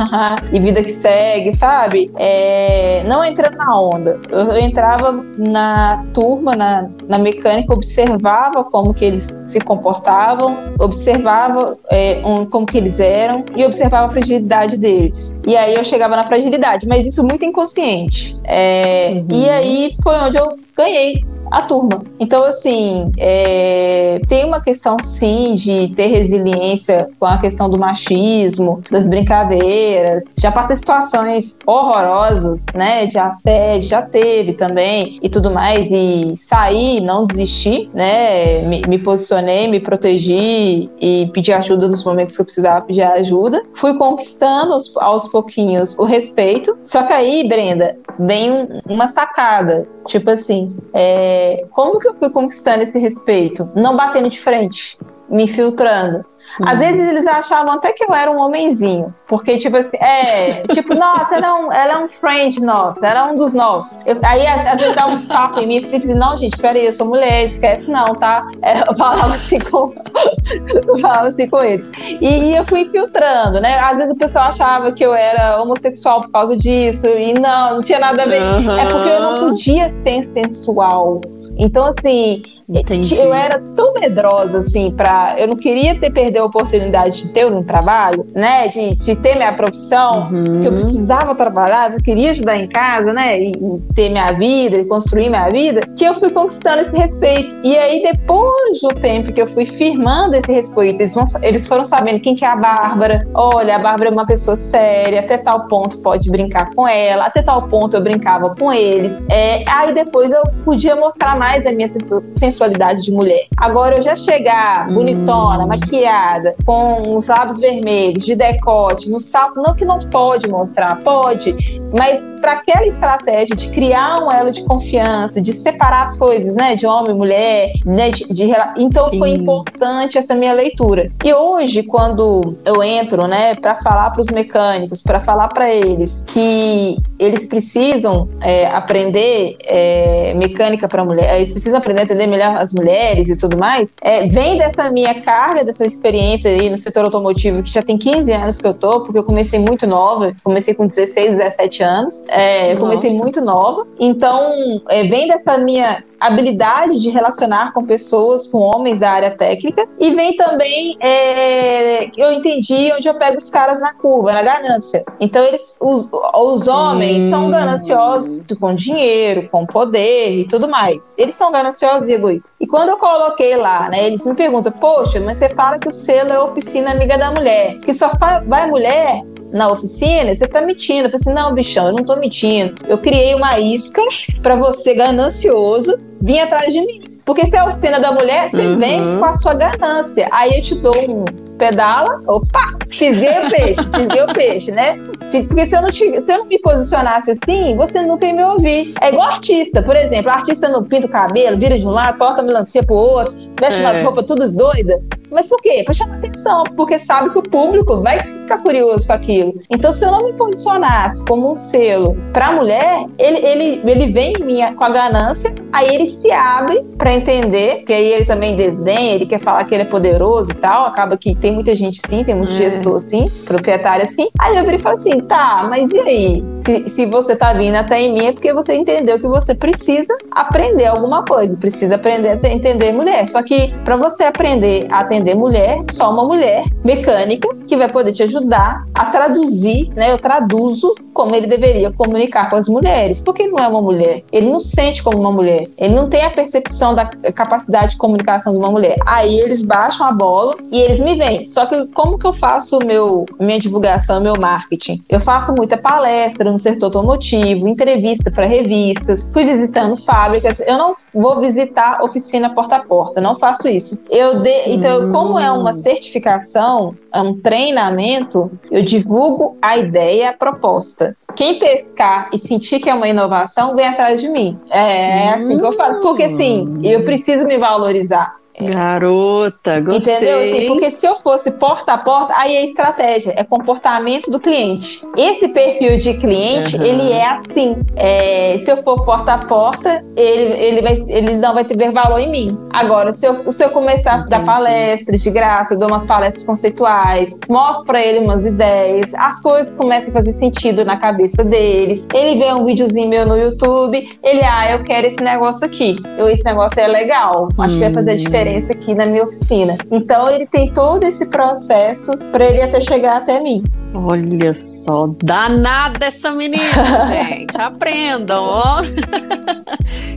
e 0.52 0.58
vida 0.58 0.82
que 0.82 0.90
segue, 0.90 1.52
sabe? 1.52 2.10
É, 2.16 3.04
não 3.06 3.24
entrando 3.24 3.44
entrando 3.44 3.56
na 3.56 3.80
onda. 3.80 4.20
Eu, 4.30 4.56
entrava 4.56 5.24
na 5.36 6.04
turma, 6.12 6.56
na, 6.56 6.88
na 7.06 7.18
mecânica, 7.18 7.72
observava 7.72 8.64
como 8.64 8.94
que 8.94 9.04
eles 9.04 9.40
se 9.44 9.60
comportavam, 9.60 10.74
observava 10.78 11.76
é, 11.90 12.22
um, 12.24 12.46
como 12.46 12.66
que 12.66 12.78
eles 12.78 13.00
eram 13.00 13.44
e 13.54 13.64
observava 13.64 14.06
a 14.06 14.10
fragilidade 14.10 14.76
deles. 14.76 15.40
E 15.46 15.56
aí 15.56 15.74
eu 15.74 15.84
chegava 15.84 16.16
na 16.16 16.24
fragilidade, 16.24 16.86
mas 16.86 17.06
isso 17.06 17.22
muito 17.22 17.44
inconsciente. 17.44 18.36
É, 18.44 19.12
uhum. 19.14 19.26
E 19.30 19.48
aí 19.48 19.96
foi 20.02 20.16
onde 20.16 20.38
eu 20.38 20.56
ganhei 20.76 21.24
a 21.54 21.62
turma. 21.62 22.02
Então, 22.18 22.42
assim, 22.44 23.12
é, 23.16 24.20
tem 24.28 24.44
uma 24.44 24.60
questão 24.60 24.96
sim 25.02 25.54
de 25.54 25.88
ter 25.94 26.08
resiliência 26.08 27.08
com 27.18 27.26
a 27.26 27.38
questão 27.38 27.70
do 27.70 27.78
machismo, 27.78 28.82
das 28.90 29.06
brincadeiras. 29.06 30.34
Já 30.36 30.50
passei 30.50 30.76
situações 30.76 31.56
horrorosas, 31.64 32.64
né? 32.74 33.06
De 33.06 33.18
assédio, 33.18 33.88
já 33.88 34.02
teve 34.02 34.54
também 34.54 35.20
e 35.22 35.28
tudo 35.28 35.50
mais. 35.50 35.88
E 35.90 36.34
saí, 36.36 37.00
não 37.00 37.24
desisti, 37.24 37.88
né? 37.94 38.62
Me, 38.62 38.82
me 38.88 38.98
posicionei, 38.98 39.68
me 39.68 39.78
protegi 39.78 40.90
e 41.00 41.30
pedi 41.32 41.52
ajuda 41.52 41.86
nos 41.86 42.04
momentos 42.04 42.34
que 42.34 42.42
eu 42.42 42.46
precisava 42.46 42.84
pedir 42.84 43.02
ajuda. 43.02 43.62
Fui 43.74 43.96
conquistando 43.96 44.72
aos, 44.72 44.92
aos 44.96 45.28
pouquinhos 45.28 45.96
o 45.98 46.04
respeito. 46.04 46.76
Só 46.82 47.04
que 47.04 47.12
aí, 47.12 47.46
Brenda, 47.46 47.96
vem 48.18 48.68
uma 48.88 49.06
sacada. 49.06 49.86
Tipo 50.06 50.30
assim, 50.30 50.74
é, 50.92 51.43
como 51.70 51.98
que 51.98 52.08
eu 52.08 52.14
fui 52.14 52.30
conquistando 52.30 52.82
esse 52.82 52.98
respeito? 52.98 53.68
Não 53.74 53.96
batendo 53.96 54.28
de 54.28 54.40
frente, 54.40 54.98
me 55.28 55.46
filtrando. 55.46 56.24
Uhum. 56.60 56.68
Às 56.68 56.78
vezes 56.78 57.00
eles 57.00 57.26
achavam 57.26 57.74
até 57.74 57.92
que 57.92 58.04
eu 58.04 58.14
era 58.14 58.30
um 58.30 58.38
homenzinho. 58.38 59.12
Porque, 59.26 59.56
tipo 59.56 59.76
assim, 59.76 59.96
é, 59.96 60.62
tipo, 60.72 60.94
nossa, 60.94 61.34
ela 61.36 61.46
é 61.46 61.52
um, 61.52 61.72
ela 61.72 61.92
é 61.94 62.04
um 62.04 62.08
friend 62.08 62.60
nosso, 62.60 63.04
ela 63.04 63.20
é 63.20 63.32
um 63.32 63.36
dos 63.36 63.54
nossos. 63.54 64.00
Eu, 64.06 64.20
aí, 64.24 64.46
às 64.46 64.80
vezes, 64.80 64.94
dá 64.94 65.06
um 65.06 65.14
stop 65.14 65.60
em 65.60 65.66
mim 65.66 65.76
e 65.76 65.78
assim, 65.80 66.14
não, 66.14 66.36
gente, 66.36 66.56
peraí, 66.56 66.86
eu 66.86 66.92
sou 66.92 67.06
mulher, 67.06 67.46
esquece 67.46 67.90
não, 67.90 68.04
tá? 68.04 68.46
É, 68.62 68.88
eu 68.88 68.94
falava 68.96 69.34
assim 69.34 69.58
com. 69.58 69.92
eu 70.86 71.00
falava 71.00 71.28
assim 71.28 71.48
com 71.48 71.62
eles. 71.62 71.90
E, 72.20 72.26
e, 72.26 72.56
eu 72.56 72.64
fui 72.64 72.84
filtrando, 72.86 73.60
né? 73.60 73.78
Às 73.78 73.96
vezes 73.96 74.12
o 74.12 74.16
pessoal 74.16 74.46
achava 74.46 74.92
que 74.92 75.04
eu 75.04 75.14
era 75.14 75.60
homossexual 75.60 76.20
por 76.22 76.30
causa 76.30 76.56
disso, 76.56 77.08
e 77.08 77.34
não, 77.34 77.74
não 77.74 77.80
tinha 77.80 77.98
nada 77.98 78.22
a 78.22 78.26
ver. 78.26 78.42
Uhum. 78.42 78.78
É 78.78 78.86
porque 78.86 79.08
eu 79.08 79.20
não 79.20 79.48
podia 79.48 79.88
ser 79.88 80.22
sensual. 80.22 81.20
Então, 81.56 81.86
assim, 81.86 82.42
Entendi. 82.68 83.14
Eu 83.16 83.34
era 83.34 83.58
tão 83.58 83.92
medrosa, 83.94 84.58
assim, 84.58 84.90
para 84.90 85.34
Eu 85.38 85.48
não 85.48 85.56
queria 85.56 85.98
ter 85.98 86.10
perder 86.10 86.38
a 86.38 86.44
oportunidade 86.44 87.22
de 87.22 87.28
ter 87.28 87.46
um 87.46 87.62
trabalho, 87.62 88.26
né? 88.34 88.68
De, 88.68 88.94
de 88.94 89.16
ter 89.16 89.36
minha 89.36 89.52
profissão, 89.52 90.30
uhum. 90.32 90.60
que 90.60 90.68
eu 90.68 90.72
precisava 90.72 91.34
trabalhar, 91.34 91.92
eu 91.92 92.02
queria 92.02 92.30
ajudar 92.30 92.56
em 92.56 92.66
casa, 92.68 93.12
né? 93.12 93.38
E, 93.38 93.52
e, 93.52 93.94
ter 93.94 94.08
minha 94.08 94.32
vida, 94.32 94.78
e 94.78 94.84
construir 94.84 95.28
minha 95.28 95.48
vida, 95.50 95.82
que 95.96 96.04
eu 96.04 96.14
fui 96.14 96.30
conquistando 96.30 96.82
esse 96.82 96.96
respeito. 96.96 97.56
E 97.62 97.76
aí, 97.76 98.02
depois 98.02 98.80
do 98.80 98.88
tempo 98.88 99.32
que 99.32 99.42
eu 99.42 99.46
fui 99.46 99.66
firmando 99.66 100.34
esse 100.36 100.50
respeito, 100.50 101.00
eles, 101.00 101.14
vão, 101.14 101.24
eles 101.42 101.66
foram 101.66 101.84
sabendo 101.84 102.20
quem 102.20 102.34
que 102.34 102.44
é 102.44 102.48
a 102.48 102.56
Bárbara. 102.56 103.26
Olha, 103.34 103.76
a 103.76 103.78
Bárbara 103.78 104.08
é 104.08 104.12
uma 104.12 104.26
pessoa 104.26 104.56
séria, 104.56 105.20
até 105.20 105.36
tal 105.36 105.66
ponto 105.68 105.98
pode 105.98 106.30
brincar 106.30 106.70
com 106.74 106.88
ela, 106.88 107.26
até 107.26 107.42
tal 107.42 107.68
ponto 107.68 107.96
eu 107.96 108.02
brincava 108.02 108.54
com 108.54 108.72
eles. 108.72 109.24
É, 109.28 109.64
aí 109.68 109.92
depois 109.92 110.30
eu 110.30 110.42
podia 110.64 110.96
mostrar 110.96 111.38
mais 111.38 111.66
a 111.66 111.72
minha 111.72 111.88
sensualidade 111.88 112.53
sensualidade 112.54 113.02
de 113.02 113.12
mulher. 113.12 113.46
Agora 113.56 113.96
eu 113.96 114.02
já 114.02 114.14
chegar 114.16 114.88
bonitona, 114.88 115.64
hum. 115.64 115.68
maquiada, 115.68 116.54
com 116.64 117.16
os 117.16 117.26
lábios 117.26 117.60
vermelhos, 117.60 118.24
de 118.24 118.34
decote, 118.34 119.10
no 119.10 119.20
salto, 119.20 119.60
não 119.60 119.74
que 119.74 119.84
não 119.84 119.98
pode 119.98 120.48
mostrar, 120.48 121.00
pode, 121.02 121.54
mas 121.92 122.24
para 122.40 122.52
aquela 122.52 122.86
estratégia 122.86 123.56
de 123.56 123.70
criar 123.70 124.22
um 124.22 124.30
elo 124.30 124.50
de 124.50 124.62
confiança, 124.64 125.40
de 125.40 125.52
separar 125.54 126.04
as 126.04 126.16
coisas, 126.16 126.54
né, 126.54 126.76
de 126.76 126.86
homem 126.86 127.12
e 127.12 127.14
mulher, 127.14 127.72
né, 127.86 128.10
de, 128.10 128.28
de 128.28 128.52
então 128.76 129.08
Sim. 129.08 129.18
foi 129.18 129.30
importante 129.30 130.18
essa 130.18 130.34
minha 130.34 130.52
leitura. 130.52 131.10
E 131.24 131.32
hoje, 131.32 131.82
quando 131.82 132.54
eu 132.64 132.82
entro, 132.82 133.26
né, 133.26 133.54
para 133.54 133.76
falar 133.76 134.10
para 134.10 134.20
os 134.20 134.28
mecânicos, 134.28 135.00
para 135.00 135.20
falar 135.20 135.48
para 135.48 135.72
eles 135.72 136.22
que 136.26 136.98
eles 137.18 137.46
precisam 137.46 138.28
é, 138.42 138.66
aprender 138.66 139.56
é, 139.64 140.34
mecânica 140.34 140.86
para 140.86 141.02
mulher, 141.02 141.36
eles 141.36 141.50
precisam 141.50 141.78
aprender 141.78 142.02
a 142.02 142.04
entender 142.04 142.26
melhor 142.26 142.43
as 142.46 142.72
mulheres 142.72 143.28
e 143.28 143.36
tudo 143.36 143.56
mais, 143.56 143.94
é, 144.02 144.26
vem 144.28 144.58
dessa 144.58 144.90
minha 144.90 145.20
carga, 145.20 145.64
dessa 145.64 145.86
experiência 145.86 146.50
aí 146.50 146.70
no 146.70 146.78
setor 146.78 147.04
automotivo, 147.04 147.62
que 147.62 147.70
já 147.70 147.82
tem 147.82 147.96
15 147.96 148.32
anos 148.32 148.58
que 148.58 148.66
eu 148.66 148.74
tô, 148.74 149.00
porque 149.02 149.18
eu 149.18 149.24
comecei 149.24 149.58
muito 149.58 149.86
nova, 149.86 150.34
comecei 150.42 150.74
com 150.74 150.86
16, 150.86 151.36
17 151.36 151.82
anos, 151.82 152.24
é, 152.28 152.72
eu 152.72 152.78
comecei 152.78 153.18
muito 153.18 153.40
nova, 153.40 153.86
então 153.98 154.80
é, 154.88 155.04
vem 155.04 155.28
dessa 155.28 155.56
minha 155.58 156.02
habilidade 156.24 156.98
de 156.98 157.10
relacionar 157.10 157.72
com 157.72 157.84
pessoas, 157.84 158.46
com 158.46 158.58
homens 158.58 158.98
da 158.98 159.10
área 159.10 159.30
técnica, 159.30 159.86
e 159.98 160.10
vem 160.14 160.36
também, 160.36 160.96
é, 161.00 162.10
eu 162.16 162.32
entendi 162.32 162.90
onde 162.96 163.06
eu 163.08 163.14
pego 163.14 163.36
os 163.36 163.50
caras 163.50 163.80
na 163.80 163.92
curva, 163.92 164.32
na 164.32 164.42
ganância. 164.42 165.04
Então, 165.20 165.44
eles, 165.44 165.78
os, 165.80 166.08
os 166.34 166.66
homens 166.66 167.24
hum. 167.24 167.30
são 167.30 167.50
gananciosos 167.50 168.44
com 168.58 168.74
dinheiro, 168.74 169.48
com 169.50 169.66
poder 169.66 170.40
e 170.40 170.48
tudo 170.48 170.68
mais. 170.68 171.14
Eles 171.18 171.34
são 171.34 171.52
gananciosos 171.52 172.08
e 172.08 172.12
egoístas. 172.12 172.33
E 172.60 172.66
quando 172.66 172.90
eu 172.90 172.96
coloquei 172.96 173.56
lá, 173.56 173.88
né, 173.88 174.06
eles 174.06 174.24
me 174.26 174.34
perguntam, 174.34 174.72
poxa, 174.72 175.20
mas 175.20 175.38
você 175.38 175.48
fala 175.48 175.78
que 175.78 175.88
o 175.88 175.92
selo 175.92 176.32
é 176.32 176.40
oficina 176.40 176.92
amiga 176.92 177.16
da 177.18 177.30
mulher, 177.30 177.78
que 177.80 177.92
só 177.92 178.10
vai 178.46 178.66
mulher 178.66 179.22
na 179.52 179.70
oficina, 179.70 180.34
você 180.34 180.46
tá 180.46 180.60
mentindo. 180.60 181.06
Eu 181.06 181.10
falei 181.10 181.14
assim, 181.14 181.32
não, 181.32 181.54
bichão, 181.54 181.86
eu 181.86 181.92
não 181.92 182.04
tô 182.04 182.16
mentindo. 182.16 182.74
Eu 182.88 182.98
criei 182.98 183.34
uma 183.34 183.58
isca 183.60 184.02
para 184.42 184.56
você 184.56 184.94
ganancioso 184.94 185.96
vir 186.20 186.40
atrás 186.40 186.72
de 186.72 186.80
mim. 186.80 187.20
Porque 187.24 187.46
se 187.46 187.56
é 187.56 187.60
a 187.60 187.66
oficina 187.66 188.00
da 188.00 188.12
mulher, 188.12 188.50
você 188.50 188.66
uhum. 188.66 188.78
vem 188.78 189.18
com 189.18 189.24
a 189.24 189.36
sua 189.36 189.54
ganância. 189.54 190.28
Aí 190.30 190.56
eu 190.56 190.62
te 190.62 190.74
dou 190.74 190.94
um 191.08 191.24
pedala, 191.56 192.20
opa, 192.26 192.76
fisguei 192.90 193.30
o 193.30 193.50
peixe, 193.50 193.80
fisguei 193.94 194.22
o 194.22 194.26
peixe, 194.26 194.70
né? 194.72 194.98
Porque 195.30 195.66
se 195.66 195.76
eu, 195.76 195.82
não 195.82 195.90
te, 195.90 196.20
se 196.22 196.32
eu 196.32 196.38
não 196.38 196.46
me 196.46 196.58
posicionasse 196.58 197.32
assim, 197.32 197.76
você 197.76 198.02
nunca 198.02 198.26
ia 198.26 198.34
me 198.34 198.44
ouvir. 198.44 198.94
É 199.00 199.08
igual 199.08 199.28
artista, 199.28 199.82
por 199.82 199.96
exemplo, 199.96 200.30
artista 200.30 200.68
não 200.68 200.84
pinta 200.84 201.06
o 201.06 201.10
cabelo, 201.10 201.58
vira 201.58 201.78
de 201.78 201.86
um 201.86 201.90
lado, 201.90 202.18
toca 202.18 202.40
a 202.40 202.44
melancia 202.44 202.82
pro 202.82 202.94
outro, 202.94 203.34
veste 203.60 203.80
é. 203.80 203.82
umas 203.82 204.00
roupas 204.00 204.26
todas 204.26 204.50
doidas. 204.50 205.00
Mas 205.34 205.48
por 205.48 205.60
quê? 205.60 205.82
Para 205.84 205.92
chamar 205.92 206.16
atenção, 206.18 206.62
porque 206.76 206.98
sabe 206.98 207.30
que 207.30 207.38
o 207.38 207.42
público 207.42 208.00
vai 208.00 208.18
ficar 208.44 208.58
curioso 208.58 209.06
com 209.06 209.12
aquilo. 209.12 209.60
Então, 209.68 209.92
se 209.92 210.04
eu 210.04 210.12
não 210.12 210.24
me 210.24 210.32
posicionasse 210.34 211.24
como 211.24 211.52
um 211.52 211.56
selo 211.56 212.16
para 212.32 212.48
a 212.48 212.52
mulher, 212.52 213.06
ele, 213.18 213.38
ele, 213.38 213.80
ele 213.84 214.12
vem 214.12 214.34
em 214.34 214.44
mim 214.44 214.74
com 214.76 214.84
a 214.84 214.90
ganância, 214.90 215.52
aí 215.72 215.92
ele 215.92 216.10
se 216.10 216.30
abre 216.30 216.82
para 216.96 217.12
entender, 217.12 217.82
que 217.84 217.92
aí 217.92 218.12
ele 218.12 218.24
também 218.24 218.56
desdenha, 218.56 219.14
ele 219.14 219.26
quer 219.26 219.40
falar 219.40 219.64
que 219.64 219.74
ele 219.74 219.82
é 219.82 219.86
poderoso 219.86 220.52
e 220.52 220.54
tal. 220.54 220.86
Acaba 220.86 221.16
que 221.16 221.34
tem 221.34 221.52
muita 221.52 221.74
gente 221.74 222.00
sim, 222.06 222.22
tem 222.22 222.34
muito 222.34 222.52
é. 222.52 222.56
gestor 222.56 222.96
assim, 222.96 223.30
proprietário 223.44 224.04
assim. 224.04 224.28
Aí 224.38 224.56
eu 224.56 224.70
e 224.70 224.78
falei 224.78 224.98
assim: 224.98 225.20
tá, 225.20 225.66
mas 225.68 225.90
e 225.90 225.98
aí? 226.00 226.44
Se, 226.60 226.88
se 226.88 227.06
você 227.06 227.34
tá 227.34 227.52
vindo 227.52 227.74
até 227.74 228.00
em 228.00 228.14
mim 228.14 228.26
é 228.26 228.32
porque 228.32 228.52
você 228.52 228.74
entendeu 228.74 229.18
que 229.18 229.26
você 229.26 229.54
precisa 229.54 230.16
aprender 230.30 230.86
alguma 230.86 231.24
coisa, 231.24 231.56
precisa 231.56 231.96
aprender 231.96 232.40
a 232.42 232.48
entender 232.48 232.92
mulher. 232.92 233.26
Só 233.28 233.42
que 233.42 233.74
para 233.84 233.96
você 233.96 234.24
aprender 234.24 234.86
a 234.90 235.00
atender 235.00 235.23
entender 235.24 235.34
mulher, 235.34 235.82
só 235.90 236.10
uma 236.10 236.24
mulher 236.24 236.64
mecânica 236.84 237.48
que 237.66 237.76
vai 237.76 237.90
poder 237.90 238.12
te 238.12 238.22
ajudar 238.22 238.84
a 238.94 239.06
traduzir, 239.06 239.90
né? 239.96 240.12
Eu 240.12 240.18
traduzo 240.18 240.94
como 241.14 241.34
ele 241.34 241.46
deveria 241.46 241.90
comunicar 241.92 242.50
com 242.50 242.56
as 242.56 242.68
mulheres. 242.68 243.20
Porque 243.20 243.44
ele 243.44 243.52
não 243.52 243.64
é 243.64 243.68
uma 243.68 243.80
mulher. 243.80 244.22
Ele 244.30 244.50
não 244.50 244.60
sente 244.60 245.02
como 245.02 245.18
uma 245.18 245.32
mulher. 245.32 245.68
Ele 245.78 245.94
não 245.94 246.08
tem 246.08 246.22
a 246.22 246.30
percepção 246.30 246.94
da 246.94 247.06
capacidade 247.06 247.92
de 247.92 247.96
comunicação 247.96 248.52
de 248.52 248.58
uma 248.58 248.70
mulher. 248.70 248.96
Aí 249.06 249.38
eles 249.40 249.62
baixam 249.62 250.06
a 250.06 250.12
bola 250.12 250.56
e 250.70 250.80
eles 250.80 251.00
me 251.00 251.16
veem. 251.16 251.46
Só 251.46 251.66
que 251.66 251.86
como 251.88 252.18
que 252.18 252.26
eu 252.26 252.32
faço 252.32 252.78
meu 252.84 253.24
minha 253.40 253.58
divulgação, 253.58 254.20
meu 254.20 254.34
marketing? 254.38 255.02
Eu 255.08 255.20
faço 255.20 255.54
muita 255.54 255.76
palestra 255.76 256.50
no 256.50 256.58
setor 256.58 256.86
automotivo, 256.86 257.68
entrevista 257.68 258.30
para 258.30 258.46
revistas, 258.46 259.30
fui 259.32 259.44
visitando 259.44 259.96
fábricas. 259.96 260.60
Eu 260.60 260.76
não 260.76 260.96
vou 261.14 261.40
visitar 261.40 262.02
oficina 262.02 262.50
porta 262.50 262.76
a 262.76 262.80
porta, 262.80 263.20
não 263.20 263.36
faço 263.36 263.68
isso. 263.68 263.98
Eu 264.10 264.42
de... 264.42 264.68
então 264.68 265.13
como 265.14 265.38
é 265.38 265.50
uma 265.52 265.72
certificação, 265.72 266.96
é 267.12 267.20
um 267.20 267.38
treinamento, 267.40 268.50
eu 268.70 268.82
divulgo 268.82 269.56
a 269.62 269.76
ideia, 269.76 270.30
a 270.30 270.32
proposta. 270.32 271.16
Quem 271.36 271.58
pescar 271.58 272.30
e 272.32 272.38
sentir 272.38 272.80
que 272.80 272.90
é 272.90 272.94
uma 272.94 273.08
inovação, 273.08 273.74
vem 273.76 273.86
atrás 273.86 274.20
de 274.20 274.28
mim. 274.28 274.58
É, 274.70 275.26
é 275.26 275.28
assim 275.30 275.58
que 275.58 275.64
eu 275.64 275.72
falo. 275.72 276.00
Porque, 276.00 276.24
assim, 276.24 276.80
eu 276.82 277.04
preciso 277.04 277.44
me 277.44 277.58
valorizar. 277.58 278.36
Garota, 278.60 279.80
gostei. 279.80 280.14
Entendeu? 280.14 280.38
Assim, 280.38 280.66
porque 280.68 280.90
se 280.92 281.06
eu 281.06 281.16
fosse 281.16 281.50
porta 281.50 281.94
a 281.94 281.98
porta, 281.98 282.34
aí 282.36 282.54
é 282.54 282.64
estratégia, 282.66 283.34
é 283.36 283.42
comportamento 283.42 284.30
do 284.30 284.38
cliente. 284.38 285.02
Esse 285.16 285.48
perfil 285.48 285.96
de 285.98 286.14
cliente, 286.14 286.76
uhum. 286.76 286.82
ele 286.82 287.12
é 287.12 287.26
assim. 287.26 287.76
É, 287.96 288.56
se 288.60 288.70
eu 288.70 288.80
for 288.84 289.04
porta 289.04 289.34
a 289.34 289.38
porta, 289.38 290.04
ele, 290.16 290.56
ele, 290.56 290.82
vai, 290.82 291.04
ele 291.08 291.36
não 291.36 291.52
vai 291.52 291.64
ter 291.64 291.74
valor 291.90 292.18
em 292.18 292.30
mim. 292.30 292.58
Agora, 292.72 293.12
se 293.12 293.26
eu, 293.26 293.50
se 293.52 293.64
eu 293.64 293.70
começar 293.70 294.18
Entendi. 294.18 294.34
a 294.34 294.38
dar 294.38 294.46
palestras 294.46 295.20
de 295.20 295.30
graça, 295.30 295.76
dou 295.76 295.88
umas 295.88 296.06
palestras 296.06 296.44
conceituais, 296.44 297.36
mostro 297.48 297.84
para 297.86 298.00
ele 298.00 298.20
umas 298.20 298.44
ideias, 298.44 299.12
as 299.14 299.40
coisas 299.42 299.74
começam 299.74 300.10
a 300.10 300.12
fazer 300.12 300.32
sentido 300.34 300.84
na 300.84 300.96
cabeça 300.96 301.42
deles. 301.42 302.06
Ele 302.14 302.38
vê 302.38 302.52
um 302.52 302.64
videozinho 302.64 303.08
meu 303.08 303.26
no 303.26 303.36
YouTube, 303.36 304.08
ele, 304.22 304.42
ah, 304.44 304.70
eu 304.70 304.84
quero 304.84 305.08
esse 305.08 305.20
negócio 305.20 305.66
aqui. 305.66 305.96
Eu, 306.16 306.28
esse 306.28 306.44
negócio 306.44 306.78
é 306.80 306.86
legal, 306.86 307.48
acho 307.58 307.74
hum. 307.74 307.78
que 307.78 307.84
vai 307.84 307.92
fazer 307.92 308.16
diferença 308.16 308.43
aqui 308.72 308.94
na 308.94 309.06
minha 309.06 309.24
oficina. 309.24 309.76
Então 309.90 310.30
ele 310.30 310.46
tem 310.46 310.72
todo 310.72 311.04
esse 311.04 311.26
processo 311.26 312.12
para 312.32 312.46
ele 312.46 312.62
até 312.62 312.80
chegar 312.80 313.18
até 313.18 313.40
mim. 313.40 313.62
Olha 313.94 314.52
só, 314.52 315.06
danada 315.22 316.06
essa 316.06 316.32
menina, 316.32 317.06
gente. 317.06 317.56
Aprendam, 317.56 318.42
ó. 318.44 318.82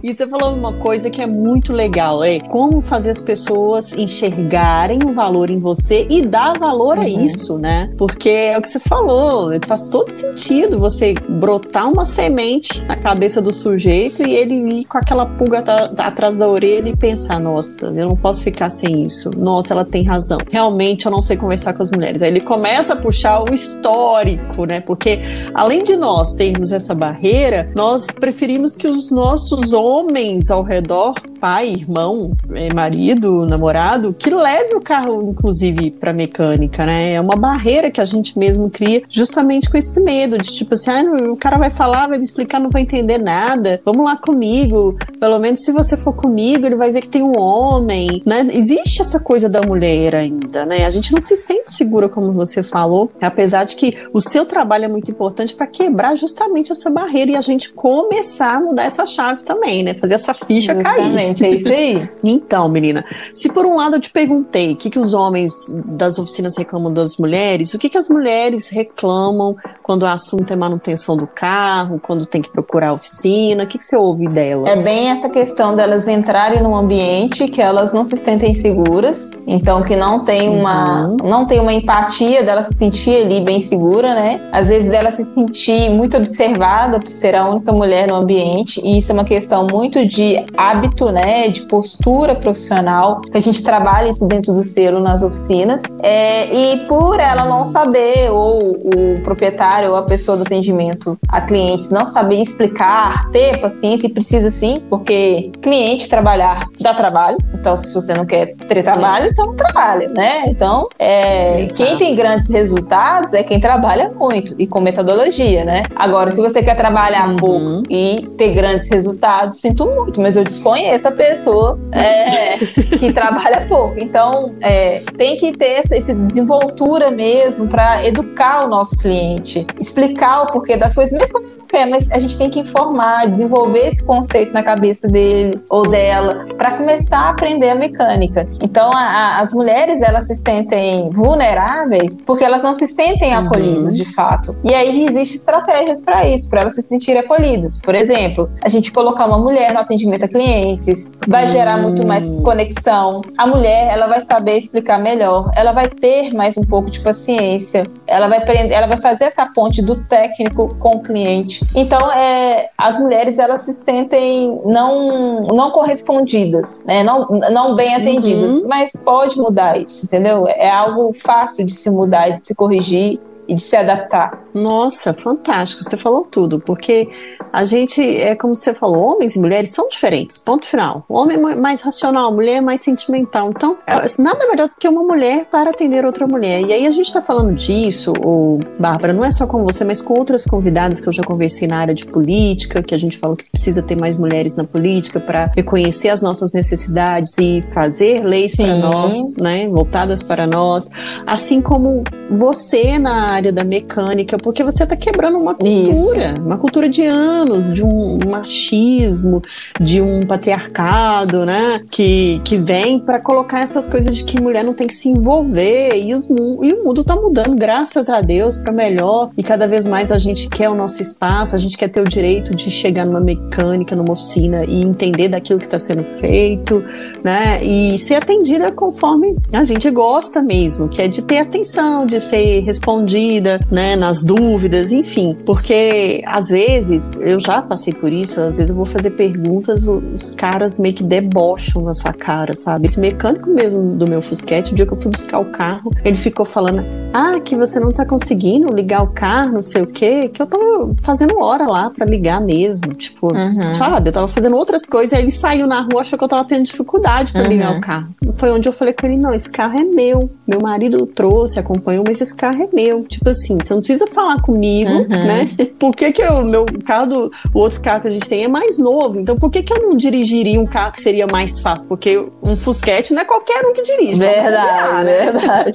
E 0.03 0.13
você 0.13 0.27
falou 0.27 0.53
uma 0.53 0.73
coisa 0.73 1.09
que 1.09 1.21
é 1.21 1.27
muito 1.27 1.73
legal, 1.73 2.23
é 2.23 2.39
como 2.39 2.81
fazer 2.81 3.11
as 3.11 3.21
pessoas 3.21 3.93
enxergarem 3.93 4.99
o 5.05 5.13
valor 5.13 5.49
em 5.49 5.59
você 5.59 6.07
e 6.09 6.21
dar 6.21 6.57
valor 6.57 6.97
uhum. 6.97 7.03
a 7.03 7.07
isso, 7.07 7.57
né? 7.57 7.91
Porque 7.97 8.29
é 8.29 8.57
o 8.57 8.61
que 8.61 8.69
você 8.69 8.79
falou, 8.79 9.51
faz 9.65 9.89
todo 9.89 10.09
sentido 10.09 10.79
você 10.79 11.13
brotar 11.13 11.91
uma 11.91 12.05
semente 12.05 12.83
na 12.85 12.95
cabeça 12.95 13.41
do 13.41 13.51
sujeito 13.51 14.25
e 14.25 14.33
ele 14.33 14.55
ir 14.79 14.85
com 14.85 14.97
aquela 14.97 15.25
pulga 15.25 15.63
atrás 15.97 16.37
da 16.37 16.47
orelha 16.47 16.89
e 16.89 16.95
pensar, 16.95 17.39
nossa, 17.39 17.87
eu 17.87 18.09
não 18.09 18.15
posso 18.21 18.43
ficar 18.43 18.69
sem 18.69 19.05
isso. 19.05 19.31
Nossa, 19.35 19.73
ela 19.73 19.85
tem 19.85 20.03
razão. 20.03 20.37
Realmente 20.49 21.05
eu 21.05 21.11
não 21.11 21.21
sei 21.21 21.37
conversar 21.37 21.73
com 21.73 21.81
as 21.81 21.91
mulheres. 21.91 22.21
Aí 22.21 22.29
ele 22.29 22.41
começa 22.41 22.93
a 22.93 22.95
puxar 22.95 23.43
o 23.43 23.53
histórico, 23.53 24.65
né? 24.65 24.81
Porque 24.81 25.19
além 25.53 25.83
de 25.83 25.95
nós 25.95 26.33
termos 26.33 26.71
essa 26.71 26.93
barreira, 26.93 27.71
nós 27.75 28.07
preferimos 28.07 28.75
que 28.75 28.87
os 28.87 29.11
nossos 29.11 29.73
homens 29.73 30.51
ao 30.51 30.63
redor 30.63 31.13
pai, 31.37 31.69
irmão, 31.69 32.35
é, 32.53 32.73
marido, 32.73 33.45
namorado, 33.45 34.13
que 34.13 34.29
leve 34.29 34.75
o 34.75 34.81
carro, 34.81 35.29
inclusive, 35.29 35.91
para 35.91 36.13
mecânica, 36.13 36.85
né? 36.85 37.13
É 37.13 37.21
uma 37.21 37.35
barreira 37.35 37.91
que 37.91 38.01
a 38.01 38.05
gente 38.05 38.37
mesmo 38.37 38.69
cria 38.69 39.03
justamente 39.09 39.69
com 39.69 39.77
esse 39.77 40.01
medo 40.01 40.37
de 40.37 40.51
tipo 40.51 40.73
assim, 40.73 40.89
ah, 40.91 41.31
o 41.31 41.37
cara 41.37 41.57
vai 41.57 41.69
falar, 41.69 42.07
vai 42.07 42.17
me 42.17 42.23
explicar, 42.23 42.59
não 42.59 42.69
vai 42.69 42.81
entender 42.81 43.17
nada. 43.17 43.81
Vamos 43.85 44.05
lá 44.05 44.15
comigo. 44.15 44.97
Pelo 45.19 45.39
menos 45.39 45.63
se 45.63 45.71
você 45.71 45.95
for 45.95 46.13
comigo, 46.13 46.65
ele 46.65 46.75
vai 46.75 46.91
ver 46.91 47.01
que 47.01 47.09
tem 47.09 47.23
um 47.23 47.37
homem, 47.37 48.21
né? 48.25 48.47
Existe 48.51 49.01
essa 49.01 49.19
coisa 49.19 49.49
da 49.49 49.61
mulher 49.61 50.15
ainda, 50.15 50.65
né? 50.65 50.85
A 50.85 50.89
gente 50.89 51.13
não 51.13 51.21
se 51.21 51.35
sente 51.35 51.71
segura, 51.71 52.09
como 52.09 52.33
você 52.33 52.63
falou, 52.63 53.11
apesar 53.21 53.63
de 53.63 53.75
que 53.75 53.97
o 54.13 54.21
seu 54.21 54.45
trabalho 54.45 54.85
é 54.85 54.87
muito 54.87 55.11
importante 55.11 55.53
para 55.53 55.67
quebrar 55.67 56.15
justamente 56.15 56.71
essa 56.71 56.89
barreira 56.89 57.31
e 57.31 57.35
a 57.35 57.41
gente 57.41 57.71
começar 57.71 58.55
a 58.55 58.59
mudar 58.59 58.83
essa 58.83 59.05
chave 59.05 59.43
também, 59.43 59.83
né? 59.83 59.93
Fazer 59.93 60.15
essa 60.15 60.33
ficha 60.33 60.73
cair. 60.75 61.26
Exatamente, 61.29 61.45
é 61.45 61.55
isso 61.55 61.69
aí. 61.69 62.09
Então, 62.23 62.69
menina, 62.69 63.03
se 63.33 63.51
por 63.51 63.65
um 63.65 63.75
lado 63.75 63.95
eu 63.95 64.01
te 64.01 64.09
perguntei 64.09 64.73
o 64.73 64.75
que, 64.75 64.89
que 64.89 64.99
os 64.99 65.13
homens 65.13 65.51
das 65.85 66.17
oficinas 66.19 66.57
reclamam 66.57 66.93
das 66.93 67.17
mulheres, 67.17 67.73
o 67.73 67.79
que, 67.79 67.89
que 67.89 67.97
as 67.97 68.09
mulheres 68.09 68.69
reclamam 68.69 69.55
quando 69.83 70.03
o 70.03 70.07
assunto 70.07 70.51
é 70.51 70.55
manutenção 70.55 71.15
do 71.15 71.27
carro, 71.27 71.99
quando 71.99 72.25
tem 72.25 72.41
que 72.41 72.49
procurar 72.49 72.89
a 72.89 72.93
oficina, 72.93 73.63
o 73.63 73.67
que, 73.67 73.77
que 73.77 73.83
você 73.83 73.95
ouve 73.95 74.27
delas? 74.27 74.81
É 74.81 74.83
bem 74.83 75.09
essa 75.09 75.29
questão 75.29 75.75
delas 75.75 76.07
entrarem 76.07 76.61
num 76.61 76.75
ambiente 76.75 77.47
que 77.47 77.61
elas 77.61 77.93
não 77.93 78.03
se 78.03 78.17
sentem 78.17 78.53
seguras, 78.53 79.29
então 79.45 79.83
que 79.83 79.95
não 79.95 80.25
tem 80.25 80.49
uma, 80.49 81.07
uhum. 81.07 81.17
não 81.23 81.45
tem 81.45 81.59
uma 81.59 81.73
empatia 81.73 82.43
dela 82.43 82.61
se 82.61 82.75
sentir 82.77 83.15
ali 83.15 83.41
bem 83.41 83.59
segura, 83.59 84.13
né? 84.13 84.41
Às 84.51 84.67
vezes 84.67 84.89
dela 84.89 85.11
se 85.11 85.23
sentir 85.23 85.89
muito 85.89 86.17
observada 86.17 86.99
por 86.99 87.11
ser 87.11 87.35
a 87.35 87.49
única 87.49 87.71
mulher 87.71 88.07
no 88.07 88.15
ambiente, 88.15 88.81
e 88.83 88.97
isso 88.97 89.11
é 89.11 89.13
uma 89.13 89.23
questão 89.23 89.65
muito 89.71 90.05
de 90.05 90.43
hábito, 90.55 91.11
né, 91.11 91.16
de 91.49 91.61
postura 91.61 92.35
profissional, 92.35 93.21
que 93.21 93.37
a 93.37 93.41
gente 93.41 93.63
trabalha 93.63 94.09
isso 94.09 94.27
dentro 94.27 94.53
do 94.53 94.63
selo 94.63 94.99
nas 94.99 95.21
oficinas, 95.21 95.81
é, 96.01 96.53
e 96.53 96.87
por 96.87 97.19
ela 97.19 97.45
não 97.45 97.65
saber, 97.65 98.31
ou 98.31 98.71
o 98.71 99.21
proprietário 99.23 99.91
ou 99.91 99.95
a 99.95 100.03
pessoa 100.03 100.37
do 100.37 100.43
atendimento 100.43 101.17
a 101.29 101.41
clientes 101.41 101.89
não 101.89 102.05
saber 102.05 102.41
explicar, 102.41 103.29
ter 103.31 103.59
paciência, 103.59 104.07
e 104.07 104.09
precisa 104.09 104.49
sim, 104.49 104.83
porque 104.89 105.51
cliente 105.61 106.07
trabalhar 106.07 106.59
dá 106.79 106.93
trabalho, 106.93 107.37
então 107.53 107.77
se 107.77 107.93
você 107.93 108.13
não 108.13 108.25
quer 108.25 108.55
ter 108.55 108.83
trabalho, 108.83 109.29
então 109.31 109.47
não 109.47 109.55
trabalha, 109.55 110.09
né? 110.09 110.43
Então, 110.47 110.87
é, 110.99 111.63
quem 111.75 111.97
tem 111.97 112.15
grandes 112.15 112.49
resultados 112.49 113.33
é 113.33 113.43
quem 113.43 113.59
trabalha 113.59 114.11
muito 114.15 114.55
e 114.57 114.67
com 114.67 114.79
metodologia, 114.79 115.65
né? 115.65 115.83
Agora, 115.95 116.31
se 116.31 116.39
você 116.39 116.61
quer 116.61 116.75
trabalhar 116.75 117.29
uhum. 117.29 117.37
pouco 117.37 117.83
e 117.89 118.27
ter 118.37 118.53
grandes 118.53 118.89
resultados, 118.89 119.59
sinto 119.59 119.85
muito, 119.85 120.21
mas 120.21 120.35
eu 120.35 120.43
desconheço 120.43 121.06
essa 121.07 121.11
pessoa 121.11 121.79
é, 121.91 122.57
que 122.97 123.11
trabalha 123.13 123.65
pouco. 123.67 123.95
Então, 123.97 124.55
é, 124.61 124.99
tem 125.17 125.37
que 125.37 125.51
ter 125.51 125.79
essa, 125.79 125.95
essa 125.95 126.13
desenvoltura 126.13 127.11
mesmo 127.11 127.67
para 127.67 128.05
educar 128.05 128.65
o 128.65 128.69
nosso 128.69 128.97
cliente, 128.97 129.65
explicar 129.79 130.43
o 130.43 130.45
porquê 130.47 130.77
das 130.77 130.93
coisas, 130.93 131.17
mesmo 131.17 131.39
quando 131.39 131.57
não 131.57 131.65
quer, 131.65 131.87
mas 131.87 132.11
a 132.11 132.19
gente 132.19 132.37
tem 132.37 132.49
que 132.49 132.59
informar, 132.59 133.29
desenvolver 133.29 133.87
esse 133.87 134.03
conceito 134.03 134.53
na 134.53 134.63
cabeça 134.63 135.07
dele 135.07 135.59
ou 135.69 135.83
dela 135.83 136.45
para 136.57 136.77
começar 136.77 137.17
a 137.17 137.29
aprender 137.29 137.69
a 137.69 137.75
mecânica. 137.75 138.47
Então, 138.61 138.89
a, 138.93 138.99
a, 138.99 139.41
as 139.41 139.53
mulheres 139.53 140.01
elas 140.01 140.27
se 140.27 140.35
sentem 140.35 141.09
vulneráveis 141.09 142.21
porque 142.25 142.43
elas 142.43 142.63
não 142.63 142.73
se 142.73 142.87
sentem 142.87 143.35
uhum. 143.35 143.45
acolhidas 143.45 143.97
de 143.97 144.05
fato. 144.13 144.57
E 144.63 144.73
aí 144.73 145.05
existem 145.05 145.37
estratégias 145.37 146.03
para 146.03 146.27
isso, 146.27 146.49
para 146.49 146.61
elas 146.61 146.75
se 146.75 146.81
sentirem 146.81 147.21
acolhidas. 147.21 147.77
Por 147.77 147.95
exemplo, 147.95 148.49
a 148.63 148.69
gente 148.69 148.91
colocar 148.91 149.25
uma 149.25 149.37
mulher 149.37 149.73
no 149.73 149.79
atendimento 149.79 150.25
a 150.25 150.27
clientes 150.27 150.96
vai 151.27 151.47
gerar 151.47 151.77
muito 151.77 152.05
mais 152.05 152.29
conexão. 152.29 153.21
A 153.37 153.45
mulher, 153.45 153.91
ela 153.91 154.07
vai 154.07 154.21
saber 154.21 154.57
explicar 154.57 154.97
melhor, 154.97 155.51
ela 155.55 155.71
vai 155.71 155.87
ter 155.87 156.33
mais 156.33 156.57
um 156.57 156.63
pouco 156.63 156.89
de 156.89 156.99
paciência, 156.99 157.83
ela 158.05 158.27
vai 158.27 158.39
aprender, 158.39 158.73
ela 158.73 158.87
vai 158.87 158.97
fazer 159.01 159.25
essa 159.25 159.45
ponte 159.45 159.81
do 159.81 159.95
técnico 160.05 160.75
com 160.75 160.97
o 160.97 161.03
cliente. 161.03 161.65
Então, 161.75 162.11
é, 162.11 162.69
as 162.77 162.99
mulheres, 162.99 163.39
elas 163.39 163.61
se 163.61 163.73
sentem 163.73 164.61
não, 164.65 165.41
não 165.43 165.71
correspondidas, 165.71 166.83
né? 166.85 167.03
não, 167.03 167.27
não 167.51 167.75
bem 167.75 167.95
atendidas, 167.95 168.55
uhum. 168.55 168.67
mas 168.67 168.91
pode 169.03 169.37
mudar 169.37 169.77
isso, 169.77 170.05
entendeu? 170.05 170.47
É 170.47 170.69
algo 170.69 171.13
fácil 171.13 171.65
de 171.65 171.73
se 171.73 171.89
mudar, 171.89 172.37
de 172.37 172.45
se 172.45 172.55
corrigir 172.55 173.19
e 173.47 173.55
de 173.55 173.61
se 173.61 173.75
adaptar. 173.75 174.43
Nossa, 174.53 175.13
fantástico. 175.13 175.83
Você 175.83 175.95
falou 175.95 176.27
tudo, 176.29 176.59
porque 176.59 177.09
a 177.53 177.63
gente, 177.63 178.01
é 178.01 178.35
como 178.35 178.55
você 178.55 178.73
falou, 178.73 179.13
homens 179.13 179.35
e 179.35 179.39
mulheres 179.39 179.71
são 179.71 179.87
diferentes, 179.87 180.37
ponto 180.37 180.65
final. 180.65 181.05
O 181.07 181.17
homem 181.17 181.37
é 181.37 181.55
mais 181.55 181.81
racional, 181.81 182.27
a 182.27 182.31
mulher 182.31 182.57
é 182.57 182.61
mais 182.61 182.81
sentimental. 182.81 183.49
Então, 183.49 183.77
é, 183.87 183.93
nada 184.21 184.47
melhor 184.47 184.67
do 184.67 184.75
que 184.75 184.87
uma 184.87 185.03
mulher 185.03 185.45
para 185.45 185.69
atender 185.69 186.05
outra 186.05 186.27
mulher. 186.27 186.61
E 186.61 186.73
aí 186.73 186.87
a 186.87 186.91
gente 186.91 187.05
está 187.05 187.21
falando 187.21 187.53
disso, 187.53 188.13
ou, 188.21 188.59
Bárbara, 188.79 189.13
não 189.13 189.23
é 189.23 189.31
só 189.31 189.45
com 189.45 189.63
você, 189.63 189.83
mas 189.83 190.01
com 190.01 190.17
outras 190.17 190.45
convidadas 190.45 190.99
que 190.99 191.07
eu 191.07 191.13
já 191.13 191.23
conversei 191.23 191.67
na 191.67 191.77
área 191.77 191.93
de 191.93 192.05
política, 192.05 192.83
que 192.83 192.95
a 192.95 192.97
gente 192.97 193.17
falou 193.17 193.35
que 193.35 193.49
precisa 193.49 193.81
ter 193.81 193.95
mais 193.95 194.17
mulheres 194.17 194.55
na 194.55 194.63
política 194.63 195.19
para 195.19 195.51
reconhecer 195.55 196.09
as 196.09 196.21
nossas 196.21 196.53
necessidades 196.53 197.37
e 197.37 197.61
fazer 197.73 198.23
leis 198.23 198.55
para 198.55 198.75
nós, 198.77 199.35
né, 199.37 199.67
voltadas 199.67 200.23
para 200.23 200.47
nós, 200.47 200.89
assim 201.25 201.61
como 201.61 202.03
você 202.29 202.97
na 202.97 203.36
área 203.37 203.51
da 203.51 203.63
mecânica, 203.63 204.37
porque 204.37 204.63
você 204.63 204.83
está 204.83 204.95
quebrando 204.95 205.37
uma 205.37 205.55
cultura, 205.55 206.25
Isso. 206.33 206.41
uma 206.41 206.57
cultura 206.57 206.89
de 206.89 207.05
anos, 207.05 207.71
de 207.71 207.83
um 207.83 208.19
machismo, 208.27 209.41
de 209.79 210.01
um 210.01 210.25
patriarcado, 210.25 211.45
né? 211.45 211.81
Que, 211.89 212.41
que 212.43 212.57
vem 212.57 212.99
para 212.99 213.19
colocar 213.19 213.61
essas 213.61 213.87
coisas 213.87 214.15
de 214.15 214.23
que 214.23 214.41
mulher 214.41 214.63
não 214.63 214.73
tem 214.73 214.87
que 214.87 214.93
se 214.93 215.09
envolver 215.09 215.95
e, 215.95 216.13
os, 216.13 216.29
e 216.29 216.73
o 216.73 216.83
mundo 216.83 217.01
está 217.01 217.15
mudando, 217.15 217.55
graças 217.55 218.09
a 218.09 218.21
Deus, 218.21 218.57
para 218.57 218.71
melhor. 218.71 219.29
E 219.37 219.43
cada 219.43 219.67
vez 219.67 219.85
mais 219.85 220.11
a 220.11 220.17
gente 220.17 220.49
quer 220.49 220.69
o 220.69 220.75
nosso 220.75 221.01
espaço, 221.01 221.55
a 221.55 221.59
gente 221.59 221.77
quer 221.77 221.87
ter 221.87 222.01
o 222.01 222.05
direito 222.05 222.55
de 222.55 222.69
chegar 222.69 223.05
numa 223.05 223.19
mecânica, 223.19 223.95
numa 223.95 224.11
oficina 224.11 224.65
e 224.65 224.81
entender 224.81 225.29
daquilo 225.29 225.59
que 225.59 225.65
está 225.65 225.79
sendo 225.79 226.03
feito, 226.15 226.83
né? 227.23 227.63
E 227.63 227.97
ser 227.99 228.15
atendida 228.15 228.71
conforme 228.71 229.35
a 229.53 229.63
gente 229.63 229.89
gosta 229.91 230.41
mesmo, 230.41 230.87
que 230.87 231.01
é 231.01 231.07
de 231.07 231.21
ter 231.21 231.39
atenção, 231.39 232.05
de 232.05 232.19
ser 232.19 232.61
respondida, 232.61 233.26
né? 233.71 233.95
Nas 233.95 234.23
dúvidas, 234.23 234.91
enfim. 234.91 235.35
Porque 235.45 236.23
às 236.25 236.49
vezes, 236.49 237.19
eu 237.21 237.39
já 237.39 237.61
passei 237.61 237.93
por 237.93 238.11
isso, 238.11 238.39
às 238.39 238.57
vezes 238.57 238.69
eu 238.69 238.75
vou 238.75 238.85
fazer 238.85 239.11
perguntas, 239.11 239.87
os 239.87 240.31
caras 240.31 240.77
meio 240.77 240.93
que 240.93 241.03
debocham 241.03 241.81
na 241.83 241.93
sua 241.93 242.13
cara, 242.13 242.53
sabe? 242.53 242.85
Esse 242.85 242.99
mecânico 242.99 243.49
mesmo 243.49 243.95
do 243.95 244.07
meu 244.07 244.21
Fusquete, 244.21 244.71
o 244.71 244.75
dia 244.75 244.85
que 244.85 244.93
eu 244.93 244.97
fui 244.97 245.11
buscar 245.11 245.39
o 245.39 245.45
carro, 245.45 245.91
ele 246.03 246.17
ficou 246.17 246.45
falando: 246.45 246.83
Ah, 247.13 247.39
que 247.39 247.55
você 247.55 247.79
não 247.79 247.91
tá 247.91 248.05
conseguindo 248.05 248.73
ligar 248.73 249.03
o 249.03 249.07
carro, 249.07 249.53
não 249.53 249.61
sei 249.61 249.81
o 249.81 249.87
quê, 249.87 250.29
que 250.29 250.41
eu 250.41 250.47
tava 250.47 250.91
fazendo 251.03 251.39
hora 251.39 251.65
lá 251.65 251.89
para 251.89 252.05
ligar 252.05 252.41
mesmo. 252.41 252.93
Tipo, 252.93 253.33
uhum. 253.33 253.73
sabe? 253.73 254.09
Eu 254.09 254.13
tava 254.13 254.27
fazendo 254.27 254.55
outras 254.55 254.85
coisas, 254.85 255.13
aí 255.13 255.21
ele 255.21 255.31
saiu 255.31 255.67
na 255.67 255.81
rua, 255.81 256.01
achou 256.01 256.17
que 256.17 256.23
eu 256.23 256.29
tava 256.29 256.45
tendo 256.45 256.63
dificuldade 256.63 257.31
para 257.31 257.43
uhum. 257.43 257.49
ligar 257.49 257.77
o 257.77 257.81
carro. 257.81 258.09
Foi 258.39 258.51
onde 258.51 258.67
eu 258.67 258.73
falei 258.73 258.93
com 258.93 259.05
ele: 259.05 259.17
Não, 259.17 259.33
esse 259.33 259.49
carro 259.49 259.79
é 259.79 259.83
meu. 259.83 260.29
Meu 260.45 260.61
marido 260.61 261.05
trouxe, 261.05 261.59
acompanhou, 261.59 262.03
mas 262.07 262.21
esse 262.21 262.35
carro 262.35 262.63
é 262.63 262.67
meu. 262.73 263.05
Tipo 263.17 263.29
assim, 263.29 263.57
você 263.57 263.73
não 263.73 263.81
precisa 263.81 264.05
falar 264.05 264.39
comigo, 264.43 264.91
uhum. 264.91 265.07
né? 265.07 265.49
Por 265.79 265.95
que, 265.95 266.11
que 266.11 266.23
o 266.23 266.43
meu 266.43 266.65
carro, 266.85 267.07
do, 267.07 267.31
o 267.51 267.59
outro 267.59 267.81
carro 267.81 268.01
que 268.01 268.07
a 268.09 268.11
gente 268.11 268.29
tem 268.29 268.43
é 268.43 268.47
mais 268.47 268.77
novo? 268.77 269.19
Então, 269.19 269.37
por 269.37 269.49
que, 269.49 269.63
que 269.63 269.73
eu 269.73 269.81
não 269.81 269.97
dirigiria 269.97 270.59
um 270.59 270.65
carro 270.65 270.91
que 270.91 270.99
seria 270.99 271.25
mais 271.27 271.59
fácil? 271.59 271.87
Porque 271.87 272.17
um 272.41 272.55
Fusquete 272.55 273.13
não 273.13 273.21
é 273.21 273.25
qualquer 273.25 273.65
um 273.65 273.73
que 273.73 273.81
dirige. 273.81 274.19
Verdade, 274.19 275.05
né? 275.05 275.31
verdade. 275.31 275.71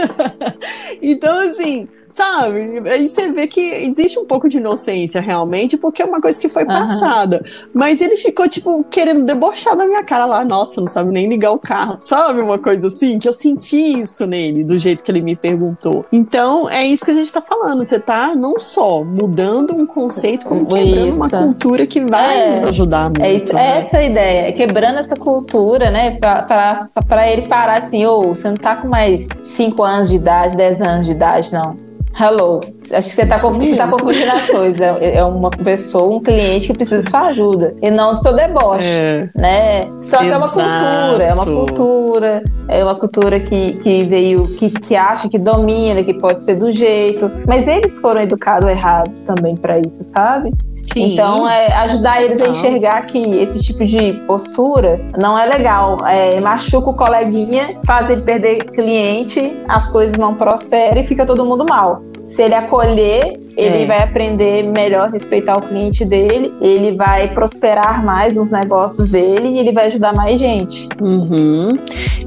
então, 1.02 1.48
assim, 1.48 1.88
sabe? 2.10 2.82
Aí 2.88 3.08
você 3.08 3.30
vê 3.30 3.46
que 3.46 3.60
existe 3.60 4.18
um 4.18 4.26
pouco 4.26 4.48
de 4.48 4.58
inocência 4.58 5.20
realmente, 5.20 5.76
porque 5.76 6.02
é 6.02 6.04
uma 6.04 6.20
coisa 6.20 6.38
que 6.38 6.48
foi 6.48 6.64
passada. 6.66 7.42
Mas 7.72 8.00
ele 8.00 8.16
ficou, 8.16 8.48
tipo, 8.48 8.84
querendo 8.90 9.24
debochar 9.24 9.76
da 9.76 9.86
minha 9.86 10.02
cara 10.02 10.26
lá, 10.26 10.44
nossa, 10.44 10.80
não 10.80 10.88
sabe 10.88 11.10
nem 11.12 11.28
ligar 11.28 11.52
o 11.52 11.58
carro, 11.58 11.96
sabe? 11.98 12.40
Uma 12.40 12.58
coisa 12.58 12.88
assim, 12.88 13.18
que 13.18 13.28
eu 13.28 13.32
senti 13.32 14.00
isso 14.00 14.26
nele, 14.26 14.64
do 14.64 14.76
jeito 14.76 15.04
que 15.04 15.10
ele 15.10 15.22
me 15.22 15.36
perguntou. 15.36 16.04
Então, 16.12 16.68
é 16.68 16.84
isso 16.84 17.04
que 17.04 17.12
a 17.12 17.14
gente 17.14 17.32
tá 17.32 17.40
falando. 17.40 17.84
Você 17.84 17.98
tá 17.98 18.34
não 18.34 18.58
só 18.58 19.04
mudando 19.04 19.74
um 19.74 19.86
conceito, 19.86 20.46
como 20.46 20.66
quebrando 20.66 21.08
isso. 21.08 21.16
uma 21.16 21.30
cultura 21.30 21.86
que 21.86 22.00
vai 22.00 22.42
é, 22.42 22.50
nos 22.50 22.64
ajudar 22.64 23.04
muito. 23.04 23.22
É, 23.22 23.32
isso, 23.32 23.54
né? 23.54 23.62
é 23.62 23.80
essa 23.80 23.98
a 23.98 24.02
ideia, 24.02 24.48
é 24.48 24.52
quebrando 24.52 24.98
essa 24.98 25.14
cultura, 25.14 25.90
né? 25.90 26.18
Pra, 26.18 26.42
pra, 26.42 26.88
pra 27.06 27.30
ele 27.30 27.42
parar 27.42 27.78
assim, 27.78 28.04
ô, 28.04 28.20
oh, 28.20 28.34
você 28.34 28.48
não 28.48 28.56
tá 28.56 28.76
com 28.76 28.88
mais 28.88 29.28
5 29.42 29.82
anos 29.82 30.08
de 30.08 30.16
idade, 30.16 30.56
10 30.56 30.80
anos 30.80 31.06
de 31.06 31.12
idade, 31.12 31.52
não. 31.52 31.90
Hello. 32.18 32.60
Acho 32.92 33.08
que 33.08 33.14
você 33.14 33.22
está 33.22 33.38
confundindo, 33.38 33.76
tá 33.76 33.88
confundindo 33.88 34.30
as 34.30 34.50
coisas. 34.50 34.80
É, 34.80 35.16
é 35.16 35.24
uma 35.24 35.50
pessoa, 35.50 36.16
um 36.16 36.20
cliente 36.20 36.68
que 36.68 36.74
precisa 36.74 37.02
de 37.02 37.10
sua 37.10 37.26
ajuda. 37.26 37.74
E 37.80 37.90
não 37.90 38.14
do 38.14 38.20
seu 38.20 38.34
deboche. 38.34 38.84
É. 38.84 39.28
Né? 39.34 39.82
Só 40.02 40.18
que 40.18 40.26
Exato. 40.26 40.34
é 40.34 40.36
uma 40.36 40.48
cultura, 40.48 41.24
é 41.24 41.34
uma 41.34 41.44
cultura, 41.44 42.44
é 42.68 42.84
uma 42.84 42.94
cultura 42.94 43.40
que, 43.40 43.72
que 43.74 44.04
veio, 44.04 44.48
que, 44.56 44.70
que 44.70 44.96
acha 44.96 45.28
que 45.28 45.38
domina, 45.38 46.02
que 46.02 46.14
pode 46.14 46.44
ser 46.44 46.56
do 46.56 46.70
jeito. 46.70 47.30
Mas 47.46 47.66
eles 47.66 47.98
foram 47.98 48.20
educados 48.20 48.68
errados 48.68 49.22
também 49.24 49.56
para 49.56 49.78
isso, 49.78 50.02
sabe? 50.02 50.52
Sim. 50.92 51.12
Então, 51.12 51.48
é 51.48 51.72
ajudar 51.72 52.22
eles 52.22 52.42
a 52.42 52.48
enxergar 52.48 53.06
que 53.06 53.18
esse 53.18 53.62
tipo 53.62 53.84
de 53.84 54.12
postura 54.26 55.00
não 55.18 55.38
é 55.38 55.46
legal. 55.46 55.96
É, 56.06 56.40
machuca 56.40 56.90
o 56.90 56.94
coleguinha, 56.94 57.78
faz 57.86 58.10
ele 58.10 58.22
perder 58.22 58.56
cliente, 58.64 59.56
as 59.68 59.88
coisas 59.88 60.16
não 60.18 60.34
prosperam 60.34 61.00
e 61.00 61.04
fica 61.04 61.24
todo 61.24 61.44
mundo 61.44 61.64
mal. 61.68 62.02
Se 62.30 62.42
ele 62.42 62.54
acolher 62.54 63.40
ele 63.56 63.82
é. 63.82 63.86
vai 63.86 64.02
aprender 64.02 64.62
melhor 64.62 65.08
a 65.08 65.10
respeitar 65.10 65.58
o 65.58 65.62
cliente 65.62 66.04
dele, 66.04 66.52
ele 66.60 66.96
vai 66.96 67.32
prosperar 67.34 68.04
mais 68.04 68.36
nos 68.36 68.50
negócios 68.50 69.08
dele 69.08 69.48
e 69.48 69.58
ele 69.58 69.72
vai 69.72 69.86
ajudar 69.86 70.14
mais 70.14 70.38
gente. 70.38 70.88
Uhum. 71.00 71.78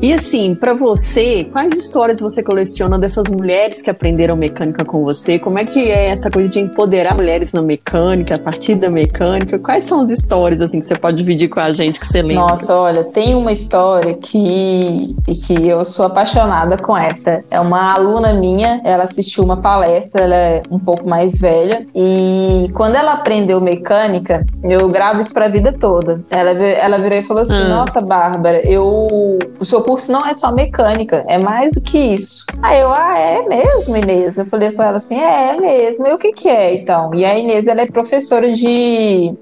E 0.02 0.14
assim, 0.14 0.54
para 0.54 0.74
você, 0.74 1.46
quais 1.46 1.78
histórias 1.78 2.20
você 2.20 2.44
coleciona 2.44 3.00
dessas 3.00 3.30
mulheres 3.30 3.82
que 3.82 3.90
aprenderam 3.90 4.36
mecânica 4.36 4.84
com 4.84 5.04
você? 5.04 5.40
Como 5.40 5.58
é 5.58 5.66
que 5.66 5.90
é 5.90 6.10
essa 6.10 6.30
coisa 6.30 6.50
de 6.50 6.60
empoderar 6.60 7.16
mulheres 7.16 7.54
na 7.54 7.62
mecânica, 7.62 8.36
a 8.36 8.40
partir 8.40 8.76
da 8.76 8.90
mecânica? 8.90 9.58
Quais 9.58 9.86
são 9.86 10.02
as 10.02 10.10
histórias 10.10 10.62
assim 10.62 10.80
que 10.80 10.86
você 10.86 10.96
pode 10.96 11.18
dividir 11.18 11.48
com 11.48 11.60
a 11.60 11.72
gente 11.72 12.00
que 12.00 12.08
você 12.08 12.22
lembra? 12.22 12.48
Nossa, 12.48 12.76
olha, 12.76 13.04
tem 13.06 13.34
uma 13.34 13.52
história 13.52 14.14
que 14.16 15.16
que 15.48 15.68
eu 15.68 15.84
sou 15.86 16.06
apaixonada 16.06 16.78
com 16.78 16.98
essa. 16.98 17.44
É 17.50 17.60
uma 17.60 17.94
aluna 17.94 18.34
minha, 18.34 18.82
ela 18.84 19.06
assistiu 19.06 19.44
uma 19.44 19.58
palestra, 19.58 19.93
ela 20.14 20.36
é 20.36 20.62
um 20.70 20.80
pouco 20.80 21.08
mais 21.08 21.24
mais 21.24 21.40
velha. 21.40 21.86
E 21.96 22.70
quando 22.74 22.96
ela 22.96 23.14
aprendeu 23.14 23.62
mecânica, 23.62 24.46
eu 24.64 24.90
gravo 24.90 25.22
isso 25.22 25.34
pra 25.34 25.48
vida 25.48 25.72
toda. 25.72 26.22
Ela, 26.30 26.52
ela 26.52 27.00
virou 27.00 27.18
e 27.18 27.24
falou 27.24 27.44
assim: 27.44 27.54
hum. 27.54 27.70
Nossa, 27.70 28.02
Bárbara, 28.02 28.62
eu. 28.68 29.40
O 29.60 29.66
seu 29.66 29.82
curso 29.82 30.12
não 30.12 30.26
é 30.26 30.34
só 30.34 30.52
mecânica, 30.52 31.24
é 31.28 31.38
mais 31.38 31.74
do 31.74 31.82
que 31.82 31.98
isso. 31.98 32.46
Aí 32.62 32.82
eu, 32.82 32.92
ah, 32.94 33.18
é 33.18 33.42
mesmo, 33.48 33.96
Inês? 33.96 34.38
Eu 34.38 34.46
falei 34.46 34.72
com 34.72 34.84
ela 34.84 34.98
assim: 34.98 35.20
é, 35.20 35.52
é 35.52 35.60
mesmo. 35.60 36.06
E 36.08 36.14
o 36.14 36.18
que, 36.18 36.34
que 36.34 36.50
é 36.50 36.76
então? 36.76 37.14
E 37.14 37.24
a 37.24 37.38
Inês, 37.38 37.68
ela 37.68 37.82
é 37.82 37.88
professora 37.88 38.52
de 38.52 39.34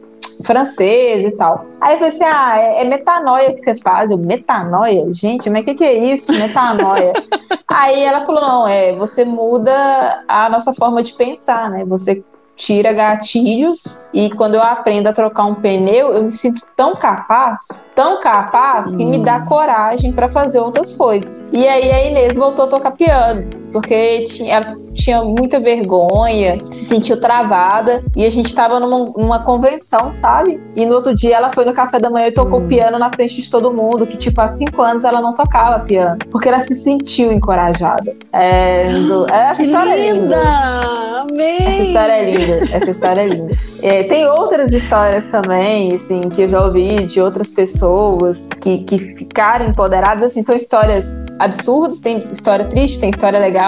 francês 0.41 1.25
e 1.25 1.31
tal. 1.31 1.65
Aí 1.79 1.95
eu 1.95 1.99
falei 1.99 2.13
assim: 2.13 2.23
ah, 2.23 2.59
é, 2.59 2.81
é 2.81 2.85
metanoia 2.85 3.53
que 3.53 3.59
você 3.59 3.75
faz. 3.77 4.11
Eu, 4.11 4.17
metanoia? 4.17 5.11
Gente, 5.13 5.49
mas 5.49 5.61
o 5.61 5.65
que, 5.65 5.75
que 5.75 5.83
é 5.83 5.93
isso, 6.13 6.31
metanoia? 6.33 7.13
Aí 7.67 8.03
ela 8.03 8.25
falou: 8.25 8.41
não, 8.41 8.67
é, 8.67 8.93
você 8.93 9.23
muda 9.23 10.23
a 10.27 10.49
nossa 10.49 10.73
forma 10.73 11.01
de 11.03 11.13
pensar, 11.13 11.69
né? 11.69 11.85
Você 11.85 12.23
tira 12.55 12.93
gatilhos 12.93 13.99
e 14.13 14.29
quando 14.29 14.55
eu 14.55 14.61
aprendo 14.61 15.07
a 15.07 15.13
trocar 15.13 15.45
um 15.45 15.55
pneu, 15.55 16.13
eu 16.13 16.23
me 16.23 16.31
sinto 16.31 16.61
tão 16.75 16.95
capaz, 16.95 17.89
tão 17.95 18.21
capaz 18.21 18.93
que 18.93 19.03
me 19.03 19.17
dá 19.17 19.37
hum. 19.37 19.45
coragem 19.45 20.11
para 20.11 20.29
fazer 20.29 20.59
outras 20.59 20.93
coisas. 20.93 21.43
E 21.51 21.67
aí 21.67 21.91
a 21.91 22.05
Inês 22.05 22.35
voltou 22.35 22.65
a 22.65 22.67
tocar 22.67 22.91
piano, 22.91 23.49
porque 23.71 24.23
tinha, 24.23 24.55
ela 24.55 24.77
tinha 24.93 25.23
muita 25.23 25.59
vergonha, 25.59 26.57
se 26.71 26.85
sentiu 26.85 27.19
travada 27.19 28.03
e 28.15 28.25
a 28.25 28.29
gente 28.29 28.47
estava 28.47 28.79
numa, 28.79 29.13
numa, 29.17 29.39
convenção, 29.39 30.11
sabe? 30.11 30.59
E 30.75 30.85
no 30.85 30.95
outro 30.95 31.15
dia 31.15 31.35
ela 31.35 31.51
foi 31.51 31.65
no 31.65 31.73
café 31.73 31.99
da 31.99 32.09
manhã 32.09 32.27
e 32.27 32.31
tocou 32.31 32.59
hum. 32.59 32.67
piano 32.67 32.99
na 32.99 33.09
frente 33.11 33.41
de 33.41 33.49
todo 33.49 33.73
mundo, 33.73 34.05
que 34.05 34.17
tipo 34.17 34.39
há 34.41 34.49
cinco 34.49 34.81
anos 34.81 35.03
ela 35.03 35.21
não 35.21 35.33
tocava 35.33 35.79
piano, 35.85 36.17
porque 36.29 36.49
ela 36.49 36.59
se 36.61 36.75
sentiu 36.75 37.31
encorajada. 37.31 38.15
É, 38.31 38.91
do, 38.91 39.25
essa 39.31 39.63
história 39.63 39.95
linda. 39.95 40.03
é 40.03 40.13
linda! 40.13 41.01
Amei! 41.21 41.57
Essa 41.57 41.81
história 41.83 42.11
é 42.11 42.31
linda, 42.31 42.75
essa 42.75 42.91
história 42.91 43.21
é 43.21 43.27
linda. 43.27 43.57
É, 43.83 44.03
tem 44.03 44.27
outras 44.27 44.71
histórias 44.71 45.27
também, 45.27 45.95
assim, 45.95 46.21
que 46.21 46.43
eu 46.43 46.47
já 46.47 46.63
ouvi 46.63 47.07
de 47.07 47.19
outras 47.19 47.49
pessoas 47.49 48.47
que, 48.59 48.83
que 48.83 48.99
ficaram 48.99 49.69
empoderadas, 49.69 50.21
assim, 50.21 50.43
são 50.43 50.55
histórias 50.55 51.15
absurdas, 51.39 51.99
tem 51.99 52.27
história 52.31 52.65
triste, 52.65 52.99
tem 52.99 53.09
história 53.09 53.39
legal, 53.39 53.60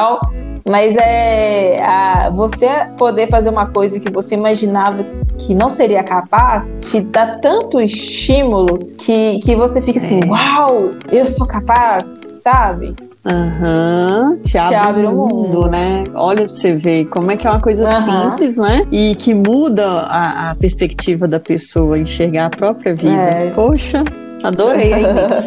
mas 0.67 0.95
é 0.95 1.81
a, 1.83 2.29
você 2.29 2.67
poder 2.97 3.29
fazer 3.29 3.49
uma 3.49 3.67
coisa 3.67 3.99
que 3.99 4.11
você 4.11 4.35
imaginava 4.35 5.05
que 5.37 5.53
não 5.53 5.69
seria 5.69 6.03
capaz, 6.03 6.75
te 6.79 7.01
dá 7.01 7.37
tanto 7.39 7.81
estímulo 7.81 8.79
que, 8.97 9.39
que 9.39 9.55
você 9.55 9.81
fica 9.81 9.99
assim, 9.99 10.21
é. 10.23 10.25
uau, 10.25 10.91
eu 11.11 11.25
sou 11.25 11.45
capaz, 11.45 12.05
sabe? 12.43 12.95
Aham, 13.25 14.31
uhum, 14.31 14.41
te, 14.41 14.57
abre, 14.57 14.77
te 14.77 14.87
abre 14.87 15.05
o 15.05 15.11
mundo, 15.11 15.35
mundo, 15.35 15.67
né? 15.69 16.03
Olha 16.13 16.43
pra 16.43 16.49
você 16.49 16.75
ver 16.75 17.05
como 17.05 17.31
é 17.31 17.37
que 17.37 17.47
é 17.47 17.49
uma 17.49 17.61
coisa 17.61 17.85
uhum. 17.85 18.01
simples, 18.01 18.57
né? 18.57 18.85
E 18.91 19.15
que 19.15 19.33
muda 19.33 19.85
a, 19.85 20.51
a, 20.51 20.55
perspectiva 20.55 21.25
da 21.25 21.39
pessoa, 21.39 21.97
enxergar 21.97 22.47
a 22.47 22.49
própria 22.49 22.93
vida. 22.93 23.15
É. 23.15 23.49
Poxa, 23.51 24.03
adorei 24.43 24.93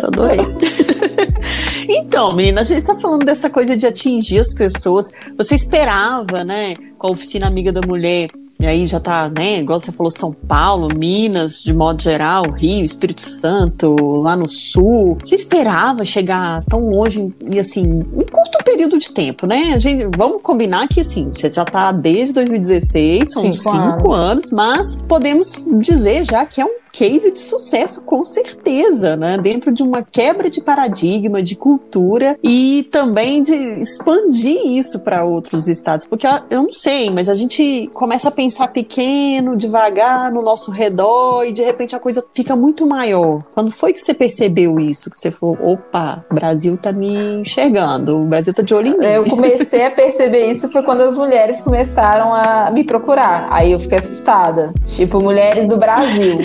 adorei. 0.04 0.38
Então, 1.88 2.34
menina, 2.34 2.62
a 2.62 2.64
gente 2.64 2.78
está 2.78 2.96
falando 2.96 3.24
dessa 3.24 3.48
coisa 3.48 3.76
de 3.76 3.86
atingir 3.86 4.40
as 4.40 4.52
pessoas. 4.52 5.12
Você 5.36 5.54
esperava, 5.54 6.42
né, 6.42 6.74
com 6.98 7.06
a 7.06 7.10
oficina 7.10 7.46
amiga 7.46 7.72
da 7.72 7.80
mulher, 7.86 8.28
e 8.58 8.66
aí 8.66 8.86
já 8.86 8.98
tá, 8.98 9.28
né, 9.28 9.58
igual 9.58 9.78
você 9.78 9.92
falou, 9.92 10.10
São 10.10 10.32
Paulo, 10.32 10.88
Minas, 10.96 11.62
de 11.62 11.74
modo 11.74 12.02
geral, 12.02 12.50
Rio, 12.50 12.84
Espírito 12.84 13.20
Santo, 13.20 13.94
lá 14.22 14.34
no 14.34 14.48
sul. 14.48 15.18
Você 15.22 15.34
esperava 15.34 16.04
chegar 16.04 16.64
tão 16.64 16.88
longe 16.88 17.32
e 17.50 17.58
assim, 17.58 18.00
em 18.00 18.24
curto 18.24 18.58
período 18.64 18.98
de 18.98 19.10
tempo, 19.10 19.46
né? 19.46 19.74
A 19.74 19.78
gente, 19.78 20.08
vamos 20.16 20.40
combinar 20.42 20.88
que 20.88 21.00
assim, 21.00 21.30
você 21.34 21.52
já 21.52 21.66
tá 21.66 21.92
desde 21.92 22.32
2016, 22.34 23.30
são 23.30 23.42
cinco, 23.42 23.56
cinco 23.56 24.12
anos. 24.12 24.50
anos, 24.50 24.50
mas 24.50 25.02
podemos 25.06 25.66
dizer 25.78 26.24
já 26.24 26.46
que 26.46 26.60
é 26.60 26.64
um 26.64 26.85
case 26.92 27.30
de 27.30 27.40
sucesso, 27.40 28.00
com 28.02 28.24
certeza, 28.24 29.16
né? 29.16 29.38
Dentro 29.38 29.72
de 29.72 29.82
uma 29.82 30.02
quebra 30.02 30.48
de 30.48 30.60
paradigma, 30.60 31.42
de 31.42 31.56
cultura 31.56 32.38
e 32.42 32.88
também 32.90 33.42
de 33.42 33.54
expandir 33.80 34.66
isso 34.66 35.00
para 35.00 35.24
outros 35.24 35.68
estados. 35.68 36.06
Porque 36.06 36.26
eu 36.50 36.62
não 36.62 36.72
sei, 36.72 37.10
mas 37.10 37.28
a 37.28 37.34
gente 37.34 37.90
começa 37.92 38.28
a 38.28 38.32
pensar 38.32 38.68
pequeno, 38.68 39.56
devagar, 39.56 40.32
no 40.32 40.42
nosso 40.42 40.70
redor 40.70 41.44
e 41.44 41.52
de 41.52 41.62
repente 41.62 41.94
a 41.94 41.98
coisa 41.98 42.24
fica 42.34 42.56
muito 42.56 42.86
maior. 42.86 43.42
Quando 43.54 43.70
foi 43.70 43.92
que 43.92 44.00
você 44.00 44.14
percebeu 44.14 44.78
isso? 44.80 45.10
Que 45.10 45.16
você 45.16 45.30
falou, 45.30 45.58
opa, 45.60 46.24
o 46.30 46.34
Brasil 46.34 46.76
tá 46.76 46.92
me 46.92 47.40
enxergando, 47.40 48.20
o 48.20 48.24
Brasil 48.24 48.54
tá 48.54 48.62
de 48.62 48.74
olho 48.74 48.88
em 48.88 48.98
mim. 48.98 49.06
Eu 49.06 49.24
comecei 49.24 49.84
a 49.84 49.90
perceber 49.90 50.50
isso 50.50 50.70
foi 50.70 50.82
quando 50.82 51.02
as 51.02 51.16
mulheres 51.16 51.62
começaram 51.62 52.34
a 52.34 52.70
me 52.70 52.84
procurar. 52.84 53.48
Aí 53.50 53.72
eu 53.72 53.78
fiquei 53.78 53.98
assustada. 53.98 54.72
Tipo, 54.84 55.22
mulheres 55.22 55.68
do 55.68 55.76
Brasil 55.76 56.38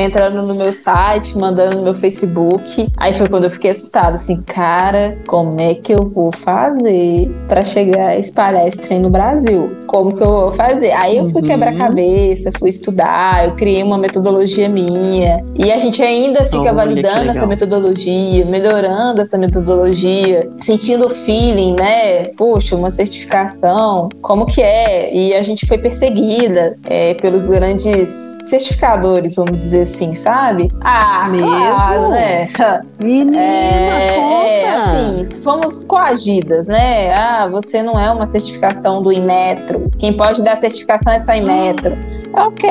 entrando 0.00 0.46
no 0.46 0.54
meu 0.54 0.72
site, 0.72 1.36
mandando 1.36 1.78
no 1.78 1.84
meu 1.84 1.94
Facebook. 1.94 2.88
Aí 2.96 3.14
foi 3.14 3.28
quando 3.28 3.44
eu 3.44 3.50
fiquei 3.50 3.70
assustada, 3.70 4.16
assim, 4.16 4.40
cara, 4.42 5.18
como 5.26 5.60
é 5.60 5.74
que 5.74 5.92
eu 5.92 6.08
vou 6.08 6.30
fazer 6.32 7.30
para 7.48 7.64
chegar 7.64 8.08
a 8.08 8.18
espalhar 8.18 8.66
esse 8.66 8.80
trem 8.80 9.00
no 9.00 9.10
Brasil? 9.10 9.76
Como 9.86 10.14
que 10.14 10.22
eu 10.22 10.30
vou 10.30 10.52
fazer? 10.52 10.92
Aí 10.92 11.18
eu 11.18 11.30
fui 11.30 11.42
uhum. 11.42 11.48
quebrar 11.48 11.76
cabeça, 11.76 12.50
fui 12.58 12.70
estudar, 12.70 13.46
eu 13.46 13.52
criei 13.52 13.82
uma 13.82 13.98
metodologia 13.98 14.68
minha. 14.68 15.42
E 15.54 15.72
a 15.72 15.78
gente 15.78 16.02
ainda 16.02 16.44
fica 16.46 16.72
validando 16.72 17.30
essa 17.30 17.46
metodologia, 17.46 18.44
melhorando 18.44 19.22
essa 19.22 19.38
metodologia, 19.38 20.48
sentindo 20.60 21.06
o 21.06 21.10
feeling, 21.10 21.74
né? 21.74 22.24
Puxa, 22.36 22.76
uma 22.76 22.90
certificação, 22.90 24.08
como 24.20 24.46
que 24.46 24.60
é? 24.60 25.14
E 25.14 25.34
a 25.34 25.42
gente 25.42 25.66
foi 25.66 25.78
perseguida 25.78 26.76
é, 26.86 27.14
pelos 27.14 27.46
grandes 27.46 28.36
certificadores, 28.44 29.34
vamos 29.34 29.58
dizer 29.58 29.77
assim, 29.80 30.14
sabe? 30.14 30.68
Ah, 30.80 31.28
mesmo? 31.28 31.48
Claro, 31.48 32.08
né? 32.10 32.48
Menina, 33.02 33.40
é, 33.40 34.16
conta. 34.16 34.46
é 34.46 34.68
assim, 34.68 35.42
fomos 35.42 35.84
coagidas, 35.84 36.66
né? 36.68 37.12
Ah, 37.14 37.48
você 37.48 37.82
não 37.82 37.98
é 37.98 38.10
uma 38.10 38.26
certificação 38.26 39.02
do 39.02 39.12
Inmetro. 39.12 39.90
Quem 39.98 40.16
pode 40.16 40.42
dar 40.42 40.58
certificação 40.58 41.12
é 41.12 41.22
só 41.22 41.34
Inmetro. 41.34 41.96
Ah. 42.34 42.46
Ok, 42.46 42.68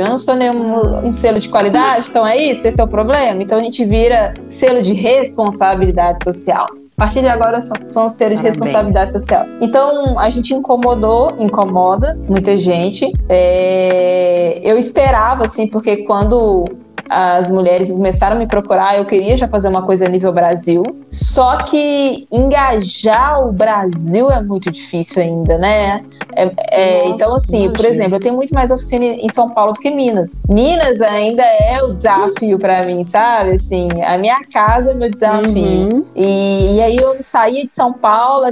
eu 0.00 0.06
não 0.06 0.16
sou 0.16 0.34
nenhum 0.34 1.06
um 1.06 1.12
selo 1.12 1.38
de 1.38 1.48
qualidade, 1.48 2.08
então 2.08 2.26
é 2.26 2.36
isso, 2.36 2.66
esse 2.66 2.80
é 2.80 2.84
o 2.84 2.88
problema. 2.88 3.42
Então 3.42 3.58
a 3.58 3.60
gente 3.60 3.84
vira 3.84 4.32
selo 4.46 4.82
de 4.82 4.92
responsabilidade 4.92 6.22
social. 6.24 6.66
A 6.96 7.04
partir 7.04 7.20
de 7.20 7.28
agora 7.28 7.60
são, 7.60 7.76
são 7.88 8.08
seres 8.08 8.40
de 8.40 8.46
responsabilidade 8.46 9.12
social. 9.12 9.46
Então 9.60 10.18
a 10.18 10.28
gente 10.30 10.54
incomodou, 10.54 11.34
incomoda 11.38 12.16
muita 12.28 12.56
gente. 12.56 13.10
É, 13.28 14.60
eu 14.62 14.78
esperava, 14.78 15.46
assim, 15.46 15.66
porque 15.66 16.04
quando 16.04 16.64
as 17.08 17.50
mulheres 17.50 17.90
começaram 17.90 18.36
a 18.36 18.38
me 18.38 18.46
procurar, 18.46 18.98
eu 18.98 19.04
queria 19.04 19.36
já 19.36 19.48
fazer 19.48 19.68
uma 19.68 19.82
coisa 19.82 20.06
a 20.06 20.08
nível 20.08 20.32
Brasil. 20.32 20.82
Só 21.12 21.58
que 21.58 22.26
engajar 22.32 23.46
o 23.46 23.52
Brasil 23.52 24.30
é 24.30 24.42
muito 24.42 24.72
difícil 24.72 25.22
ainda, 25.22 25.58
né? 25.58 26.02
É, 26.34 26.52
é, 26.70 26.98
Nossa, 27.02 27.14
então, 27.14 27.36
assim, 27.36 27.70
por 27.70 27.84
exemplo, 27.84 28.16
eu 28.16 28.20
tenho 28.20 28.34
muito 28.34 28.54
mais 28.54 28.70
oficina 28.70 29.04
em 29.04 29.28
São 29.30 29.50
Paulo 29.50 29.74
do 29.74 29.80
que 29.80 29.90
Minas. 29.90 30.42
Minas 30.48 31.02
ainda 31.02 31.42
é 31.42 31.82
o 31.82 31.92
desafio 31.92 32.58
para 32.58 32.82
mim, 32.84 33.04
sabe? 33.04 33.56
Assim, 33.56 33.88
a 34.02 34.16
minha 34.16 34.40
casa 34.50 34.92
é 34.92 34.94
meu 34.94 35.10
desafio. 35.10 35.52
Uhum. 35.52 36.04
E, 36.16 36.76
e, 36.76 36.80
aí 36.80 36.96
eu 36.96 37.22
saía 37.22 37.66
de 37.66 37.74
São 37.74 37.92
Paulo, 37.92 38.46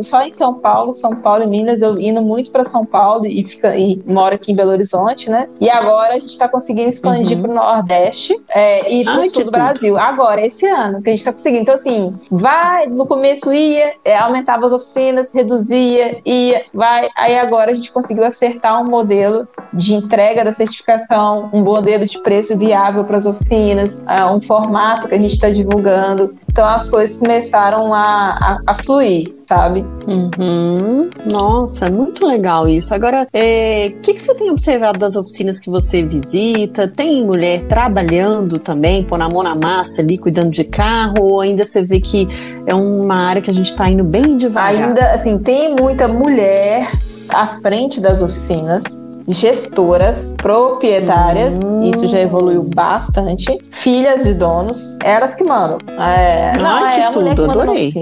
só 0.00 0.22
em 0.22 0.30
São 0.30 0.54
Paulo, 0.54 0.94
São 0.94 1.14
Paulo 1.16 1.42
e 1.42 1.46
Minas, 1.46 1.82
eu 1.82 2.00
indo 2.00 2.22
muito 2.22 2.50
para 2.50 2.64
São 2.64 2.86
Paulo 2.86 3.26
e, 3.26 3.44
fica, 3.44 3.76
e 3.76 4.02
moro 4.06 4.34
aqui 4.34 4.52
em 4.52 4.56
Belo 4.56 4.70
Horizonte, 4.70 5.28
né? 5.28 5.48
E 5.60 5.68
agora 5.68 6.14
a 6.14 6.18
gente 6.18 6.30
está 6.30 6.48
conseguindo 6.48 6.88
expandir 6.88 7.36
uhum. 7.36 7.42
para 7.42 7.50
o 7.50 7.54
Nordeste 7.54 8.40
é, 8.48 8.90
e 8.90 9.04
para 9.04 9.20
o 9.20 9.30
sul 9.30 9.44
do 9.44 9.50
Brasil. 9.50 9.98
Agora, 9.98 10.44
esse 10.46 10.66
ano, 10.66 11.02
que 11.02 11.10
a 11.10 11.12
gente 11.12 11.20
está 11.20 11.32
conseguindo. 11.32 11.62
Então, 11.62 11.74
assim, 11.74 12.05
vai, 12.30 12.86
no 12.86 13.06
começo 13.06 13.52
ia, 13.52 13.94
é, 14.04 14.16
aumentava 14.16 14.66
as 14.66 14.72
oficinas, 14.72 15.32
reduzia, 15.32 16.20
ia, 16.24 16.64
vai. 16.72 17.08
Aí 17.16 17.38
agora 17.38 17.70
a 17.70 17.74
gente 17.74 17.92
conseguiu 17.92 18.24
acertar 18.24 18.80
um 18.82 18.88
modelo 18.88 19.48
de 19.72 19.94
entrega 19.94 20.44
da 20.44 20.52
certificação, 20.52 21.50
um 21.52 21.62
modelo 21.62 22.06
de 22.06 22.20
preço 22.20 22.56
viável 22.56 23.04
para 23.04 23.16
as 23.16 23.26
oficinas, 23.26 24.02
é, 24.08 24.24
um 24.24 24.40
formato 24.40 25.08
que 25.08 25.14
a 25.14 25.18
gente 25.18 25.32
está 25.32 25.50
divulgando. 25.50 26.34
Então 26.56 26.66
as 26.66 26.88
coisas 26.88 27.16
começaram 27.16 27.92
a, 27.92 28.30
a, 28.30 28.60
a 28.68 28.74
fluir 28.74 29.30
sabe? 29.46 29.84
Uhum. 30.08 31.10
Nossa, 31.30 31.90
muito 31.90 32.26
legal 32.26 32.66
isso. 32.66 32.94
Agora, 32.94 33.24
o 33.24 33.26
é, 33.32 33.90
que, 34.02 34.14
que 34.14 34.20
você 34.20 34.34
tem 34.34 34.50
observado 34.50 34.98
das 34.98 35.16
oficinas 35.16 35.60
que 35.60 35.68
você 35.68 36.02
visita? 36.02 36.88
Tem 36.88 37.22
mulher 37.22 37.64
trabalhando 37.68 38.58
também, 38.58 39.04
pôr 39.04 39.20
a 39.20 39.28
mão 39.28 39.42
na 39.42 39.54
massa 39.54 40.00
ali, 40.00 40.16
cuidando 40.16 40.50
de 40.50 40.64
carro? 40.64 41.14
Ou 41.20 41.42
ainda 41.42 41.62
você 41.62 41.82
vê 41.82 42.00
que 42.00 42.26
é 42.66 42.74
uma 42.74 43.16
área 43.16 43.42
que 43.42 43.50
a 43.50 43.54
gente 43.54 43.68
está 43.68 43.88
indo 43.88 44.02
bem 44.02 44.38
devagar? 44.38 44.88
Ainda, 44.88 45.12
assim, 45.12 45.38
tem 45.38 45.76
muita 45.76 46.08
mulher 46.08 46.90
à 47.28 47.46
frente 47.46 48.00
das 48.00 48.22
oficinas, 48.22 49.00
gestoras, 49.28 50.34
proprietárias, 50.36 51.54
hum. 51.54 51.82
isso 51.82 52.06
já 52.08 52.20
evoluiu 52.20 52.62
bastante, 52.62 53.58
filhas 53.70 54.24
de 54.24 54.34
donos, 54.34 54.96
elas 55.02 55.34
que 55.34 55.44
mandam. 55.44 55.78
É, 55.98 56.52
não, 56.62 56.86
é 56.86 57.04
a 57.04 57.10
mulher 57.10 57.34
que 57.34 57.40
manda 57.40 57.62
adorei. 57.62 57.92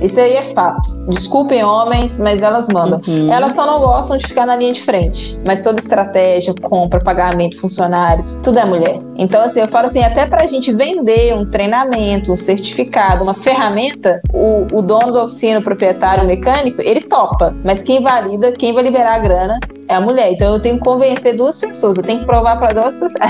Isso 0.00 0.20
aí 0.20 0.34
é 0.34 0.54
fato. 0.54 0.96
Desculpem, 1.08 1.64
homens, 1.64 2.18
mas 2.18 2.40
elas 2.42 2.68
mandam. 2.68 3.00
Uhum. 3.06 3.32
Elas 3.32 3.52
só 3.52 3.66
não 3.66 3.80
gostam 3.80 4.16
de 4.16 4.26
ficar 4.26 4.46
na 4.46 4.56
linha 4.56 4.72
de 4.72 4.82
frente. 4.82 5.38
Mas 5.46 5.60
toda 5.60 5.78
estratégia, 5.78 6.54
compra, 6.62 7.00
pagamento, 7.00 7.60
funcionários, 7.60 8.38
tudo 8.42 8.58
é 8.58 8.64
mulher. 8.64 8.98
Então, 9.16 9.42
assim, 9.42 9.60
eu 9.60 9.68
falo 9.68 9.86
assim, 9.86 10.02
até 10.02 10.26
pra 10.26 10.46
gente 10.46 10.72
vender 10.72 11.34
um 11.34 11.48
treinamento, 11.50 12.32
um 12.32 12.36
certificado, 12.36 13.22
uma 13.22 13.34
ferramenta, 13.34 14.20
o, 14.32 14.66
o 14.72 14.82
dono 14.82 15.12
da 15.12 15.24
oficina, 15.24 15.60
o 15.60 15.62
proprietário, 15.62 16.24
o 16.24 16.26
mecânico, 16.26 16.80
ele 16.80 17.02
topa. 17.02 17.54
Mas 17.64 17.82
quem 17.82 18.02
valida, 18.02 18.52
quem 18.52 18.72
vai 18.72 18.82
liberar 18.82 19.16
a 19.16 19.18
grana 19.18 19.60
é 19.88 19.94
a 19.94 20.00
mulher. 20.00 20.32
Então 20.32 20.54
eu 20.54 20.62
tenho 20.62 20.78
que 20.78 20.84
convencer 20.84 21.36
duas 21.36 21.58
pessoas. 21.58 21.96
Eu 21.98 22.04
tenho 22.04 22.20
que 22.20 22.26
provar 22.26 22.56
para 22.58 22.72
duas 22.72 22.98
pessoas. 22.98 23.10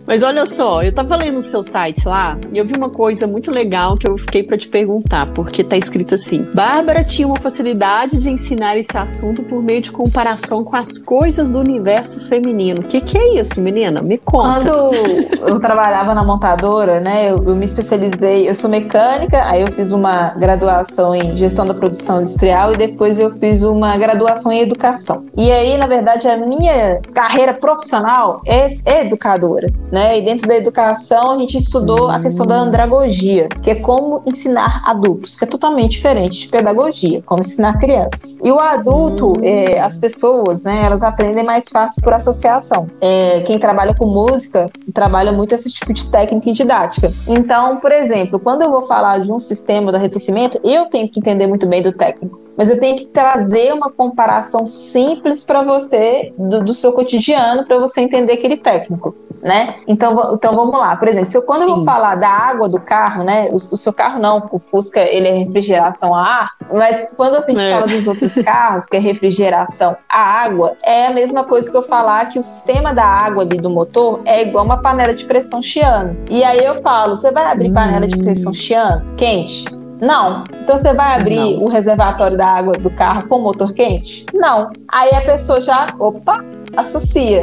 Mas 0.07 0.23
olha 0.23 0.45
só, 0.45 0.83
eu 0.83 0.91
tava 0.93 1.15
lendo 1.15 1.39
o 1.39 1.41
seu 1.41 1.61
site 1.61 2.07
lá 2.07 2.37
e 2.53 2.57
eu 2.57 2.65
vi 2.65 2.75
uma 2.75 2.89
coisa 2.89 3.27
muito 3.27 3.51
legal 3.51 3.97
que 3.97 4.07
eu 4.07 4.17
fiquei 4.17 4.43
para 4.43 4.57
te 4.57 4.67
perguntar, 4.67 5.33
porque 5.33 5.63
tá 5.63 5.75
escrito 5.75 6.15
assim: 6.15 6.43
Bárbara 6.53 7.03
tinha 7.03 7.27
uma 7.27 7.39
facilidade 7.39 8.21
de 8.21 8.29
ensinar 8.29 8.77
esse 8.77 8.97
assunto 8.97 9.43
por 9.43 9.61
meio 9.61 9.81
de 9.81 9.91
comparação 9.91 10.63
com 10.63 10.75
as 10.75 10.97
coisas 10.97 11.49
do 11.49 11.59
universo 11.59 12.19
feminino. 12.27 12.81
O 12.81 12.83
que, 12.83 13.01
que 13.01 13.17
é 13.17 13.39
isso, 13.39 13.59
menina? 13.61 14.01
Me 14.01 14.17
conta. 14.17 14.69
Quando 14.69 15.02
eu 15.47 15.59
trabalhava 15.59 16.13
na 16.13 16.23
montadora, 16.23 16.99
né, 16.99 17.31
eu, 17.31 17.43
eu 17.45 17.55
me 17.55 17.65
especializei, 17.65 18.47
eu 18.47 18.55
sou 18.55 18.69
mecânica, 18.69 19.43
aí 19.45 19.61
eu 19.61 19.71
fiz 19.71 19.91
uma 19.91 20.29
graduação 20.35 21.15
em 21.15 21.35
gestão 21.35 21.65
da 21.65 21.73
produção 21.73 22.21
industrial 22.21 22.73
e 22.73 22.77
depois 22.77 23.19
eu 23.19 23.31
fiz 23.37 23.63
uma 23.63 23.97
graduação 23.97 24.51
em 24.51 24.61
educação. 24.61 25.25
E 25.35 25.51
aí, 25.51 25.77
na 25.77 25.87
verdade, 25.87 26.27
a 26.27 26.37
minha 26.37 27.01
carreira 27.13 27.53
profissional 27.53 28.41
é, 28.45 28.69
é 28.85 29.05
educadora, 29.05 29.67
né? 29.91 30.19
E 30.19 30.21
dentro 30.21 30.47
da 30.47 30.55
educação 30.55 31.31
a 31.31 31.37
gente 31.37 31.57
estudou 31.57 32.07
a 32.09 32.19
questão 32.19 32.45
da 32.45 32.55
André 32.55 32.83
pedagogia, 32.83 33.47
que 33.61 33.71
é 33.71 33.75
como 33.75 34.21
ensinar 34.25 34.83
adultos, 34.85 35.35
que 35.35 35.43
é 35.43 35.47
totalmente 35.47 35.91
diferente 35.91 36.41
de 36.41 36.47
pedagogia, 36.49 37.21
como 37.25 37.41
ensinar 37.41 37.79
crianças. 37.79 38.37
E 38.43 38.51
o 38.51 38.59
adulto, 38.59 39.31
hum. 39.31 39.43
é, 39.43 39.79
as 39.79 39.97
pessoas, 39.97 40.61
né, 40.63 40.83
elas 40.85 41.03
aprendem 41.03 41.43
mais 41.43 41.69
fácil 41.69 42.01
por 42.01 42.13
associação. 42.13 42.87
É, 42.99 43.41
quem 43.41 43.57
trabalha 43.57 43.95
com 43.95 44.05
música 44.05 44.69
trabalha 44.93 45.31
muito 45.31 45.55
esse 45.55 45.71
tipo 45.71 45.91
de 45.91 46.09
técnica 46.09 46.49
e 46.49 46.53
didática. 46.53 47.11
Então, 47.27 47.77
por 47.77 47.91
exemplo, 47.91 48.39
quando 48.39 48.61
eu 48.61 48.71
vou 48.71 48.83
falar 48.83 49.19
de 49.19 49.31
um 49.31 49.39
sistema 49.39 49.91
de 49.91 49.97
arrefecimento, 49.97 50.59
eu 50.63 50.85
tenho 50.85 51.09
que 51.09 51.19
entender 51.19 51.47
muito 51.47 51.65
bem 51.65 51.81
do 51.81 51.91
técnico 51.91 52.39
mas 52.57 52.69
eu 52.69 52.79
tenho 52.79 52.95
que 52.95 53.05
trazer 53.07 53.73
uma 53.73 53.91
comparação 53.91 54.65
simples 54.65 55.43
para 55.43 55.63
você 55.63 56.33
do, 56.37 56.63
do, 56.63 56.73
seu 56.73 56.93
cotidiano 56.93 57.65
para 57.65 57.79
você 57.79 58.01
entender 58.01 58.33
aquele 58.33 58.57
técnico 58.57 59.15
né? 59.43 59.75
Então, 59.87 60.33
então 60.33 60.53
vamos 60.53 60.79
lá. 60.79 60.95
Por 60.95 61.07
exemplo, 61.07 61.29
se 61.29 61.37
eu, 61.37 61.41
quando 61.41 61.63
Sim. 61.63 61.69
eu 61.69 61.75
vou 61.75 61.83
falar 61.83 62.15
da 62.15 62.29
água 62.29 62.69
do 62.69 62.79
carro, 62.79 63.23
né? 63.23 63.49
O, 63.51 63.55
o, 63.55 63.77
seu 63.77 63.91
carro 63.91 64.19
não, 64.19 64.49
o 64.49 64.57
Fusca 64.57 65.01
ele 65.01 65.27
é 65.27 65.37
refrigeração 65.39 66.15
a 66.15 66.23
ar, 66.23 66.51
mas 66.71 67.07
quando 67.17 67.35
eu 67.35 67.61
é. 67.61 67.71
falo 67.71 67.87
dos 67.87 68.07
outros 68.07 68.33
carros, 68.41 68.85
que 68.85 68.95
é 68.95 68.99
refrigeração 68.99 69.97
a 70.07 70.19
água, 70.19 70.77
é 70.81 71.07
a 71.07 71.13
mesma 71.13 71.43
coisa 71.43 71.69
que 71.69 71.75
eu 71.75 71.83
falar 71.83 72.29
que 72.29 72.39
o 72.39 72.43
sistema 72.43 72.93
da 72.93 73.05
água 73.05 73.43
ali 73.43 73.57
do 73.57 73.69
motor 73.69 74.21
é 74.23 74.41
igual 74.41 74.63
uma 74.63 74.81
panela 74.81 75.13
de 75.13 75.25
pressão 75.25 75.61
chiano. 75.61 76.15
E 76.29 76.43
aí 76.43 76.63
eu 76.63 76.81
falo, 76.81 77.17
você 77.17 77.29
vai 77.29 77.51
abrir 77.51 77.69
hum. 77.69 77.73
panela 77.73 78.07
de 78.07 78.17
pressão 78.17 78.53
chiano 78.53 79.05
quente? 79.17 79.82
Não. 80.03 80.43
Então 80.61 80.77
você 80.77 80.93
vai 80.93 81.15
abrir 81.15 81.37
não. 81.37 81.63
o 81.63 81.69
reservatório 81.69 82.37
da 82.37 82.47
água 82.47 82.73
do 82.73 82.89
carro 82.89 83.25
com 83.27 83.39
motor 83.39 83.73
quente? 83.73 84.25
Não. 84.33 84.67
Aí 84.89 85.11
a 85.15 85.21
pessoa 85.21 85.61
já, 85.61 85.87
opa, 85.97 86.43
associa. 86.75 87.39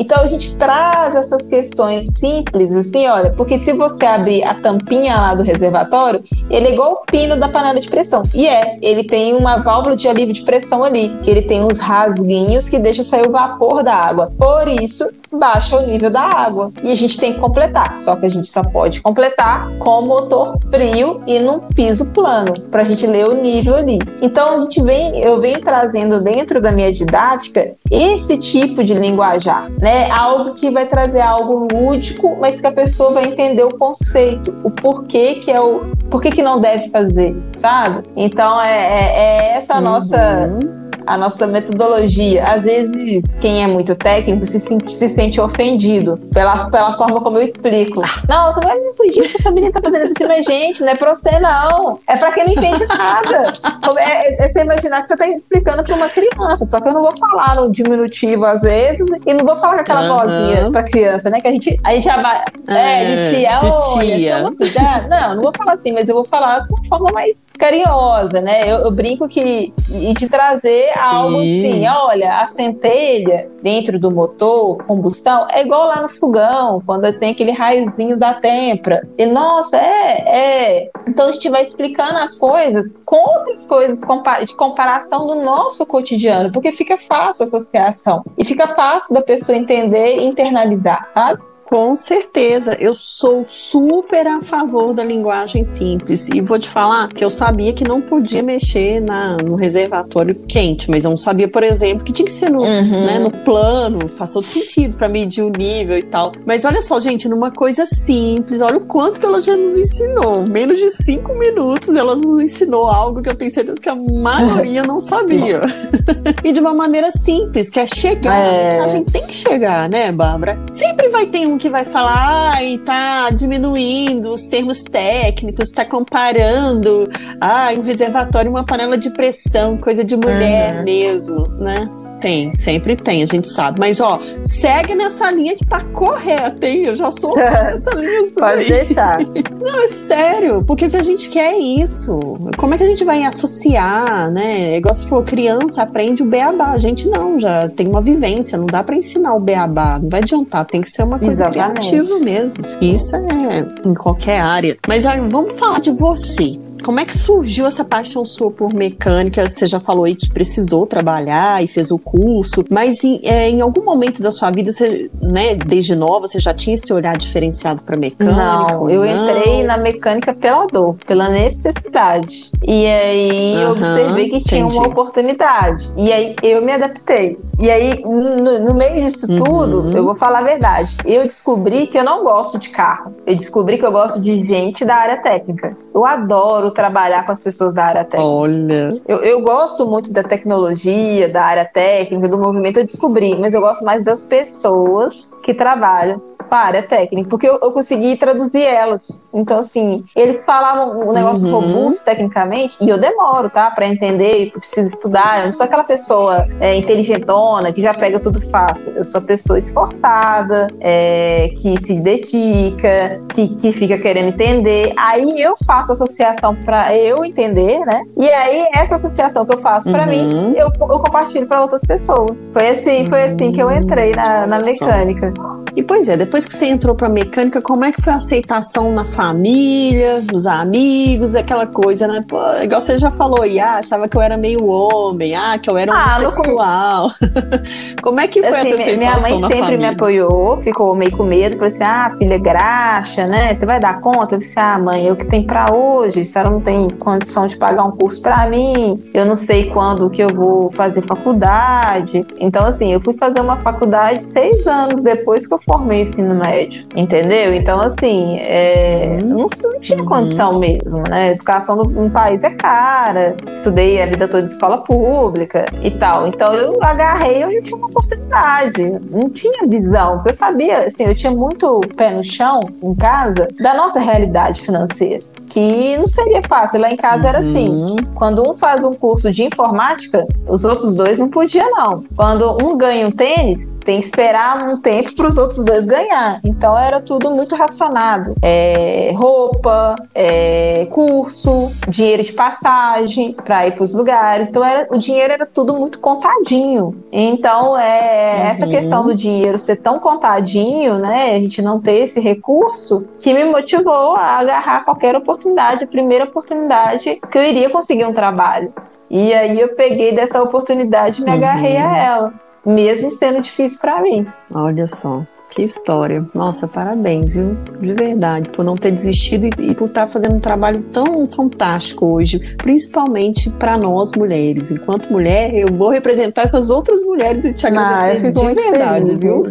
Então 0.00 0.22
a 0.22 0.26
gente 0.26 0.56
traz 0.56 1.14
essas 1.14 1.46
questões 1.46 2.06
simples, 2.18 2.74
assim, 2.74 3.06
olha, 3.06 3.34
porque 3.34 3.58
se 3.58 3.74
você 3.74 4.06
abrir 4.06 4.42
a 4.44 4.54
tampinha 4.54 5.14
lá 5.14 5.34
do 5.34 5.42
reservatório, 5.42 6.22
ele 6.48 6.68
é 6.68 6.72
igual 6.72 6.92
o 6.92 7.04
pino 7.04 7.38
da 7.38 7.50
panela 7.50 7.78
de 7.78 7.90
pressão. 7.90 8.22
E 8.34 8.48
é, 8.48 8.78
ele 8.80 9.04
tem 9.04 9.36
uma 9.36 9.58
válvula 9.58 9.94
de 9.94 10.08
alívio 10.08 10.32
de 10.32 10.40
pressão 10.40 10.82
ali, 10.82 11.10
que 11.22 11.30
ele 11.30 11.42
tem 11.42 11.62
uns 11.62 11.78
rasguinhos 11.78 12.66
que 12.66 12.78
deixa 12.78 13.04
sair 13.04 13.28
o 13.28 13.30
vapor 13.30 13.82
da 13.82 13.94
água. 13.94 14.32
Por 14.38 14.66
isso, 14.68 15.06
baixa 15.30 15.76
o 15.76 15.86
nível 15.86 16.10
da 16.10 16.22
água. 16.22 16.72
E 16.82 16.90
a 16.90 16.94
gente 16.94 17.18
tem 17.18 17.34
que 17.34 17.40
completar. 17.40 17.94
Só 17.96 18.16
que 18.16 18.24
a 18.24 18.28
gente 18.30 18.48
só 18.48 18.62
pode 18.64 19.02
completar 19.02 19.70
com 19.78 20.02
motor 20.02 20.58
frio 20.70 21.22
e 21.26 21.38
num 21.38 21.60
piso 21.60 22.06
plano, 22.06 22.54
para 22.70 22.80
a 22.80 22.84
gente 22.84 23.06
ler 23.06 23.28
o 23.28 23.34
nível 23.34 23.76
ali. 23.76 23.98
Então 24.22 24.54
a 24.54 24.60
gente 24.60 24.82
vem, 24.82 25.20
eu 25.20 25.40
venho 25.40 25.60
trazendo 25.60 26.22
dentro 26.22 26.60
da 26.60 26.72
minha 26.72 26.90
didática 26.90 27.74
esse 27.90 28.38
tipo 28.38 28.84
de 28.84 28.94
linguajar, 28.94 29.70
né? 29.80 30.10
Algo 30.10 30.54
que 30.54 30.70
vai 30.70 30.86
trazer 30.86 31.20
algo 31.20 31.66
lúdico, 31.72 32.36
mas 32.40 32.60
que 32.60 32.66
a 32.66 32.72
pessoa 32.72 33.12
vai 33.12 33.24
entender 33.24 33.64
o 33.64 33.76
conceito, 33.76 34.54
o 34.62 34.70
porquê 34.70 35.36
que 35.36 35.50
é 35.50 35.60
o 35.60 35.80
porquê 36.08 36.30
que 36.30 36.42
não 36.42 36.60
deve 36.60 36.88
fazer, 36.90 37.36
sabe? 37.56 38.02
Então 38.16 38.60
é, 38.60 38.70
é, 38.70 39.18
é 39.18 39.56
essa 39.56 39.76
uhum. 39.76 39.82
nossa 39.82 40.58
a 41.06 41.16
nossa 41.16 41.46
metodologia. 41.46 42.44
Às 42.44 42.64
vezes, 42.64 43.24
quem 43.40 43.62
é 43.62 43.66
muito 43.66 43.94
técnico 43.94 44.46
se, 44.46 44.60
se 44.60 45.08
sente 45.08 45.40
ofendido 45.40 46.16
pela, 46.32 46.70
pela 46.70 46.96
forma 46.96 47.20
como 47.20 47.38
eu 47.38 47.42
explico. 47.42 48.02
Não, 48.28 48.52
você 48.52 48.60
vai 48.60 48.78
me 48.78 48.88
acredita 48.88 49.28
que 49.28 49.36
essa 49.36 49.50
menina 49.50 49.72
tá 49.72 49.80
fazendo 49.82 50.06
isso 50.06 50.24
pra 50.24 50.42
gente, 50.42 50.82
não 50.82 50.92
é 50.92 50.94
pra 50.94 51.14
você, 51.14 51.38
não. 51.38 51.98
É 52.06 52.16
pra 52.16 52.32
quem 52.32 52.44
não 52.44 52.52
entende 52.52 52.86
nada. 52.86 53.52
É, 53.98 54.44
é, 54.44 54.46
é 54.46 54.52
você 54.52 54.60
imaginar 54.60 55.02
que 55.02 55.08
você 55.08 55.16
tá 55.16 55.26
explicando 55.28 55.82
pra 55.82 55.94
uma 55.94 56.08
criança, 56.08 56.64
só 56.64 56.80
que 56.80 56.88
eu 56.88 56.92
não 56.92 57.02
vou 57.02 57.16
falar 57.16 57.56
no 57.56 57.70
diminutivo 57.70 58.44
às 58.44 58.62
vezes 58.62 59.08
e 59.26 59.34
não 59.34 59.44
vou 59.44 59.56
falar 59.56 59.74
com 59.74 59.80
aquela 59.80 60.02
uhum. 60.02 60.18
vozinha 60.18 60.70
pra 60.70 60.82
criança, 60.82 61.30
né? 61.30 61.40
Que 61.40 61.48
a 61.48 61.50
gente, 61.50 61.80
a 61.82 61.92
gente 61.92 62.04
já 62.04 62.20
vai. 62.20 62.44
É, 62.68 63.12
é 63.12 63.16
de 63.16 63.30
tia, 63.30 63.56
de 63.56 64.70
tia. 64.70 65.08
Não, 65.08 65.34
não 65.34 65.42
vou 65.42 65.52
falar 65.56 65.72
assim, 65.74 65.92
mas 65.92 66.08
eu 66.08 66.14
vou 66.14 66.24
falar 66.24 66.66
com 66.66 66.74
uma 66.74 66.84
forma 66.84 67.12
mais 67.12 67.46
carinhosa, 67.58 68.40
né? 68.40 68.62
Eu, 68.64 68.78
eu 68.78 68.90
brinco 68.90 69.28
que. 69.28 69.72
E 69.90 70.14
te 70.14 70.28
trazer 70.28 70.88
algo 71.00 71.36
assim, 71.36 71.86
olha, 71.86 72.40
a 72.40 72.46
centelha 72.46 73.48
dentro 73.62 73.98
do 73.98 74.10
motor, 74.10 74.78
combustão, 74.84 75.46
é 75.50 75.62
igual 75.62 75.86
lá 75.86 76.02
no 76.02 76.08
fogão, 76.08 76.82
quando 76.84 77.12
tem 77.18 77.30
aquele 77.30 77.52
raiozinho 77.52 78.16
da 78.16 78.34
tempra. 78.34 79.06
E 79.18 79.26
nossa, 79.26 79.76
é, 79.76 80.24
é. 80.26 80.90
Então 81.06 81.28
a 81.28 81.32
gente 81.32 81.48
vai 81.48 81.62
explicando 81.62 82.18
as 82.18 82.36
coisas 82.36 82.90
com 83.04 83.16
outras 83.16 83.66
coisas 83.66 84.00
de 84.46 84.56
comparação 84.56 85.26
do 85.26 85.34
nosso 85.36 85.84
cotidiano, 85.86 86.52
porque 86.52 86.72
fica 86.72 86.96
fácil 86.98 87.44
a 87.44 87.46
associação 87.46 88.24
e 88.36 88.44
fica 88.44 88.66
fácil 88.68 89.14
da 89.14 89.22
pessoa 89.22 89.56
entender 89.56 90.16
e 90.16 90.24
internalizar, 90.24 91.08
sabe? 91.12 91.49
Com 91.70 91.94
certeza, 91.94 92.76
eu 92.80 92.92
sou 92.92 93.44
super 93.44 94.26
a 94.26 94.42
favor 94.42 94.92
da 94.92 95.04
linguagem 95.04 95.62
simples. 95.62 96.28
E 96.28 96.40
vou 96.40 96.58
te 96.58 96.68
falar 96.68 97.06
que 97.06 97.24
eu 97.24 97.30
sabia 97.30 97.72
que 97.72 97.84
não 97.84 98.00
podia 98.00 98.42
mexer 98.42 99.00
na, 99.00 99.36
no 99.36 99.54
reservatório 99.54 100.34
quente, 100.48 100.90
mas 100.90 101.04
eu 101.04 101.10
não 101.10 101.16
sabia, 101.16 101.46
por 101.46 101.62
exemplo, 101.62 102.04
que 102.04 102.12
tinha 102.12 102.26
que 102.26 102.32
ser 102.32 102.50
no, 102.50 102.62
uhum. 102.62 103.06
né, 103.06 103.20
no 103.20 103.30
plano, 103.30 104.10
faz 104.16 104.32
todo 104.32 104.48
sentido 104.48 104.96
para 104.96 105.08
medir 105.08 105.44
o 105.44 105.48
nível 105.48 105.96
e 105.96 106.02
tal. 106.02 106.32
Mas 106.44 106.64
olha 106.64 106.82
só, 106.82 106.98
gente, 106.98 107.28
numa 107.28 107.52
coisa 107.52 107.86
simples, 107.86 108.60
olha 108.60 108.78
o 108.78 108.84
quanto 108.84 109.20
que 109.20 109.26
ela 109.26 109.40
já 109.40 109.56
nos 109.56 109.78
ensinou. 109.78 110.48
Menos 110.48 110.80
de 110.80 110.90
cinco 110.90 111.38
minutos 111.38 111.94
ela 111.94 112.16
nos 112.16 112.42
ensinou 112.42 112.88
algo 112.88 113.22
que 113.22 113.28
eu 113.28 113.36
tenho 113.36 113.50
certeza 113.52 113.80
que 113.80 113.88
a 113.88 113.94
maioria 113.94 114.82
não 114.82 114.98
sabia. 114.98 115.60
e 116.42 116.52
de 116.52 116.58
uma 116.58 116.74
maneira 116.74 117.12
simples, 117.12 117.70
que 117.70 117.78
é 117.78 117.86
chegar. 117.86 118.34
É. 118.34 118.58
A 118.58 118.72
mensagem 118.72 119.04
tem 119.04 119.24
que 119.24 119.36
chegar, 119.36 119.88
né, 119.88 120.10
Bárbara? 120.10 120.60
Sempre 120.66 121.08
vai 121.10 121.26
ter 121.26 121.46
um 121.46 121.59
que 121.60 121.68
vai 121.68 121.84
falar, 121.84 122.54
ai, 122.54 122.78
tá 122.78 123.30
diminuindo 123.30 124.32
os 124.32 124.48
termos 124.48 124.82
técnicos, 124.82 125.70
tá 125.70 125.84
comparando, 125.84 127.04
ai, 127.40 127.78
um 127.78 127.82
reservatório, 127.82 128.50
uma 128.50 128.64
panela 128.64 128.96
de 128.96 129.10
pressão, 129.10 129.76
coisa 129.76 130.02
de 130.02 130.16
mulher 130.16 130.78
uhum. 130.78 130.84
mesmo, 130.84 131.46
né? 131.58 131.88
Tem, 132.20 132.54
sempre 132.54 132.96
tem, 132.96 133.22
a 133.22 133.26
gente 133.26 133.48
sabe. 133.48 133.80
Mas, 133.80 134.00
ó, 134.00 134.20
segue 134.44 134.94
nessa 134.94 135.30
linha 135.30 135.56
que 135.56 135.66
tá 135.66 135.80
correta, 135.92 136.66
hein? 136.66 136.84
Eu 136.86 136.96
já 136.96 137.10
sou 137.10 137.34
nessa 137.36 137.90
linha. 137.94 138.22
Pode 138.38 138.64
deixar. 138.68 139.18
Não, 139.60 139.82
é 139.82 139.88
sério. 139.88 140.62
Porque 140.64 140.86
o 140.86 140.90
que 140.90 140.96
a 140.96 141.02
gente 141.02 141.28
quer 141.30 141.54
é 141.54 141.58
isso. 141.58 142.18
Como 142.56 142.74
é 142.74 142.78
que 142.78 142.84
a 142.84 142.86
gente 142.86 143.04
vai 143.04 143.24
associar, 143.24 144.30
né? 144.30 144.76
Igual 144.76 144.94
você 144.94 145.06
falou, 145.06 145.24
criança 145.24 145.82
aprende 145.82 146.22
o 146.22 146.26
beabá. 146.26 146.70
A 146.70 146.78
gente 146.78 147.08
não, 147.08 147.38
já 147.38 147.68
tem 147.68 147.86
uma 147.88 148.00
vivência. 148.00 148.58
Não 148.58 148.66
dá 148.66 148.82
para 148.82 148.96
ensinar 148.96 149.34
o 149.34 149.40
beabá. 149.40 149.98
Não 149.98 150.08
vai 150.08 150.20
adiantar. 150.20 150.64
Tem 150.66 150.80
que 150.80 150.90
ser 150.90 151.02
uma 151.02 151.18
coisa 151.18 151.44
Exatamente. 151.44 151.88
criativa 151.88 152.18
mesmo. 152.20 152.64
Isso 152.80 153.16
é 153.16 153.66
em 153.84 153.94
qualquer 153.94 154.40
área. 154.40 154.78
Mas 154.86 155.06
aí, 155.06 155.20
vamos 155.20 155.58
falar 155.58 155.80
de 155.80 155.90
você. 155.90 156.58
Como 156.80 157.00
é 157.00 157.04
que 157.04 157.16
surgiu 157.16 157.66
essa 157.66 157.84
paixão 157.84 158.24
sua 158.24 158.50
por 158.50 158.72
mecânica? 158.72 159.48
Você 159.48 159.66
já 159.66 159.80
falou 159.80 160.04
aí 160.04 160.14
que 160.14 160.30
precisou 160.30 160.86
trabalhar 160.86 161.62
e 161.62 161.68
fez 161.68 161.90
o 161.90 161.98
curso, 161.98 162.64
mas 162.70 163.04
em, 163.04 163.20
é, 163.24 163.48
em 163.48 163.60
algum 163.60 163.84
momento 163.84 164.22
da 164.22 164.30
sua 164.30 164.50
vida, 164.50 164.72
você, 164.72 165.10
né, 165.20 165.54
desde 165.54 165.94
nova, 165.94 166.26
você 166.26 166.40
já 166.40 166.52
tinha 166.52 166.74
esse 166.74 166.92
olhar 166.92 167.16
diferenciado 167.16 167.84
para 167.84 167.98
mecânica? 167.98 168.36
Não, 168.36 168.90
eu 168.90 169.04
não? 169.04 169.28
entrei 169.28 169.64
na 169.64 169.76
mecânica 169.76 170.34
pela 170.34 170.66
dor, 170.66 170.96
pela 171.06 171.28
necessidade. 171.28 172.49
E 172.66 172.86
aí 172.86 173.54
uhum, 173.56 173.62
eu 173.62 173.70
observei 173.72 174.28
que 174.28 174.44
tinha 174.44 174.60
entendi. 174.60 174.76
uma 174.76 174.88
oportunidade. 174.88 175.92
E 175.96 176.12
aí 176.12 176.36
eu 176.42 176.62
me 176.62 176.72
adaptei. 176.72 177.38
E 177.58 177.70
aí, 177.70 178.02
no, 178.02 178.58
no 178.58 178.74
meio 178.74 179.04
disso 179.04 179.30
uhum. 179.30 179.44
tudo, 179.44 179.96
eu 179.96 180.02
vou 180.02 180.14
falar 180.14 180.38
a 180.38 180.42
verdade. 180.42 180.96
Eu 181.04 181.22
descobri 181.22 181.86
que 181.86 181.98
eu 181.98 182.04
não 182.04 182.24
gosto 182.24 182.58
de 182.58 182.70
carro. 182.70 183.14
Eu 183.26 183.34
descobri 183.36 183.76
que 183.76 183.84
eu 183.84 183.92
gosto 183.92 184.18
de 184.18 184.38
gente 184.44 184.84
da 184.84 184.94
área 184.94 185.18
técnica. 185.18 185.76
Eu 185.94 186.06
adoro 186.06 186.70
trabalhar 186.70 187.26
com 187.26 187.32
as 187.32 187.42
pessoas 187.42 187.74
da 187.74 187.84
área 187.84 188.04
técnica. 188.04 188.30
Olha. 188.30 189.00
Eu, 189.06 189.18
eu 189.18 189.42
gosto 189.42 189.86
muito 189.86 190.10
da 190.10 190.22
tecnologia, 190.22 191.28
da 191.28 191.44
área 191.44 191.64
técnica, 191.66 192.28
do 192.28 192.38
movimento. 192.38 192.80
Eu 192.80 192.86
descobri, 192.86 193.36
mas 193.38 193.52
eu 193.52 193.60
gosto 193.60 193.84
mais 193.84 194.02
das 194.02 194.24
pessoas 194.24 195.34
que 195.42 195.52
trabalham 195.52 196.30
com 196.50 196.54
a 196.56 196.58
área 196.58 196.82
técnica, 196.82 197.28
porque 197.30 197.48
eu, 197.48 197.58
eu 197.62 197.70
consegui 197.70 198.16
traduzir 198.16 198.62
elas. 198.62 199.22
Então, 199.32 199.60
assim, 199.60 200.04
eles 200.16 200.44
falavam 200.44 201.08
um 201.08 201.12
negócio 201.12 201.46
uhum. 201.46 201.52
robusto 201.52 202.04
tecnicamente, 202.04 202.49
e 202.80 202.88
eu 202.88 202.98
demoro, 202.98 203.50
tá? 203.50 203.70
Para 203.70 203.86
entender, 203.86 204.50
eu 204.54 204.60
preciso 204.60 204.88
estudar. 204.88 205.40
Eu 205.40 205.46
não 205.46 205.52
sou 205.52 205.64
aquela 205.64 205.84
pessoa 205.84 206.46
é, 206.60 206.74
inteligentona 206.74 207.72
que 207.72 207.80
já 207.80 207.94
pega 207.94 208.18
tudo 208.18 208.40
fácil. 208.40 208.92
Eu 208.96 209.04
sou 209.04 209.18
a 209.18 209.22
pessoa 209.22 209.58
esforçada, 209.58 210.66
é, 210.80 211.50
que 211.56 211.80
se 211.80 212.00
dedica, 212.00 213.20
que, 213.32 213.48
que 213.48 213.72
fica 213.72 213.98
querendo 213.98 214.28
entender. 214.28 214.92
Aí 214.96 215.40
eu 215.40 215.54
faço 215.66 215.92
associação 215.92 216.54
para 216.56 216.96
eu 216.96 217.24
entender, 217.24 217.80
né? 217.80 218.02
E 218.16 218.28
aí, 218.28 218.66
essa 218.74 218.96
associação 218.96 219.44
que 219.44 219.54
eu 219.54 219.60
faço 219.60 219.90
para 219.90 220.04
uhum. 220.04 220.08
mim, 220.08 220.54
eu, 220.56 220.68
eu 220.80 220.98
compartilho 221.00 221.46
para 221.46 221.62
outras 221.62 221.82
pessoas. 221.82 222.48
Foi 222.52 222.68
assim, 222.68 223.06
foi 223.06 223.24
assim 223.24 223.52
que 223.52 223.62
eu 223.62 223.70
entrei 223.70 224.12
na, 224.12 224.46
na 224.46 224.58
mecânica. 224.58 225.32
E 225.76 225.82
pois 225.82 226.08
é, 226.08 226.16
depois 226.16 226.46
que 226.46 226.52
você 226.52 226.66
entrou 226.66 226.94
para 226.94 227.08
mecânica, 227.08 227.62
como 227.62 227.84
é 227.84 227.92
que 227.92 228.02
foi 228.02 228.12
a 228.12 228.16
aceitação 228.16 228.92
na 228.92 229.04
família, 229.04 230.22
nos 230.32 230.46
amigos, 230.46 231.36
aquela 231.36 231.66
coisa, 231.66 232.06
né? 232.06 232.24
Pô, 232.26 232.39
igual 232.62 232.80
você 232.80 232.98
já 232.98 233.10
falou, 233.10 233.44
e 233.44 233.58
ah, 233.58 233.76
achava 233.76 234.08
que 234.08 234.16
eu 234.16 234.20
era 234.20 234.36
meio 234.36 234.66
homem, 234.66 235.34
ah, 235.34 235.58
que 235.58 235.68
eu 235.68 235.76
era 235.76 235.92
ah, 235.92 236.18
homossexual. 236.18 237.10
como 238.02 238.20
é 238.20 238.28
que 238.28 238.42
foi 238.42 238.58
assim, 238.58 238.72
essa 238.72 238.82
aceitação 238.82 238.98
Minha 238.98 239.20
mãe 239.20 239.38
sempre 239.38 239.58
família? 239.58 239.78
me 239.78 239.86
apoiou, 239.86 240.60
ficou 240.60 240.94
meio 240.94 241.10
com 241.16 241.24
medo, 241.24 241.56
falou 241.56 241.68
assim: 241.68 241.84
ah, 241.84 242.14
filha 242.18 242.38
graxa, 242.38 243.26
né? 243.26 243.54
Você 243.54 243.66
vai 243.66 243.80
dar 243.80 244.00
conta? 244.00 244.34
Eu 244.34 244.38
disse: 244.38 244.58
ah, 244.58 244.78
mãe, 244.78 245.06
eu 245.06 245.16
que 245.16 245.26
tenho 245.26 245.46
para 245.46 245.72
hoje, 245.74 246.20
a 246.20 246.24
senhora 246.24 246.50
não 246.50 246.60
tem 246.60 246.88
condição 246.90 247.46
de 247.46 247.56
pagar 247.56 247.84
um 247.84 247.92
curso 247.92 248.20
para 248.20 248.46
mim, 248.48 249.02
eu 249.14 249.24
não 249.24 249.36
sei 249.36 249.70
quando 249.70 250.10
que 250.10 250.22
eu 250.22 250.28
vou 250.28 250.70
fazer 250.72 251.02
faculdade. 251.02 252.24
Então, 252.38 252.66
assim, 252.66 252.92
eu 252.92 253.00
fui 253.00 253.14
fazer 253.14 253.40
uma 253.40 253.56
faculdade 253.60 254.22
seis 254.22 254.66
anos 254.66 255.02
depois 255.02 255.46
que 255.46 255.54
eu 255.54 255.60
formei 255.64 256.02
ensino 256.02 256.34
médio, 256.34 256.86
entendeu? 256.94 257.54
Então, 257.54 257.80
assim, 257.80 258.38
é, 258.40 259.18
não, 259.24 259.46
não, 259.62 259.80
tinha 259.80 259.98
uhum. 259.98 260.06
condição 260.06 260.58
mesmo, 260.58 261.02
né? 261.08 261.32
Educação 261.32 261.76
no, 261.76 262.10
país 262.10 262.29
é 262.44 262.50
cara, 262.50 263.36
estudei 263.52 264.02
a 264.02 264.06
vida 264.06 264.28
toda 264.28 264.42
em 264.42 264.46
escola 264.46 264.78
pública 264.78 265.66
e 265.82 265.90
tal. 265.90 266.26
Então, 266.26 266.54
eu 266.54 266.74
agarrei 266.82 267.44
onde 267.44 267.62
tinha 267.62 267.76
uma 267.76 267.88
oportunidade, 267.88 268.82
não 269.10 269.28
tinha 269.30 269.66
visão, 269.66 270.16
porque 270.16 270.30
eu 270.30 270.34
sabia, 270.34 270.86
assim, 270.86 271.04
eu 271.04 271.14
tinha 271.14 271.32
muito 271.32 271.80
pé 271.96 272.12
no 272.12 272.22
chão 272.22 272.60
em 272.82 272.94
casa 272.94 273.48
da 273.60 273.74
nossa 273.74 273.98
realidade 273.98 274.60
financeira. 274.60 275.22
Que 275.50 275.98
não 275.98 276.06
seria 276.06 276.40
fácil. 276.48 276.80
Lá 276.80 276.90
em 276.90 276.96
casa 276.96 277.24
uhum. 277.24 277.28
era 277.28 277.38
assim: 277.38 277.68
uhum. 277.68 277.96
quando 278.14 278.48
um 278.48 278.54
faz 278.54 278.82
um 278.82 278.94
curso 278.94 279.30
de 279.30 279.44
informática, 279.44 280.26
os 280.48 280.64
outros 280.64 280.94
dois 280.94 281.18
não 281.18 281.28
podiam, 281.28 281.70
não. 281.72 282.04
Quando 282.16 282.56
um 282.64 282.76
ganha 282.76 283.06
um 283.06 283.10
tênis, 283.10 283.78
tem 283.84 283.98
que 283.98 284.04
esperar 284.04 284.68
um 284.68 284.80
tempo 284.80 285.14
para 285.14 285.26
os 285.26 285.36
outros 285.36 285.62
dois 285.62 285.84
ganhar. 285.86 286.40
Então 286.44 286.78
era 286.78 287.00
tudo 287.00 287.30
muito 287.30 287.54
racionado: 287.54 288.34
é, 288.40 289.12
roupa, 289.14 289.96
é, 290.14 290.86
curso, 290.90 291.70
dinheiro 291.88 292.22
de 292.22 292.32
passagem 292.32 293.32
para 293.32 293.66
ir 293.66 293.74
para 293.74 293.84
os 293.84 293.92
lugares. 293.92 294.48
Então 294.48 294.64
era, 294.64 294.86
o 294.90 294.98
dinheiro 294.98 295.32
era 295.32 295.46
tudo 295.46 295.74
muito 295.74 295.98
contadinho. 295.98 297.02
Então 297.12 297.76
é 297.76 298.36
uhum. 298.36 298.46
essa 298.46 298.66
questão 298.68 299.04
do 299.04 299.14
dinheiro 299.14 299.58
ser 299.58 299.76
tão 299.76 299.98
contadinho, 299.98 300.98
né? 300.98 301.34
A 301.34 301.40
gente 301.40 301.60
não 301.60 301.80
ter 301.80 301.98
esse 301.98 302.20
recurso 302.20 303.06
que 303.18 303.34
me 303.34 303.44
motivou 303.44 304.14
a 304.16 304.38
agarrar 304.38 304.84
qualquer 304.84 305.16
oportunidade, 305.16 305.39
a 305.48 305.86
primeira 305.86 306.24
oportunidade 306.24 307.20
que 307.30 307.38
eu 307.38 307.42
iria 307.42 307.70
conseguir 307.70 308.04
um 308.04 308.12
trabalho. 308.12 308.72
E 309.10 309.34
aí 309.34 309.60
eu 309.60 309.74
peguei 309.74 310.14
dessa 310.14 310.40
oportunidade 310.42 311.20
e 311.20 311.24
me 311.24 311.30
uhum. 311.30 311.36
agarrei 311.36 311.76
a 311.76 311.96
ela, 311.96 312.34
mesmo 312.64 313.10
sendo 313.10 313.40
difícil 313.40 313.80
para 313.80 314.00
mim. 314.00 314.26
Olha 314.54 314.86
só. 314.86 315.24
Que 315.50 315.62
história. 315.62 316.24
Nossa, 316.32 316.68
parabéns, 316.68 317.34
viu? 317.34 317.56
De 317.80 317.92
verdade, 317.92 318.48
por 318.50 318.64
não 318.64 318.76
ter 318.76 318.92
desistido 318.92 319.46
e, 319.46 319.70
e 319.70 319.74
por 319.74 319.88
estar 319.88 320.06
fazendo 320.06 320.36
um 320.36 320.40
trabalho 320.40 320.80
tão 320.92 321.26
fantástico 321.26 322.06
hoje, 322.06 322.38
principalmente 322.56 323.50
para 323.50 323.76
nós 323.76 324.12
mulheres. 324.12 324.70
Enquanto 324.70 325.10
mulher, 325.10 325.52
eu 325.52 325.66
vou 325.76 325.90
representar 325.90 326.42
essas 326.42 326.70
outras 326.70 327.02
mulheres 327.02 327.44
e 327.44 327.52
te 327.52 327.66
agradecer 327.66 328.26
ah, 328.26 328.30
de 328.30 328.54
verdade, 328.54 329.06
feliz, 329.06 329.20
viu? 329.20 329.42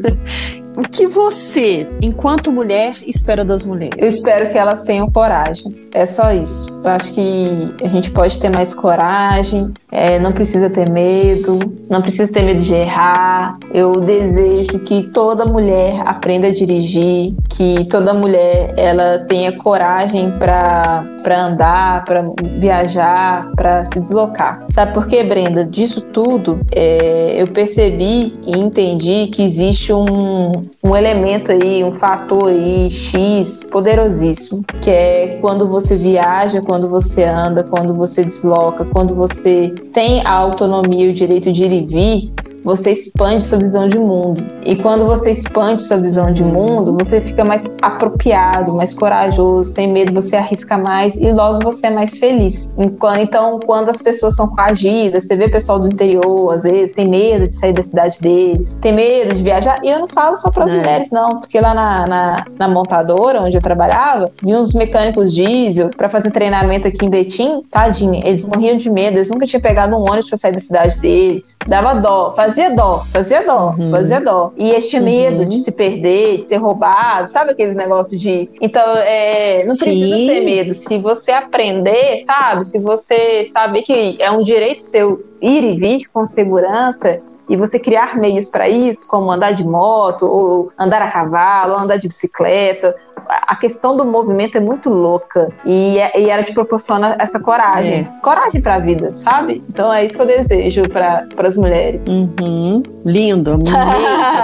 O 0.79 0.83
que 0.83 1.07
você, 1.07 1.85
enquanto 2.01 2.53
mulher, 2.53 2.95
espera 3.05 3.43
das 3.43 3.65
mulheres? 3.65 3.97
Eu 3.97 4.07
espero 4.07 4.49
que 4.49 4.57
elas 4.57 4.81
tenham 4.83 5.11
coragem. 5.11 5.75
É 5.93 6.05
só 6.05 6.31
isso. 6.31 6.71
Eu 6.81 6.89
acho 6.89 7.13
que 7.13 7.75
a 7.83 7.87
gente 7.87 8.09
pode 8.11 8.39
ter 8.39 8.49
mais 8.49 8.73
coragem, 8.73 9.73
é, 9.91 10.17
não 10.19 10.31
precisa 10.31 10.69
ter 10.69 10.89
medo, 10.89 11.59
não 11.89 12.01
precisa 12.01 12.31
ter 12.31 12.43
medo 12.43 12.61
de 12.61 12.73
errar. 12.73 13.57
Eu 13.73 13.91
desejo 13.91 14.79
que 14.79 15.03
toda 15.07 15.45
mulher 15.45 16.01
aprenda 16.05 16.47
a 16.47 16.53
dirigir, 16.53 17.33
que 17.49 17.83
toda 17.89 18.13
mulher 18.13 18.73
ela 18.77 19.25
tenha 19.27 19.51
coragem 19.57 20.31
para 20.39 21.03
andar, 21.27 22.05
para 22.05 22.23
viajar, 22.57 23.51
para 23.53 23.85
se 23.87 23.99
deslocar. 23.99 24.63
Sabe 24.69 24.93
por 24.93 25.07
quê, 25.07 25.23
Brenda? 25.23 25.65
Disso 25.65 26.01
tudo, 26.13 26.61
é, 26.71 27.41
eu 27.41 27.47
percebi 27.47 28.39
e 28.45 28.57
entendi 28.57 29.27
que 29.27 29.43
existe 29.43 29.91
um, 29.91 30.51
um 30.83 30.95
elemento 30.95 31.51
aí, 31.51 31.83
um 31.83 31.93
fator 31.93 32.49
aí 32.49 32.89
X 32.89 33.63
poderosíssimo, 33.63 34.63
que 34.81 34.89
é 34.89 35.37
quando 35.41 35.67
você 35.67 35.95
viaja, 35.95 36.61
quando 36.61 36.89
você 36.89 37.23
anda, 37.23 37.63
quando 37.63 37.93
você 37.93 38.23
desloca, 38.23 38.85
quando 38.85 39.15
você 39.15 39.73
tem 39.93 40.21
a 40.25 40.31
autonomia 40.31 41.05
e 41.05 41.09
o 41.09 41.13
direito 41.13 41.51
de 41.51 41.63
ir 41.63 41.71
e 41.71 41.85
vir, 41.85 42.33
você 42.69 42.91
expande 42.91 43.43
sua 43.43 43.57
visão 43.57 43.87
de 43.87 43.97
mundo. 43.97 44.45
E 44.63 44.75
quando 44.75 45.03
você 45.07 45.31
expande 45.31 45.81
sua 45.81 45.97
visão 45.97 46.31
de 46.31 46.43
mundo, 46.43 46.95
você 46.99 47.19
fica 47.19 47.43
mais 47.43 47.63
apropriado, 47.81 48.75
mais 48.75 48.93
corajoso, 48.93 49.71
sem 49.71 49.91
medo, 49.91 50.13
você 50.13 50.35
arrisca 50.35 50.77
mais 50.77 51.15
e 51.15 51.31
logo 51.31 51.59
você 51.63 51.87
é 51.87 51.89
mais 51.89 52.19
feliz. 52.19 52.71
Então, 53.19 53.59
quando 53.65 53.89
as 53.89 53.99
pessoas 53.99 54.35
são 54.35 54.47
coagidas, 54.49 55.25
você 55.25 55.35
vê 55.35 55.49
pessoal 55.49 55.79
do 55.79 55.87
interior, 55.87 56.53
às 56.53 56.61
vezes, 56.61 56.93
tem 56.93 57.07
medo 57.07 57.47
de 57.47 57.55
sair 57.55 57.73
da 57.73 57.81
cidade 57.81 58.19
deles, 58.21 58.77
tem 58.79 58.93
medo 58.93 59.33
de 59.33 59.43
viajar. 59.43 59.79
E 59.83 59.89
eu 59.89 59.97
não 59.97 60.07
falo 60.07 60.37
só 60.37 60.51
para 60.51 60.65
as 60.65 60.71
é. 60.71 60.77
mulheres, 60.77 61.09
não, 61.09 61.39
porque 61.39 61.59
lá 61.59 61.73
na, 61.73 62.05
na, 62.05 62.45
na, 62.55 62.67
montadora 62.67 63.41
onde 63.41 63.57
eu 63.57 63.61
trabalhava, 63.61 64.31
vi 64.43 64.55
uns 64.55 64.75
mecânicos 64.75 65.33
diesel 65.33 65.89
para 65.89 66.07
fazer 66.07 66.29
treinamento 66.29 66.87
aqui 66.87 67.03
em 67.03 67.09
Betim, 67.09 67.63
tadinha, 67.71 68.21
eles 68.23 68.45
morriam 68.45 68.77
de 68.77 68.91
medo, 68.91 69.17
eles 69.17 69.29
nunca 69.29 69.47
tinham 69.47 69.61
pegado 69.61 69.95
um 69.95 70.01
ônibus 70.01 70.29
para 70.29 70.37
sair 70.37 70.51
da 70.51 70.59
cidade 70.59 70.99
deles, 70.99 71.57
dava 71.67 71.95
dó, 71.95 72.33
fazia 72.35 72.58
fazia 72.59 72.75
dó, 72.75 73.05
fazia 73.13 73.43
dó, 73.43 73.75
uhum. 73.79 73.91
fazia 73.91 74.19
dó. 74.19 74.51
E 74.57 74.71
este 74.71 74.99
medo 74.99 75.43
uhum. 75.43 75.49
de 75.49 75.59
se 75.59 75.71
perder, 75.71 76.39
de 76.39 76.47
ser 76.47 76.57
roubado, 76.57 77.29
sabe 77.29 77.51
aquele 77.51 77.73
negócio 77.73 78.17
de. 78.17 78.49
Então, 78.59 78.97
é, 78.97 79.63
não 79.65 79.75
Sim. 79.75 79.85
precisa 79.85 80.33
ter 80.33 80.41
medo. 80.41 80.73
Se 80.73 80.97
você 80.97 81.31
aprender, 81.31 82.23
sabe? 82.25 82.65
Se 82.65 82.79
você 82.79 83.47
saber 83.53 83.83
que 83.83 84.17
é 84.19 84.29
um 84.29 84.43
direito 84.43 84.81
seu 84.81 85.23
ir 85.41 85.63
e 85.63 85.75
vir 85.77 86.05
com 86.11 86.25
segurança, 86.25 87.21
e 87.49 87.57
você 87.57 87.79
criar 87.79 88.15
meios 88.15 88.47
para 88.47 88.69
isso, 88.69 89.07
como 89.07 89.31
andar 89.31 89.53
de 89.53 89.63
moto, 89.63 90.27
ou 90.27 90.71
andar 90.77 91.01
a 91.01 91.09
cavalo, 91.09 91.73
ou 91.73 91.79
andar 91.79 91.97
de 91.97 92.07
bicicleta. 92.07 92.95
A 93.29 93.55
questão 93.55 93.95
do 93.95 94.03
movimento 94.03 94.57
é 94.57 94.59
muito 94.59 94.89
louca 94.89 95.49
e, 95.63 95.99
é, 95.99 96.19
e 96.19 96.29
ela 96.29 96.43
te 96.43 96.53
proporciona 96.53 97.15
essa 97.19 97.39
coragem. 97.39 97.99
É. 97.99 98.21
Coragem 98.21 98.61
para 98.61 98.75
a 98.75 98.79
vida, 98.79 99.13
sabe? 99.17 99.63
Então 99.69 99.93
é 99.93 100.05
isso 100.05 100.15
que 100.15 100.21
eu 100.21 100.25
desejo 100.25 100.83
para 100.89 101.27
as 101.37 101.55
mulheres. 101.55 102.05
Uhum. 102.07 102.81
Lindo, 103.05 103.59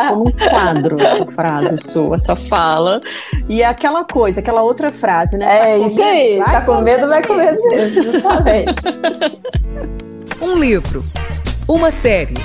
como 0.09 0.27
um 0.27 0.31
quadro 0.31 1.01
essa 1.01 1.25
frase 1.33 1.77
sua, 1.77 2.15
essa 2.15 2.36
fala. 2.36 3.01
E 3.49 3.61
é 3.61 3.65
aquela 3.65 4.03
coisa, 4.03 4.39
aquela 4.39 4.61
outra 4.61 4.91
frase, 4.91 5.38
né? 5.38 5.73
É 5.73 5.79
tá 5.79 5.88
isso 5.88 6.01
aí, 6.01 6.38
vai 6.38 6.51
tá 6.51 6.61
com 6.61 6.81
medo, 6.81 7.07
vai 7.07 7.23
com 7.23 7.33
medo 7.33 7.59
mesmo, 7.69 8.03
justamente. 8.03 8.75
um 10.41 10.55
livro, 10.59 11.03
uma 11.67 11.89
série 11.89 12.36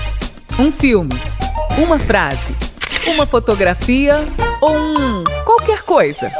um 0.61 0.71
filme, 0.71 1.15
uma 1.79 1.99
frase, 1.99 2.55
uma 3.07 3.27
fotografia 3.27 4.27
ou 4.61 4.77
um 4.77 5.10
qualquer 5.51 5.83
coisa. 5.83 6.31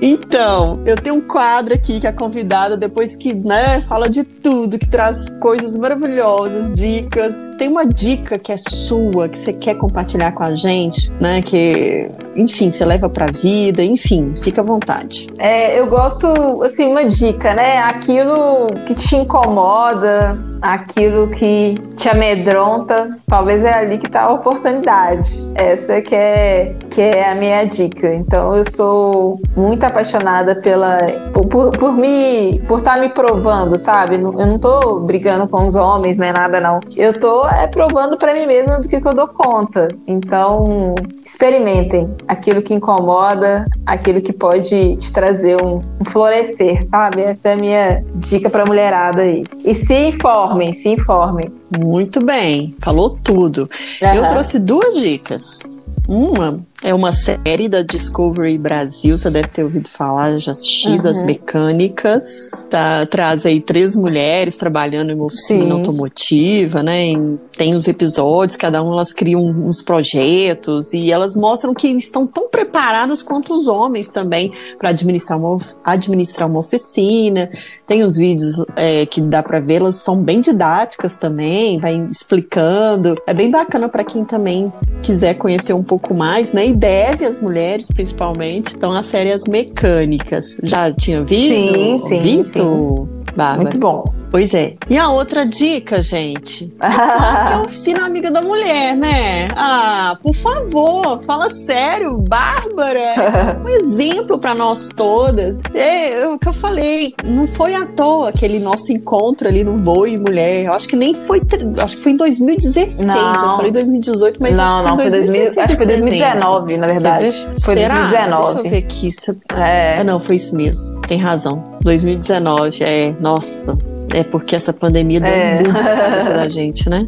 Então, 0.00 0.82
eu 0.84 0.96
tenho 0.96 1.16
um 1.16 1.20
quadro 1.20 1.72
aqui 1.72 2.00
que 2.00 2.06
a 2.06 2.12
convidada, 2.12 2.76
depois 2.76 3.16
que 3.16 3.32
né, 3.32 3.80
fala 3.88 4.08
de 4.08 4.24
tudo, 4.24 4.78
que 4.78 4.88
traz 4.88 5.30
coisas 5.40 5.76
maravilhosas, 5.76 6.74
dicas, 6.74 7.54
tem 7.56 7.68
uma 7.68 7.86
dica 7.86 8.38
que 8.38 8.52
é 8.52 8.56
sua, 8.56 9.28
que 9.28 9.38
você 9.38 9.52
quer 9.52 9.76
compartilhar 9.76 10.32
com 10.32 10.42
a 10.42 10.54
gente, 10.54 11.10
né? 11.20 11.40
Que, 11.40 12.10
enfim, 12.36 12.70
você 12.70 12.84
leva 12.84 13.08
pra 13.08 13.26
vida, 13.26 13.82
enfim, 13.82 14.34
fica 14.42 14.60
à 14.60 14.64
vontade. 14.64 15.28
É, 15.38 15.78
eu 15.78 15.86
gosto, 15.86 16.62
assim, 16.62 16.86
uma 16.86 17.04
dica, 17.04 17.54
né? 17.54 17.78
Aquilo 17.78 18.66
que 18.86 18.94
te 18.94 19.16
incomoda, 19.16 20.38
aquilo 20.62 21.28
que 21.28 21.74
te 21.96 22.08
amedronta, 22.08 23.18
talvez 23.26 23.62
é 23.62 23.72
ali 23.72 23.98
que 23.98 24.06
está 24.06 24.22
a 24.22 24.32
oportunidade. 24.32 25.50
Essa 25.54 26.00
que 26.00 26.14
é, 26.14 26.74
que 26.90 27.00
é 27.00 27.30
a 27.30 27.34
minha 27.34 27.64
dica. 27.64 28.14
Então 28.14 28.54
eu 28.54 28.64
sou 28.64 29.40
muito 29.56 29.84
apaixonada 29.84 30.54
pela 30.54 30.98
por, 31.32 31.70
por, 31.70 31.92
me 31.92 32.60
por 32.66 32.78
estar 32.78 32.94
tá 32.94 33.00
me 33.00 33.08
provando, 33.08 33.78
sabe? 33.78 34.16
Eu 34.16 34.32
não 34.32 34.58
tô 34.58 35.00
brigando 35.00 35.46
com 35.48 35.66
os 35.66 35.74
homens 35.74 36.18
nem 36.18 36.32
nada 36.32 36.60
não. 36.60 36.80
Eu 36.96 37.12
tô 37.12 37.46
é, 37.46 37.66
provando 37.66 38.16
para 38.16 38.34
mim 38.34 38.46
mesma 38.46 38.78
do 38.78 38.88
que, 38.88 39.00
que 39.00 39.08
eu 39.08 39.14
dou 39.14 39.28
conta. 39.28 39.88
Então 40.06 40.94
experimentem 41.24 42.10
aquilo 42.28 42.62
que 42.62 42.74
incomoda, 42.74 43.66
aquilo 43.86 44.20
que 44.20 44.32
pode 44.32 44.96
te 44.96 45.12
trazer 45.12 45.60
um, 45.62 45.80
um 46.00 46.04
florescer, 46.04 46.86
sabe? 46.88 47.22
Essa 47.22 47.50
é 47.50 47.52
a 47.52 47.56
minha 47.56 48.04
dica 48.14 48.48
para 48.50 48.64
mulherada 48.64 49.22
aí. 49.22 49.44
E 49.64 49.74
se 49.74 49.94
informe 49.94 50.53
informem, 50.54 50.72
se 50.72 50.88
informem. 50.88 51.52
Muito 51.78 52.24
bem, 52.24 52.74
falou 52.80 53.18
tudo. 53.22 53.68
Uhum. 54.02 54.14
Eu 54.14 54.28
trouxe 54.28 54.58
duas 54.58 54.94
dicas. 54.94 55.80
Uma 56.06 56.60
é 56.84 56.92
uma 56.92 57.12
série 57.12 57.66
da 57.66 57.80
Discovery 57.80 58.58
Brasil, 58.58 59.16
você 59.16 59.30
deve 59.30 59.48
ter 59.48 59.64
ouvido 59.64 59.88
falar, 59.88 60.38
já 60.38 60.52
assisti, 60.52 60.90
uhum. 60.90 61.02
das 61.02 61.24
mecânicas. 61.24 62.50
Tá, 62.68 63.06
traz 63.06 63.46
aí 63.46 63.58
três 63.58 63.96
mulheres 63.96 64.58
trabalhando 64.58 65.10
em 65.10 65.14
uma 65.14 65.24
oficina 65.24 65.64
Sim. 65.64 65.70
automotiva, 65.70 66.82
né? 66.82 67.06
Em, 67.06 67.38
tem 67.56 67.74
os 67.74 67.88
episódios, 67.88 68.58
cada 68.58 68.82
uma 68.82 68.92
elas 68.92 69.14
criam 69.14 69.40
uns 69.40 69.80
projetos 69.80 70.92
e 70.92 71.10
elas 71.10 71.34
mostram 71.34 71.72
que 71.72 71.88
estão 71.88 72.26
tão 72.26 72.50
preparadas 72.50 73.22
quanto 73.22 73.56
os 73.56 73.66
homens 73.66 74.08
também 74.08 74.52
para 74.78 74.90
administrar 74.90 75.38
uma, 75.38 75.56
administrar 75.82 76.46
uma 76.46 76.58
oficina. 76.58 77.48
Tem 77.86 78.02
os 78.02 78.16
vídeos 78.16 78.62
é, 78.76 79.06
que 79.06 79.22
dá 79.22 79.42
para 79.42 79.58
ver, 79.58 79.76
elas 79.76 79.96
são 79.96 80.22
bem 80.22 80.42
didáticas 80.42 81.16
também, 81.16 81.80
vai 81.80 81.96
explicando. 82.10 83.16
É 83.26 83.32
bem 83.32 83.50
bacana 83.50 83.88
para 83.88 84.04
quem 84.04 84.22
também 84.22 84.70
quiser 85.02 85.32
conhecer 85.32 85.72
um 85.72 85.82
pouco 85.82 86.12
mais, 86.12 86.52
né? 86.52 86.73
Deve 86.74 87.24
às 87.24 87.40
mulheres, 87.40 87.88
principalmente. 87.88 88.76
Série 89.02 89.32
As 89.32 89.46
Mecânicas. 89.46 90.60
Já 90.62 90.92
tinha 90.92 91.22
visto? 91.22 91.74
Sim, 91.74 91.98
sim. 91.98 92.22
Visto? 92.22 93.08
Sim. 93.32 93.56
Muito 93.62 93.78
bom. 93.78 94.04
Pois 94.34 94.52
é. 94.52 94.74
E 94.90 94.98
a 94.98 95.10
outra 95.10 95.46
dica, 95.46 96.02
gente, 96.02 96.74
é 96.82 96.90
claro 96.90 97.46
que 97.46 97.52
é 97.52 97.54
a 97.54 97.62
oficina 97.62 98.04
amiga 98.04 98.32
da 98.32 98.40
mulher, 98.42 98.96
né? 98.96 99.46
Ah, 99.54 100.18
por 100.20 100.34
favor, 100.34 101.22
fala 101.22 101.48
sério, 101.48 102.16
Bárbara, 102.18 102.98
é 102.98 103.56
um 103.64 103.68
exemplo 103.68 104.36
para 104.40 104.52
nós 104.52 104.88
todas. 104.88 105.62
É, 105.72 106.22
é, 106.22 106.26
o 106.26 106.36
que 106.36 106.48
eu 106.48 106.52
falei, 106.52 107.14
não 107.22 107.46
foi 107.46 107.76
à 107.76 107.86
toa 107.86 108.30
aquele 108.30 108.58
nosso 108.58 108.92
encontro 108.92 109.46
ali 109.46 109.62
no 109.62 109.78
Voo 109.78 110.04
e 110.04 110.18
Mulher. 110.18 110.64
Eu 110.64 110.72
acho 110.72 110.88
que 110.88 110.96
nem 110.96 111.14
foi, 111.14 111.40
acho 111.80 111.96
que 111.96 112.02
foi 112.02 112.10
em 112.10 112.16
2016. 112.16 113.06
Não. 113.06 113.34
Eu 113.34 113.56
falei 113.56 113.70
2018, 113.70 114.42
mas 114.42 114.56
não, 114.56 114.64
acho 114.64 114.82
que 114.82 114.96
foi 114.96 115.06
em 115.06 115.10
2016. 115.10 115.58
Acho 115.58 115.68
que 115.68 115.76
foi 115.76 115.86
2019, 115.86 116.76
na 116.76 116.86
verdade. 116.88 117.46
Foi 117.62 117.74
Será? 117.76 118.08
2019. 118.08 118.44
Deixa 118.44 118.58
eu 118.58 118.70
ver 118.72 118.78
aqui. 118.78 119.08
É. 119.56 119.98
Ah, 120.00 120.02
não, 120.02 120.18
foi 120.18 120.34
isso 120.34 120.56
mesmo. 120.56 121.00
Tem 121.02 121.18
razão. 121.18 121.62
2019, 121.82 122.82
é. 122.82 123.14
Nossa. 123.20 123.93
É 124.14 124.22
porque 124.22 124.54
essa 124.54 124.72
pandemia 124.72 125.20
deu 125.20 125.30
é. 125.30 125.62
na 125.62 125.82
cabeça 125.96 126.32
da 126.32 126.48
gente, 126.48 126.88
né? 126.88 127.06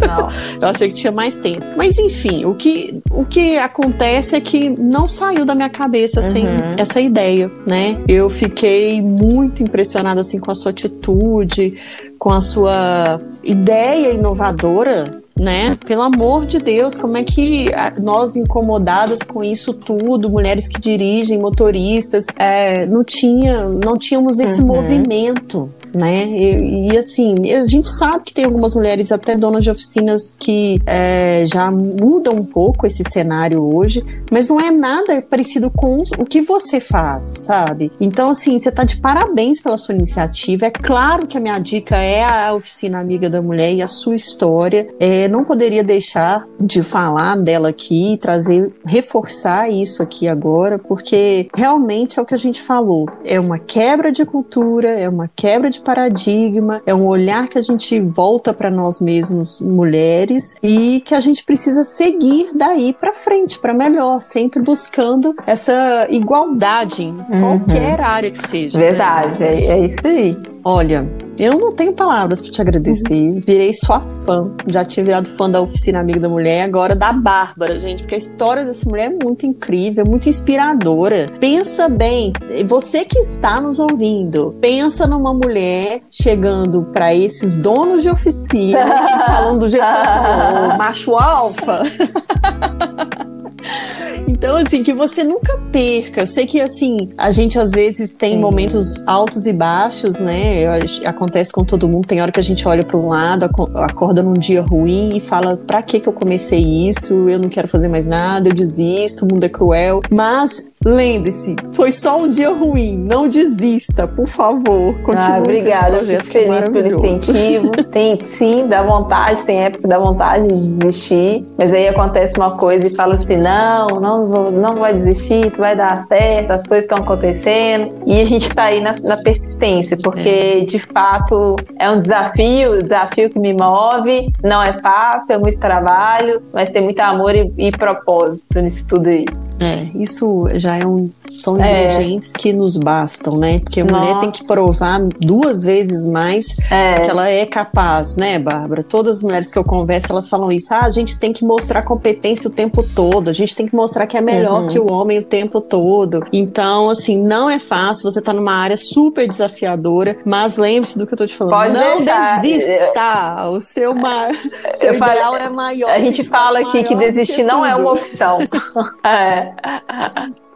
Não. 0.00 0.28
Eu 0.60 0.68
achei 0.68 0.88
que 0.88 0.94
tinha 0.94 1.12
mais 1.12 1.38
tempo. 1.38 1.64
Mas 1.76 1.98
enfim, 1.98 2.44
o 2.44 2.54
que, 2.54 3.02
o 3.10 3.24
que 3.24 3.58
acontece 3.58 4.36
é 4.36 4.40
que 4.40 4.68
não 4.68 5.08
saiu 5.08 5.44
da 5.44 5.54
minha 5.54 5.68
cabeça 5.68 6.20
assim, 6.20 6.44
uhum. 6.44 6.74
essa 6.76 7.00
ideia, 7.00 7.50
né? 7.66 7.98
Eu 8.08 8.28
fiquei 8.28 9.00
muito 9.00 9.62
impressionada 9.62 10.20
assim 10.20 10.38
com 10.38 10.50
a 10.50 10.54
sua 10.54 10.70
atitude, 10.70 11.74
com 12.18 12.30
a 12.30 12.40
sua 12.40 13.20
ideia 13.44 14.12
inovadora 14.12 15.26
né? 15.38 15.76
Pelo 15.86 16.02
amor 16.02 16.46
de 16.46 16.58
Deus, 16.58 16.96
como 16.96 17.16
é 17.18 17.22
que 17.22 17.66
nós 18.02 18.36
incomodadas 18.36 19.22
com 19.22 19.44
isso 19.44 19.74
tudo, 19.74 20.30
mulheres 20.30 20.66
que 20.66 20.80
dirigem, 20.80 21.38
motoristas, 21.38 22.26
é, 22.38 22.86
não 22.86 23.04
tinha, 23.04 23.68
não 23.68 23.98
tínhamos 23.98 24.38
esse 24.38 24.62
uhum. 24.62 24.68
movimento, 24.68 25.70
né? 25.96 26.26
E, 26.26 26.90
e, 26.90 26.98
assim, 26.98 27.52
a 27.52 27.64
gente 27.64 27.88
sabe 27.88 28.24
que 28.24 28.34
tem 28.34 28.44
algumas 28.44 28.74
mulheres, 28.74 29.10
até 29.10 29.36
donas 29.36 29.64
de 29.64 29.70
oficinas, 29.70 30.36
que 30.36 30.80
é, 30.86 31.44
já 31.46 31.70
mudam 31.70 32.34
um 32.34 32.44
pouco 32.44 32.86
esse 32.86 33.02
cenário 33.02 33.62
hoje, 33.62 34.04
mas 34.30 34.48
não 34.48 34.60
é 34.60 34.70
nada 34.70 35.22
parecido 35.22 35.70
com 35.70 36.02
o 36.18 36.24
que 36.24 36.42
você 36.42 36.80
faz, 36.80 37.44
sabe? 37.46 37.90
Então, 38.00 38.30
assim, 38.30 38.58
você 38.58 38.70
tá 38.70 38.84
de 38.84 38.98
parabéns 38.98 39.60
pela 39.60 39.76
sua 39.76 39.94
iniciativa. 39.94 40.66
É 40.66 40.70
claro 40.70 41.26
que 41.26 41.36
a 41.36 41.40
minha 41.40 41.58
dica 41.58 41.96
é 41.96 42.22
a 42.22 42.54
oficina 42.54 43.00
Amiga 43.00 43.30
da 43.30 43.40
Mulher 43.40 43.72
e 43.72 43.82
a 43.82 43.88
sua 43.88 44.14
história. 44.14 44.88
É, 45.00 45.28
não 45.28 45.44
poderia 45.44 45.82
deixar 45.82 46.46
de 46.60 46.82
falar 46.82 47.36
dela 47.36 47.68
aqui, 47.68 48.18
trazer, 48.20 48.72
reforçar 48.84 49.70
isso 49.70 50.02
aqui 50.02 50.28
agora, 50.28 50.78
porque 50.78 51.48
realmente 51.54 52.18
é 52.18 52.22
o 52.22 52.26
que 52.26 52.34
a 52.34 52.38
gente 52.38 52.60
falou. 52.60 53.08
É 53.24 53.38
uma 53.40 53.58
quebra 53.58 54.12
de 54.12 54.24
cultura, 54.24 54.90
é 54.90 55.08
uma 55.08 55.30
quebra 55.34 55.70
de 55.70 55.80
paradigma, 55.86 56.82
é 56.84 56.92
um 56.92 57.06
olhar 57.06 57.46
que 57.46 57.56
a 57.56 57.62
gente 57.62 58.00
volta 58.00 58.52
para 58.52 58.68
nós 58.68 59.00
mesmos, 59.00 59.60
mulheres, 59.60 60.56
e 60.60 61.00
que 61.02 61.14
a 61.14 61.20
gente 61.20 61.44
precisa 61.44 61.84
seguir 61.84 62.50
daí 62.52 62.92
para 62.92 63.14
frente, 63.14 63.56
para 63.60 63.72
melhor, 63.72 64.20
sempre 64.20 64.60
buscando 64.60 65.32
essa 65.46 66.08
igualdade 66.10 67.04
em 67.04 67.12
uhum. 67.12 67.40
qualquer 67.40 68.00
área 68.00 68.30
que 68.32 68.38
seja. 68.38 68.76
Verdade, 68.76 69.38
né? 69.38 69.60
é, 69.60 69.66
é 69.66 69.86
isso 69.86 70.04
aí. 70.04 70.36
Olha, 70.64 71.08
eu 71.38 71.58
não 71.58 71.72
tenho 71.72 71.92
palavras 71.92 72.40
para 72.40 72.50
te 72.50 72.60
agradecer. 72.60 73.14
Uhum. 73.14 73.40
Virei 73.40 73.72
sua 73.74 74.00
fã. 74.00 74.50
Já 74.70 74.84
tinha 74.84 75.04
virado 75.04 75.28
fã 75.28 75.50
da 75.50 75.60
Oficina 75.60 76.00
Amiga 76.00 76.20
da 76.20 76.28
Mulher, 76.28 76.62
agora 76.62 76.94
da 76.94 77.12
Bárbara, 77.12 77.78
gente, 77.78 78.02
porque 78.02 78.14
a 78.14 78.18
história 78.18 78.64
dessa 78.64 78.88
mulher 78.88 79.12
é 79.12 79.24
muito 79.24 79.46
incrível, 79.46 80.04
é 80.04 80.08
muito 80.08 80.28
inspiradora. 80.28 81.26
Pensa 81.38 81.88
bem, 81.88 82.32
você 82.66 83.04
que 83.04 83.18
está 83.18 83.60
nos 83.60 83.78
ouvindo, 83.78 84.54
pensa 84.60 85.06
numa 85.06 85.34
mulher 85.34 86.02
chegando 86.10 86.82
para 86.92 87.14
esses 87.14 87.56
donos 87.56 88.02
de 88.02 88.08
oficina, 88.08 88.78
falando 89.26 89.60
do 89.60 89.70
jeito 89.70 89.86
que 89.86 90.04
falou, 90.04 90.76
macho 90.78 91.16
alfa. 91.16 91.82
Então, 94.28 94.56
assim, 94.56 94.82
que 94.82 94.92
você 94.92 95.22
nunca 95.22 95.56
perca. 95.70 96.22
Eu 96.22 96.26
sei 96.26 96.46
que, 96.46 96.60
assim, 96.60 97.10
a 97.16 97.30
gente 97.30 97.58
às 97.58 97.70
vezes 97.70 98.14
tem 98.14 98.38
momentos 98.38 99.02
altos 99.06 99.46
e 99.46 99.52
baixos, 99.52 100.20
né? 100.20 100.66
Acontece 101.04 101.52
com 101.52 101.64
todo 101.64 101.88
mundo. 101.88 102.06
Tem 102.06 102.20
hora 102.20 102.32
que 102.32 102.40
a 102.40 102.42
gente 102.42 102.66
olha 102.66 102.84
para 102.84 102.96
um 102.96 103.08
lado, 103.08 103.44
acorda 103.76 104.22
num 104.22 104.34
dia 104.34 104.62
ruim 104.62 105.16
e 105.16 105.20
fala: 105.20 105.56
pra 105.56 105.82
que 105.82 106.00
que 106.00 106.08
eu 106.08 106.12
comecei 106.12 106.88
isso? 106.88 107.28
Eu 107.28 107.38
não 107.38 107.48
quero 107.48 107.68
fazer 107.68 107.88
mais 107.88 108.06
nada, 108.06 108.48
eu 108.48 108.54
desisto, 108.54 109.24
o 109.24 109.28
mundo 109.32 109.44
é 109.44 109.48
cruel. 109.48 110.02
Mas 110.10 110.66
Lembre-se, 110.86 111.56
foi 111.72 111.90
só 111.90 112.22
um 112.22 112.28
dia 112.28 112.48
ruim. 112.50 112.96
Não 112.96 113.28
desista, 113.28 114.06
por 114.06 114.28
favor. 114.28 114.94
Continue 115.02 115.32
ah, 115.32 115.38
obrigada. 115.40 115.98
Fico 115.98 116.30
feliz 116.30 116.68
pelo 116.68 117.04
incentivo. 117.04 117.72
tem 117.90 118.24
sim, 118.24 118.68
dá 118.68 118.84
vontade, 118.84 119.44
tem 119.44 119.64
época 119.64 119.82
que 119.82 119.88
dá 119.88 119.98
vontade 119.98 120.46
de 120.46 120.60
desistir. 120.60 121.44
Mas 121.58 121.72
aí 121.72 121.88
acontece 121.88 122.34
uma 122.36 122.56
coisa 122.56 122.86
e 122.86 122.94
fala 122.94 123.14
assim: 123.14 123.36
não, 123.36 123.88
não, 124.00 124.26
vou, 124.28 124.52
não 124.52 124.76
vai 124.76 124.94
desistir, 124.94 125.50
tu 125.50 125.58
vai 125.58 125.74
dar 125.74 126.00
certo, 126.02 126.52
as 126.52 126.64
coisas 126.64 126.84
estão 126.84 127.02
acontecendo. 127.02 127.92
E 128.06 128.20
a 128.20 128.24
gente 128.24 128.48
tá 128.54 128.64
aí 128.64 128.80
na, 128.80 128.92
na 129.02 129.16
persistência, 129.16 129.96
porque 129.96 130.28
é. 130.28 130.60
de 130.60 130.78
fato 130.78 131.56
é 131.80 131.90
um 131.90 131.98
desafio, 131.98 132.80
desafio 132.80 133.28
que 133.28 133.40
me 133.40 133.52
move. 133.52 134.32
Não 134.40 134.62
é 134.62 134.80
fácil, 134.80 135.32
é 135.32 135.38
muito 135.38 135.58
trabalho, 135.58 136.40
mas 136.52 136.70
tem 136.70 136.80
muito 136.80 137.00
amor 137.00 137.34
e, 137.34 137.52
e 137.58 137.72
propósito 137.72 138.60
nisso 138.60 138.86
tudo 138.86 139.08
aí. 139.08 139.24
É, 139.58 139.88
isso 139.98 140.44
já 140.54 140.75
é 140.78 141.36
são 141.36 141.62
é. 141.62 141.84
ingredientes 141.84 142.32
que 142.32 142.52
nos 142.52 142.76
bastam, 142.76 143.36
né? 143.36 143.60
Porque 143.60 143.80
a 143.80 143.84
Nossa. 143.84 143.98
mulher 143.98 144.18
tem 144.20 144.30
que 144.30 144.44
provar 144.44 145.00
duas 145.20 145.64
vezes 145.64 146.06
mais 146.06 146.56
é. 146.70 147.00
que 147.00 147.10
ela 147.10 147.28
é 147.28 147.44
capaz, 147.44 148.16
né, 148.16 148.38
Bárbara? 148.38 148.82
Todas 148.82 149.18
as 149.18 149.22
mulheres 149.22 149.50
que 149.50 149.58
eu 149.58 149.64
converso, 149.64 150.12
elas 150.12 150.28
falam 150.28 150.50
isso. 150.50 150.72
Ah, 150.72 150.84
a 150.84 150.90
gente 150.90 151.18
tem 151.18 151.32
que 151.32 151.44
mostrar 151.44 151.82
competência 151.82 152.48
o 152.48 152.52
tempo 152.52 152.82
todo, 152.82 153.28
a 153.28 153.32
gente 153.32 153.54
tem 153.54 153.66
que 153.66 153.74
mostrar 153.74 154.06
que 154.06 154.16
é 154.16 154.20
melhor 154.20 154.62
uhum. 154.62 154.68
que 154.68 154.78
o 154.78 154.90
homem 154.90 155.18
o 155.18 155.24
tempo 155.24 155.60
todo. 155.60 156.24
Então, 156.32 156.90
assim, 156.90 157.18
não 157.18 157.50
é 157.50 157.58
fácil, 157.58 158.10
você 158.10 158.22
tá 158.22 158.32
numa 158.32 158.54
área 158.54 158.76
super 158.76 159.26
desafiadora, 159.26 160.16
mas 160.24 160.56
lembre-se 160.56 160.98
do 160.98 161.06
que 161.06 161.14
eu 161.14 161.18
tô 161.18 161.26
te 161.26 161.34
falando. 161.34 161.54
Pode 161.54 161.74
não 161.74 161.98
deixar. 161.98 162.40
desista! 162.40 163.50
O 163.50 163.60
seu, 163.60 163.94
mar... 163.94 164.30
seu 164.74 164.94
ideal 164.94 165.36
é 165.36 165.48
maior. 165.48 165.90
A 165.90 165.98
gente 165.98 166.24
fala 166.24 166.60
aqui 166.60 166.82
que 166.82 166.94
desistir 166.94 167.42
não 167.42 167.64
é 167.64 167.74
uma 167.74 167.92
opção. 167.92 168.38
é. 169.04 169.52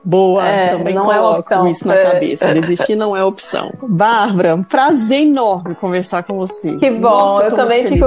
Boa, 0.04 0.46
é, 0.46 0.68
também 0.68 0.94
não 0.94 1.12
é 1.12 1.16
coloco 1.16 1.54
é 1.54 1.70
isso 1.70 1.86
na 1.86 1.94
é. 1.94 2.10
cabeça. 2.10 2.52
Desistir 2.52 2.96
não 2.96 3.16
é 3.16 3.24
opção. 3.24 3.72
Bárbara, 3.82 4.54
um 4.54 4.62
prazer 4.62 5.26
enorme 5.26 5.74
conversar 5.74 6.22
com 6.22 6.34
você. 6.34 6.74
Que 6.76 6.90
bom, 6.90 7.10
Nossa, 7.10 7.44
eu 7.44 7.56
também 7.56 7.86
fico 7.86 8.06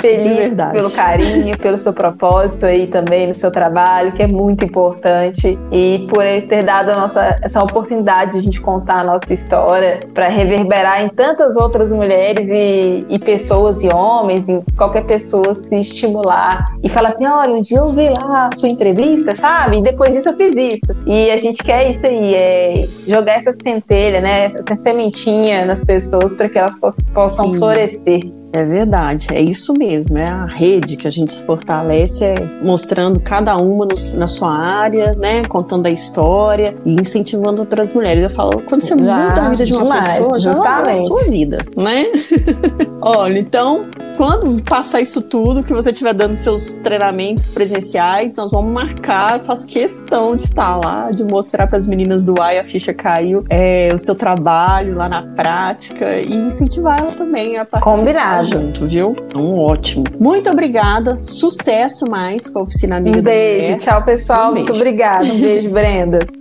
feliz 0.00 0.54
pelo 0.72 0.90
carinho, 0.90 1.58
pelo 1.58 1.76
seu 1.76 1.92
propósito 1.92 2.66
aí 2.66 2.86
também 2.86 3.26
no 3.26 3.34
seu 3.34 3.50
trabalho, 3.50 4.12
que 4.12 4.22
é 4.22 4.26
muito 4.26 4.64
importante 4.64 5.58
e 5.70 6.06
por 6.12 6.24
ter 6.48 6.64
dado 6.64 6.90
a 6.90 6.96
nossa 6.96 7.36
essa 7.42 7.60
oportunidade 7.60 8.32
de 8.32 8.38
a 8.38 8.42
gente 8.42 8.60
contar 8.60 9.00
a 9.00 9.04
nossa 9.04 9.32
história 9.32 10.00
para 10.14 10.28
reverberar 10.28 11.02
em 11.02 11.08
tantas 11.08 11.56
outras 11.56 11.92
mulheres 11.92 12.46
e, 12.48 13.04
e 13.08 13.18
pessoas 13.18 13.82
e 13.82 13.88
homens, 13.88 14.48
e 14.48 14.60
qualquer 14.76 15.04
pessoa 15.04 15.54
se 15.54 15.74
estimular 15.76 16.64
e 16.82 16.88
falar 16.88 17.10
assim, 17.10 17.26
olha, 17.26 17.52
um 17.52 17.60
dia 17.60 17.78
eu 17.78 17.92
vi 17.92 18.08
lá 18.08 18.48
a 18.52 18.56
sua 18.56 18.68
entrevista, 18.68 19.36
sabe? 19.36 19.78
E 19.78 19.82
depois 19.82 20.12
disso 20.12 20.28
eu 20.28 20.36
fiz 20.36 20.54
isso. 20.56 20.96
E 21.06 21.17
e 21.26 21.30
a 21.32 21.36
gente 21.36 21.62
quer 21.62 21.90
isso 21.90 22.06
aí, 22.06 22.34
é 22.34 22.88
jogar 23.06 23.34
essa 23.34 23.54
centelha, 23.62 24.20
né, 24.20 24.46
essa 24.46 24.76
sementinha 24.76 25.66
nas 25.66 25.84
pessoas 25.84 26.36
para 26.36 26.48
que 26.48 26.58
elas 26.58 26.78
possam 26.78 27.50
Sim. 27.50 27.58
florescer. 27.58 28.20
É 28.52 28.64
verdade, 28.64 29.28
é 29.30 29.40
isso 29.40 29.74
mesmo, 29.74 30.16
é 30.16 30.26
a 30.26 30.46
rede 30.46 30.96
que 30.96 31.06
a 31.06 31.10
gente 31.10 31.30
se 31.32 31.44
fortalece, 31.44 32.24
é 32.24 32.40
mostrando 32.62 33.20
cada 33.20 33.56
uma 33.56 33.84
no, 33.84 34.18
na 34.18 34.26
sua 34.26 34.50
área, 34.50 35.12
né, 35.14 35.44
contando 35.44 35.86
a 35.86 35.90
história 35.90 36.74
e 36.84 36.94
incentivando 36.94 37.60
outras 37.60 37.92
mulheres. 37.92 38.22
Eu 38.22 38.30
falo, 38.30 38.62
quando 38.62 38.80
você 38.80 38.96
já, 38.96 38.96
muda 38.96 39.42
a 39.42 39.48
vida 39.50 39.66
de 39.66 39.72
uma 39.74 39.82
demais, 39.82 40.16
pessoa, 40.16 40.40
já 40.40 40.54
muda 40.54 40.90
a 40.90 40.94
sua 40.94 41.24
vida, 41.24 41.58
né? 41.76 42.06
Olha, 43.02 43.38
então, 43.38 43.86
quando 44.16 44.60
passar 44.64 45.00
isso 45.00 45.20
tudo, 45.20 45.62
que 45.62 45.72
você 45.72 45.90
estiver 45.90 46.14
dando 46.14 46.34
seus 46.34 46.80
treinamentos 46.80 47.50
presenciais, 47.50 48.34
nós 48.34 48.50
vamos 48.50 48.72
marcar, 48.72 49.40
faço 49.42 49.68
questão 49.68 50.34
de 50.34 50.44
estar 50.44 50.74
lá, 50.76 51.10
de 51.10 51.22
mostrar 51.22 51.66
para 51.66 51.76
as 51.76 51.86
meninas 51.86 52.24
do 52.24 52.40
AI 52.40 52.58
a 52.58 52.64
ficha 52.64 52.92
caiu, 52.92 53.44
é, 53.48 53.92
o 53.94 53.98
seu 53.98 54.14
trabalho 54.14 54.96
lá 54.96 55.08
na 55.08 55.22
prática 55.22 56.18
e 56.18 56.34
incentivar 56.34 56.98
elas 56.98 57.14
também 57.14 57.58
a 57.58 57.64
participar. 57.64 57.96
Combinado 57.96 58.37
junto, 58.44 58.86
viu? 58.86 59.14
Então, 59.26 59.54
ótimo. 59.58 60.04
Muito 60.18 60.50
obrigada. 60.50 61.18
Sucesso 61.20 62.08
mais 62.08 62.48
com 62.48 62.60
a 62.60 62.62
Oficina 62.62 62.96
Amiga 62.96 63.18
um 63.18 63.22
beijo. 63.22 63.78
Tchau, 63.78 64.04
pessoal. 64.04 64.50
Um 64.50 64.54
Muito 64.56 64.72
obrigada. 64.72 65.24
Um 65.24 65.40
beijo, 65.40 65.70
Brenda. 65.72 66.37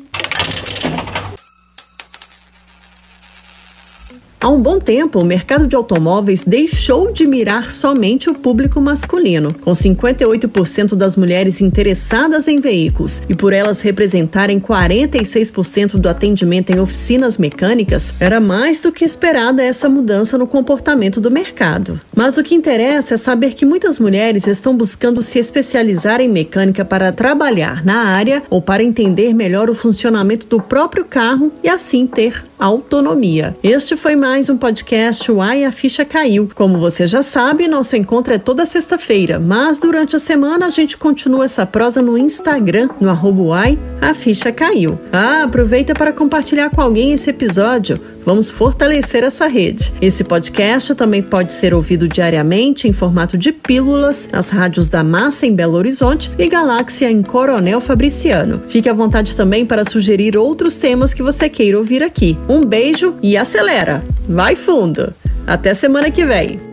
Há 4.48 4.50
um 4.50 4.62
bom 4.62 4.80
tempo, 4.80 5.20
o 5.20 5.26
mercado 5.26 5.68
de 5.68 5.76
automóveis 5.76 6.46
deixou 6.46 7.12
de 7.12 7.28
mirar 7.28 7.70
somente 7.70 8.30
o 8.30 8.34
público 8.34 8.80
masculino, 8.80 9.54
com 9.54 9.74
58% 9.74 10.96
das 10.96 11.18
mulheres 11.18 11.60
interessadas 11.60 12.48
em 12.48 12.58
veículos 12.58 13.22
e 13.28 13.36
por 13.36 13.52
elas 13.52 13.82
representarem 13.82 14.58
46% 14.58 15.98
do 15.98 16.08
atendimento 16.08 16.70
em 16.70 16.80
oficinas 16.80 17.38
mecânicas, 17.38 18.14
era 18.22 18.40
mais 18.40 18.80
do 18.80 18.90
que 18.90 19.04
esperada 19.04 19.62
essa 19.62 19.90
mudança 19.90 20.38
no 20.38 20.48
comportamento 20.48 21.20
do 21.20 21.30
mercado. 21.30 22.00
Mas 22.16 22.38
o 22.38 22.44
que 22.44 22.56
interessa 22.56 23.16
é 23.16 23.18
saber 23.18 23.54
que 23.54 23.66
muitas 23.66 24.00
mulheres 24.00 24.48
estão 24.48 24.78
buscando 24.78 25.22
se 25.22 25.40
especializar 25.40 26.22
em 26.22 26.30
mecânica 26.30 26.86
para 26.86 27.12
trabalhar 27.12 27.84
na 27.84 27.98
área 27.98 28.42
ou 28.50 28.62
para 28.62 28.82
entender 28.82 29.34
melhor 29.34 29.70
o 29.70 29.76
funcionamento 29.76 30.48
do 30.48 30.62
próprio 30.62 31.04
carro 31.04 31.52
e 31.62 31.68
assim 31.68 32.08
ter 32.08 32.46
autonomia. 32.58 33.56
Este 33.62 33.96
foi 33.96 34.16
mais 34.38 34.50
um 34.50 34.58
podcast 34.58 35.32
Uai 35.32 35.66
a 35.66 35.72
Ficha 35.72 36.06
Caiu. 36.06 36.48
Como 36.54 36.78
você 36.78 37.08
já 37.08 37.24
sabe, 37.24 37.68
nosso 37.68 37.98
encontro 37.98 38.36
é 38.36 38.38
toda 38.38 38.68
sexta-feira, 38.68 39.40
mas 39.40 39.80
durante 39.80 40.16
a 40.16 40.20
semana 40.20 40.68
a 40.68 40.70
gente 40.70 40.96
continua 40.96 41.46
essa 41.46 41.66
prosa 41.66 42.04
no 42.04 42.16
Instagram, 42.16 42.88
no 43.02 43.10
arroba 43.10 43.42
Uai, 43.42 43.80
a 44.00 44.14
Ficha 44.14 44.52
Caiu. 44.52 45.00
Ah, 45.12 45.42
aproveita 45.42 45.96
para 45.96 46.14
compartilhar 46.14 46.70
com 46.70 46.80
alguém 46.80 47.14
esse 47.14 47.32
episódio. 47.32 48.00
Vamos 48.28 48.52
fortalecer 48.52 49.24
essa 49.24 49.48
rede. 49.48 49.94
Esse 50.02 50.22
podcast 50.22 50.94
também 50.94 51.24
pode 51.24 51.54
ser 51.54 51.74
ouvido 51.74 52.10
diariamente 52.10 52.86
em 52.86 52.92
formato 52.92 53.38
de 53.38 53.54
pílulas 53.54 54.28
nas 54.32 54.50
rádios 54.50 54.90
da 54.90 55.02
Massa 55.02 55.48
em 55.48 55.56
Belo 55.56 55.78
Horizonte 55.78 56.30
e 56.38 56.46
Galáxia 56.48 57.10
em 57.10 57.24
Coronel 57.24 57.80
Fabriciano. 57.80 58.62
Fique 58.68 58.90
à 58.90 58.94
vontade 58.94 59.34
também 59.34 59.66
para 59.66 59.90
sugerir 59.90 60.36
outros 60.36 60.78
temas 60.78 61.14
que 61.14 61.24
você 61.24 61.48
queira 61.48 61.78
ouvir 61.78 62.04
aqui. 62.04 62.38
Um 62.50 62.66
beijo 62.66 63.16
e 63.24 63.38
acelera! 63.38 64.04
Vai 64.28 64.56
fundo! 64.56 65.14
Até 65.46 65.74
semana 65.74 66.12
que 66.12 66.26
vem! 66.26 66.67